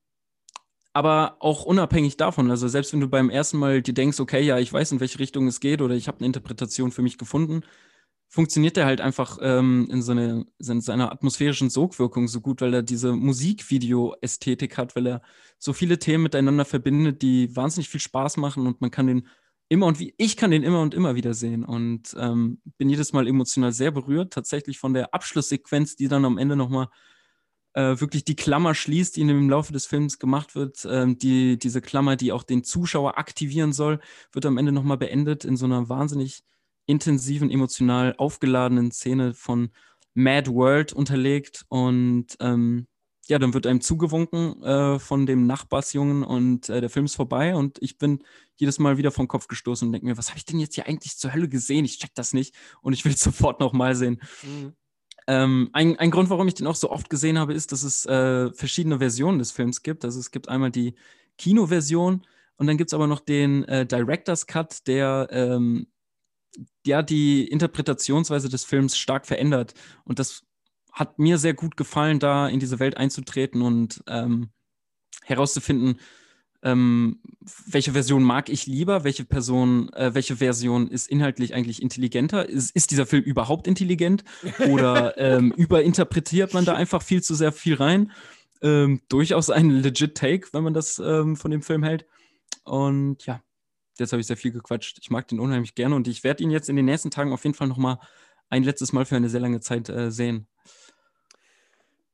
[0.92, 4.60] aber auch unabhängig davon, also selbst wenn du beim ersten Mal dir denkst, okay, ja,
[4.60, 7.62] ich weiß, in welche Richtung es geht oder ich habe eine Interpretation für mich gefunden,
[8.34, 12.74] funktioniert er halt einfach ähm, in, so eine, in seiner atmosphärischen Sogwirkung so gut, weil
[12.74, 15.22] er diese Musikvideo-Ästhetik hat, weil er
[15.56, 19.28] so viele Themen miteinander verbindet, die wahnsinnig viel Spaß machen und man kann den
[19.68, 23.12] immer und wie ich kann den immer und immer wieder sehen und ähm, bin jedes
[23.12, 26.88] Mal emotional sehr berührt, tatsächlich von der Abschlusssequenz, die dann am Ende nochmal
[27.74, 30.84] äh, wirklich die Klammer schließt, die im Laufe des Films gemacht wird.
[30.90, 34.00] Ähm, die, diese Klammer, die auch den Zuschauer aktivieren soll,
[34.32, 36.42] wird am Ende nochmal beendet in so einer wahnsinnig
[36.86, 39.70] intensiven, emotional aufgeladenen Szene von
[40.14, 42.86] Mad World unterlegt und ähm,
[43.26, 47.54] ja, dann wird einem zugewunken äh, von dem Nachbarsjungen und äh, der Film ist vorbei
[47.54, 48.22] und ich bin
[48.56, 50.86] jedes Mal wieder vom Kopf gestoßen und denke mir, was habe ich denn jetzt hier
[50.86, 51.84] eigentlich zur Hölle gesehen?
[51.84, 54.20] Ich check das nicht und ich will es sofort nochmal sehen.
[54.42, 54.72] Mhm.
[55.26, 58.04] Ähm, ein, ein Grund, warum ich den auch so oft gesehen habe, ist, dass es
[58.04, 60.04] äh, verschiedene Versionen des Films gibt.
[60.04, 60.94] Also es gibt einmal die
[61.38, 65.86] Kinoversion und dann gibt es aber noch den äh, Director's Cut, der ähm,
[66.86, 69.74] ja die Interpretationsweise des Films stark verändert.
[70.04, 70.42] Und das
[70.92, 74.50] hat mir sehr gut gefallen, da in diese Welt einzutreten und ähm,
[75.24, 75.98] herauszufinden,
[76.64, 77.20] ähm,
[77.66, 82.48] welche Version mag ich lieber, welche Person, äh, welche Version ist inhaltlich eigentlich intelligenter?
[82.48, 84.24] Ist, ist dieser Film überhaupt intelligent
[84.70, 88.12] oder ähm, überinterpretiert man da einfach viel zu sehr viel rein?
[88.62, 92.06] Ähm, durchaus ein legit Take, wenn man das ähm, von dem Film hält.
[92.64, 93.42] Und ja,
[93.98, 94.98] jetzt habe ich sehr viel gequatscht.
[95.00, 97.44] Ich mag den unheimlich gerne und ich werde ihn jetzt in den nächsten Tagen auf
[97.44, 97.98] jeden Fall noch mal
[98.50, 100.46] ein letztes Mal für eine sehr lange Zeit äh, sehen.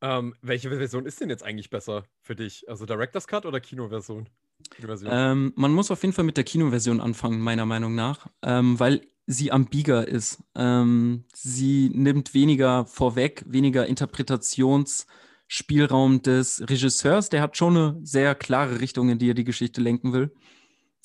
[0.02, 2.66] Ähm, welche Version ist denn jetzt eigentlich besser für dich?
[2.68, 4.30] Also Director's Cut oder Kinoversion?
[4.70, 5.10] Kinoversion?
[5.12, 9.02] Ähm, man muss auf jeden Fall mit der Kinoversion anfangen, meiner Meinung nach, ähm, weil
[9.26, 10.42] sie ambiguer ist.
[10.54, 17.28] Ähm, sie nimmt weniger vorweg, weniger Interpretationsspielraum des Regisseurs.
[17.28, 20.32] Der hat schon eine sehr klare Richtung, in die er die Geschichte lenken will.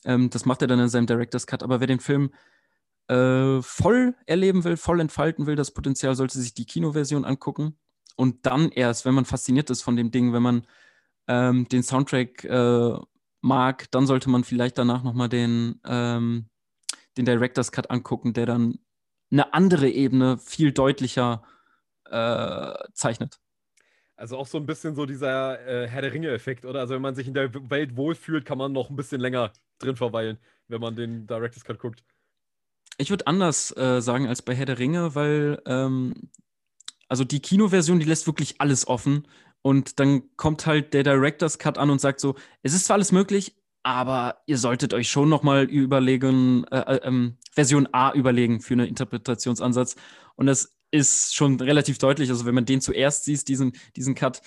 [0.06, 1.64] Ähm, das macht er dann in seinem Director's Cut.
[1.64, 2.32] Aber wer den Film
[3.08, 7.78] äh, voll erleben will, voll entfalten will, das Potenzial, sollte sich die Kinoversion angucken
[8.16, 10.68] und dann erst, wenn man fasziniert ist von dem Ding, wenn man
[11.28, 12.98] ähm, den Soundtrack äh,
[13.42, 16.50] mag, dann sollte man vielleicht danach nochmal den, ähm,
[17.18, 18.80] den Director's Cut angucken, der dann
[19.32, 21.44] eine andere Ebene viel deutlicher
[22.10, 23.40] äh, zeichnet.
[24.16, 26.80] Also auch so ein bisschen so dieser äh, Herr der Ringe-Effekt, oder?
[26.80, 29.96] Also wenn man sich in der Welt wohlfühlt, kann man noch ein bisschen länger drin
[29.96, 30.38] verweilen,
[30.68, 32.04] wenn man den Director's Cut guckt.
[32.98, 36.14] Ich würde anders äh, sagen als bei Herr der Ringe, weil ähm,
[37.08, 39.28] also die Kinoversion, die lässt wirklich alles offen.
[39.62, 43.12] Und dann kommt halt der Director's Cut an und sagt so, es ist zwar alles
[43.12, 48.74] möglich, aber ihr solltet euch schon nochmal überlegen, äh, äh, ähm, Version A überlegen für
[48.74, 49.96] einen Interpretationsansatz.
[50.36, 52.30] Und das ist schon relativ deutlich.
[52.30, 54.42] Also wenn man den zuerst sieht, diesen, diesen Cut,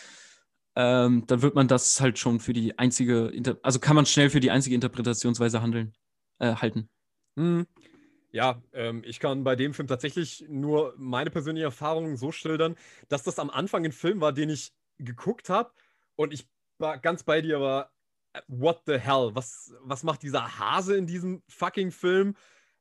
[0.78, 4.30] ähm, dann wird man das halt schon für die einzige, Inter also kann man schnell
[4.30, 5.92] für die einzige Interpretationsweise handeln,
[6.38, 6.88] äh, halten.
[7.34, 7.66] Mhm.
[8.30, 12.76] Ja, ähm, ich kann bei dem Film tatsächlich nur meine persönliche Erfahrung so schildern,
[13.08, 15.72] dass das am Anfang ein Film war, den ich geguckt habe
[16.14, 16.46] und ich
[16.78, 17.90] war ganz bei dir, aber
[18.34, 19.30] äh, what the hell?
[19.32, 22.36] Was, was macht dieser Hase in diesem fucking Film?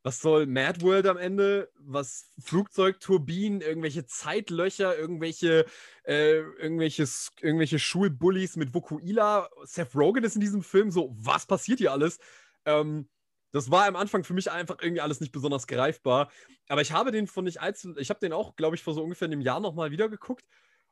[0.07, 1.69] Was soll Mad World am Ende?
[1.79, 5.65] Was Flugzeugturbinen, irgendwelche Zeitlöcher, irgendwelche,
[6.05, 7.05] äh, irgendwelche,
[7.41, 9.49] irgendwelche Schulbullies mit Vokuila?
[9.65, 12.19] Seth Rogen ist in diesem Film so, was passiert hier alles?
[12.63, 13.09] Ähm,
[13.51, 16.31] das war am Anfang für mich einfach irgendwie alles nicht besonders greifbar.
[16.69, 19.03] Aber ich habe den von nicht allzu, ich habe den auch, glaube ich, vor so
[19.03, 20.45] ungefähr einem Jahr nochmal wieder geguckt.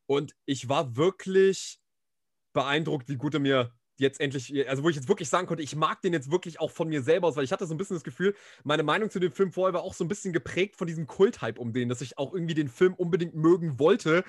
[0.08, 1.80] Und ich war wirklich
[2.52, 5.76] beeindruckt, wie gut er mir jetzt endlich, also wo ich jetzt wirklich sagen konnte, ich
[5.76, 7.96] mag den jetzt wirklich auch von mir selber aus, weil ich hatte so ein bisschen
[7.96, 10.88] das Gefühl, meine Meinung zu dem Film vorher war auch so ein bisschen geprägt von
[10.88, 14.24] diesem Kult-Hype um den, dass ich auch irgendwie den Film unbedingt mögen wollte,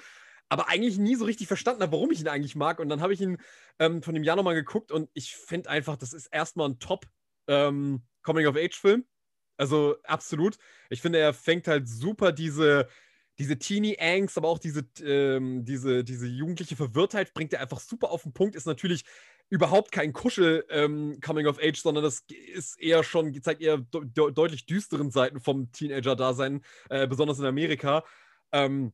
[0.49, 2.79] aber eigentlich nie so richtig verstanden habe, warum ich ihn eigentlich mag.
[2.79, 3.39] Und dann habe ich ihn
[3.79, 7.07] ähm, von dem Jahr nochmal geguckt und ich finde einfach, das ist erstmal ein Top
[7.49, 9.05] ähm, Coming-of-Age-Film.
[9.57, 10.57] Also absolut.
[10.91, 12.89] Ich finde, er fängt halt super diese,
[13.39, 18.23] diese Teenie-Angst, aber auch diese, ähm, diese, diese jugendliche Verwirrtheit bringt er einfach super auf
[18.23, 18.55] den Punkt.
[18.55, 19.05] Ist natürlich
[19.49, 22.25] überhaupt kein Kuschel-Coming-of-Age, ähm, sondern das
[22.55, 28.05] ist eher schon, zeigt eher de deutlich düsteren Seiten vom Teenager-Dasein, äh, besonders in Amerika.
[28.53, 28.93] Ähm,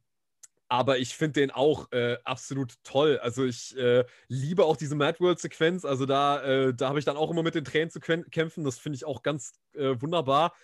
[0.69, 3.19] aber ich finde den auch äh, absolut toll.
[3.23, 5.85] Also ich äh, liebe auch diese Mad World-Sequenz.
[5.85, 8.65] Also da, äh, da habe ich dann auch immer mit den Tränen zu kämpfen.
[8.65, 10.55] Das finde ich auch ganz äh, wunderbar.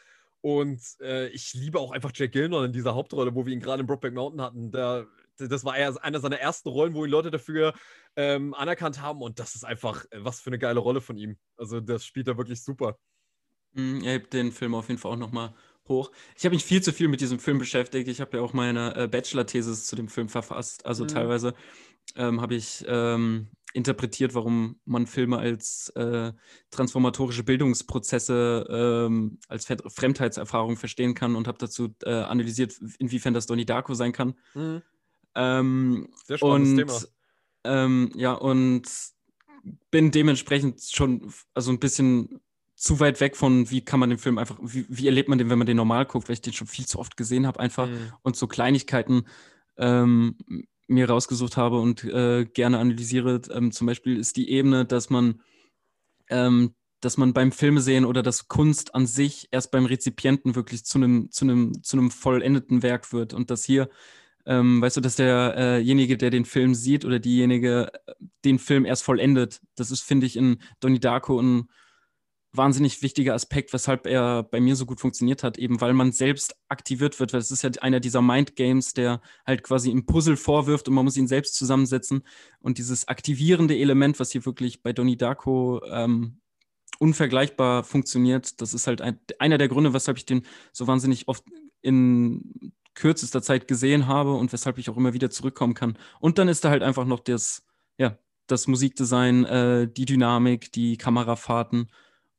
[0.41, 3.81] Und äh, ich liebe auch einfach Jack Gilnor in dieser Hauptrolle, wo wir ihn gerade
[3.81, 4.73] in Brokeback Mountain hatten.
[4.73, 5.07] Der,
[5.39, 7.75] das war eher einer seiner ersten Rollen, wo ihn Leute dafür
[8.17, 9.23] ähm, anerkannt haben.
[9.23, 11.39] Und das ist einfach, äh, was für eine geile Rolle von ihm.
[11.57, 12.99] Also das spielt er wirklich super.
[13.73, 15.55] Mm, er hebt den Film auf jeden Fall auch nochmal
[15.89, 16.11] hoch.
[16.37, 18.09] Ich habe mich viel zu viel mit diesem Film beschäftigt.
[18.09, 20.85] Ich habe ja auch meine äh, Bachelor-Thesis zu dem Film verfasst.
[20.85, 21.09] Also mhm.
[21.09, 21.55] teilweise
[22.17, 26.33] ähm, habe ich ähm, interpretiert, warum man Filme als äh,
[26.71, 33.67] transformatorische Bildungsprozesse ähm, als Fremdheitserfahrung verstehen kann und habe dazu äh, analysiert, inwiefern das Donnie
[33.67, 34.35] Darko sein kann.
[34.55, 34.83] Mhm.
[35.39, 37.11] Ähm, Sehr spannendes und,
[37.65, 37.85] Thema.
[37.85, 38.83] Ähm, ja, und
[39.91, 42.41] bin dementsprechend schon also ein bisschen
[42.75, 45.51] zu weit weg von, wie kann man den Film einfach, wie, wie erlebt man den,
[45.51, 47.89] wenn man den normal guckt, weil ich den schon viel zu oft gesehen habe einfach
[47.89, 48.13] mhm.
[48.23, 49.25] und so Kleinigkeiten
[49.77, 50.37] ähm,
[50.87, 53.41] mir rausgesucht habe und äh, gerne analysiere.
[53.51, 55.41] Ähm, zum Beispiel ist die Ebene, dass man
[56.31, 60.99] ähm, dass man beim Filmsehen oder dass Kunst an sich erst beim Rezipienten wirklich zu
[60.99, 63.35] einem, zu einem, zu einem vollendeten Werk wird.
[63.35, 63.89] Und dass hier,
[64.49, 68.15] ähm, weißt du, dass derjenige, äh der den Film sieht oder diejenige äh,
[68.47, 71.69] den Film erst vollendet, das ist, finde ich, in Donnie Darko ein
[72.53, 76.57] wahnsinnig wichtiger Aspekt, weshalb er bei mir so gut funktioniert hat, eben weil man selbst
[76.69, 80.89] aktiviert wird, weil es ist ja einer dieser Mind-Games, der halt quasi im Puzzle vorwirft
[80.89, 82.23] und man muss ihn selbst zusammensetzen.
[82.61, 86.41] Und dieses aktivierende Element, was hier wirklich bei Donnie Darko ähm,
[86.99, 91.45] unvergleichbar funktioniert, das ist halt ein, einer der Gründe, weshalb ich den so wahnsinnig oft
[91.83, 95.97] in kürzester Zeit gesehen habe und weshalb ich auch immer wieder zurückkommen kann.
[96.21, 97.65] Und dann ist da halt einfach noch das,
[97.97, 98.19] ja,
[98.49, 101.91] das Musikdesign, äh, die Dynamik, die Kamerafahrten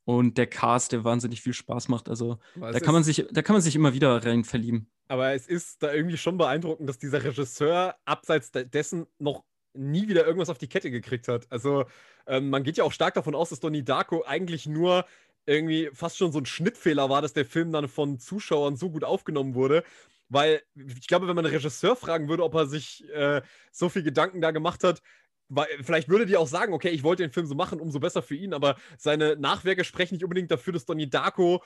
[0.04, 2.10] und der Cast, der wahnsinnig viel Spaß macht.
[2.10, 4.90] Also da kann, man sich, da kann man sich immer wieder rein verlieben.
[5.08, 10.26] Aber es ist da irgendwie schon beeindruckend, dass dieser Regisseur abseits dessen noch nie wieder
[10.26, 11.48] irgendwas auf die Kette gekriegt hat.
[11.52, 11.86] Also
[12.28, 15.06] ähm, man geht ja auch stark davon aus, dass Donnie Darko eigentlich nur
[15.46, 19.04] irgendwie fast schon so ein Schnittfehler war, dass der Film dann von Zuschauern so gut
[19.04, 19.84] aufgenommen wurde.
[20.30, 23.42] Weil ich glaube, wenn man einen Regisseur fragen würde, ob er sich äh,
[23.72, 25.02] so viel Gedanken da gemacht hat,
[25.50, 28.22] weil, vielleicht würde die auch sagen, okay, ich wollte den Film so machen, umso besser
[28.22, 31.64] für ihn, aber seine Nachwerke sprechen nicht unbedingt dafür, dass Donnie Darko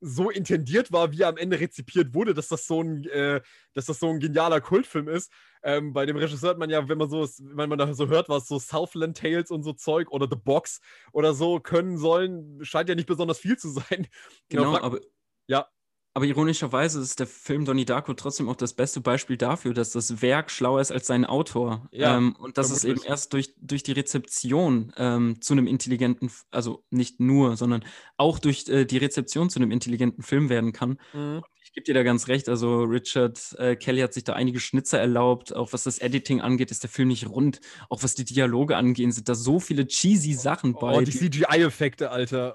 [0.00, 3.40] so intendiert war, wie er am Ende rezipiert wurde, dass das so ein, äh,
[3.72, 5.32] dass das so ein genialer Kultfilm ist.
[5.62, 8.28] Ähm, bei dem Regisseur hat man ja, wenn man so, wenn man da so hört,
[8.28, 10.80] was so Southland Tales und so Zeug oder The Box
[11.12, 14.06] oder so können sollen, scheint ja nicht besonders viel zu sein.
[14.50, 15.00] Genau, genau aber
[15.46, 15.68] ja.
[16.16, 20.22] Aber ironischerweise ist der Film Donnie Darko trotzdem auch das beste Beispiel dafür, dass das
[20.22, 21.88] Werk schlauer ist als sein Autor.
[21.90, 26.30] Ja, ähm, und dass es eben erst durch, durch die Rezeption ähm, zu einem intelligenten,
[26.52, 27.84] also nicht nur, sondern
[28.16, 31.00] auch durch äh, die Rezeption zu einem intelligenten Film werden kann.
[31.12, 31.42] Mhm.
[31.64, 32.48] Ich gebe dir da ganz recht.
[32.48, 35.52] Also Richard äh, Kelly hat sich da einige Schnitzer erlaubt.
[35.52, 37.60] Auch was das Editing angeht, ist der Film nicht rund.
[37.88, 40.94] Auch was die Dialoge angehen, sind da so viele cheesy Sachen oh, bei.
[40.94, 42.54] Oh, die CGI-Effekte, Alter.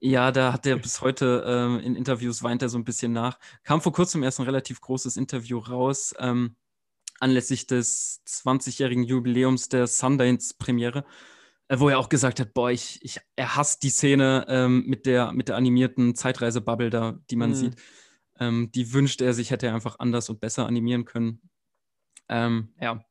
[0.00, 3.38] Ja, da hat er bis heute ähm, in Interviews weint er so ein bisschen nach.
[3.64, 6.54] Kam vor kurzem erst ein relativ großes Interview raus, ähm,
[7.18, 11.04] anlässlich des 20-jährigen Jubiläums der Sundance-Premiere,
[11.66, 15.04] äh, wo er auch gesagt hat, boah, ich, ich, er hasst die Szene ähm, mit,
[15.04, 17.54] der, mit der animierten Zeitreisebubble da, die man mhm.
[17.54, 17.74] sieht.
[18.38, 21.40] Ähm, die wünscht er sich, hätte er einfach anders und besser animieren können.
[22.28, 23.04] Ähm, ja,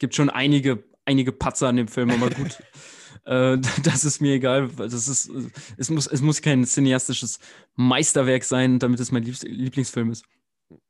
[0.00, 2.60] gibt schon einige, einige Patzer an dem Film, aber gut.
[3.26, 4.68] Äh, das ist mir egal.
[4.76, 5.30] Das ist,
[5.76, 7.38] es, muss, es muss kein cineastisches
[7.74, 10.24] Meisterwerk sein, damit es mein Lieblingsfilm ist.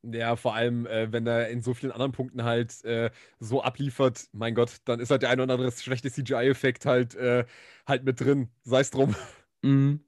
[0.03, 3.11] Ja, vor allem, äh, wenn er in so vielen anderen Punkten halt äh,
[3.41, 7.45] so abliefert, mein Gott, dann ist halt der ein oder andere schlechte CGI-Effekt halt, äh,
[7.87, 8.49] halt mit drin.
[8.65, 9.15] Sei es drum.
[9.63, 10.01] Mhm.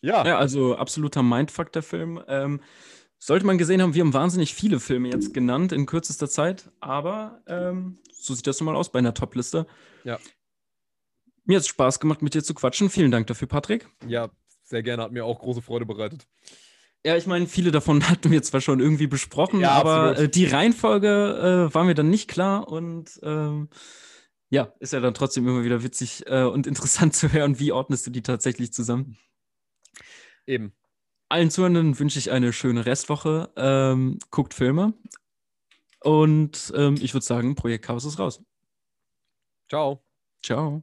[0.00, 0.24] Ja.
[0.24, 2.22] Ja, also absoluter Mindfuck der Film.
[2.28, 2.60] Ähm,
[3.18, 7.42] sollte man gesehen haben, wir haben wahnsinnig viele Filme jetzt genannt in kürzester Zeit, aber
[7.48, 7.98] ähm,
[8.28, 9.66] so sieht das nun mal aus bei einer Top-Liste.
[10.04, 10.18] Ja.
[11.44, 12.90] Mir hat es Spaß gemacht, mit dir zu quatschen.
[12.90, 13.88] Vielen Dank dafür, Patrick.
[14.06, 14.30] Ja,
[14.62, 15.02] sehr gerne.
[15.02, 16.28] Hat mir auch große Freude bereitet.
[17.04, 20.44] Ja, ich meine, viele davon hatten wir zwar schon irgendwie besprochen, ja, aber äh, die
[20.44, 23.68] Reihenfolge äh, war mir dann nicht klar und ähm,
[24.50, 28.06] ja, ist ja dann trotzdem immer wieder witzig äh, und interessant zu hören, wie ordnest
[28.06, 29.16] du die tatsächlich zusammen.
[30.46, 30.72] Eben.
[31.30, 33.50] Allen Zuhörenden wünsche ich eine schöne Restwoche.
[33.56, 34.94] Ähm, guckt Filme.
[36.00, 38.42] Und ähm, ich würde sagen, Projekt Chaos ist raus.
[39.68, 40.02] Ciao.
[40.42, 40.82] Ciao.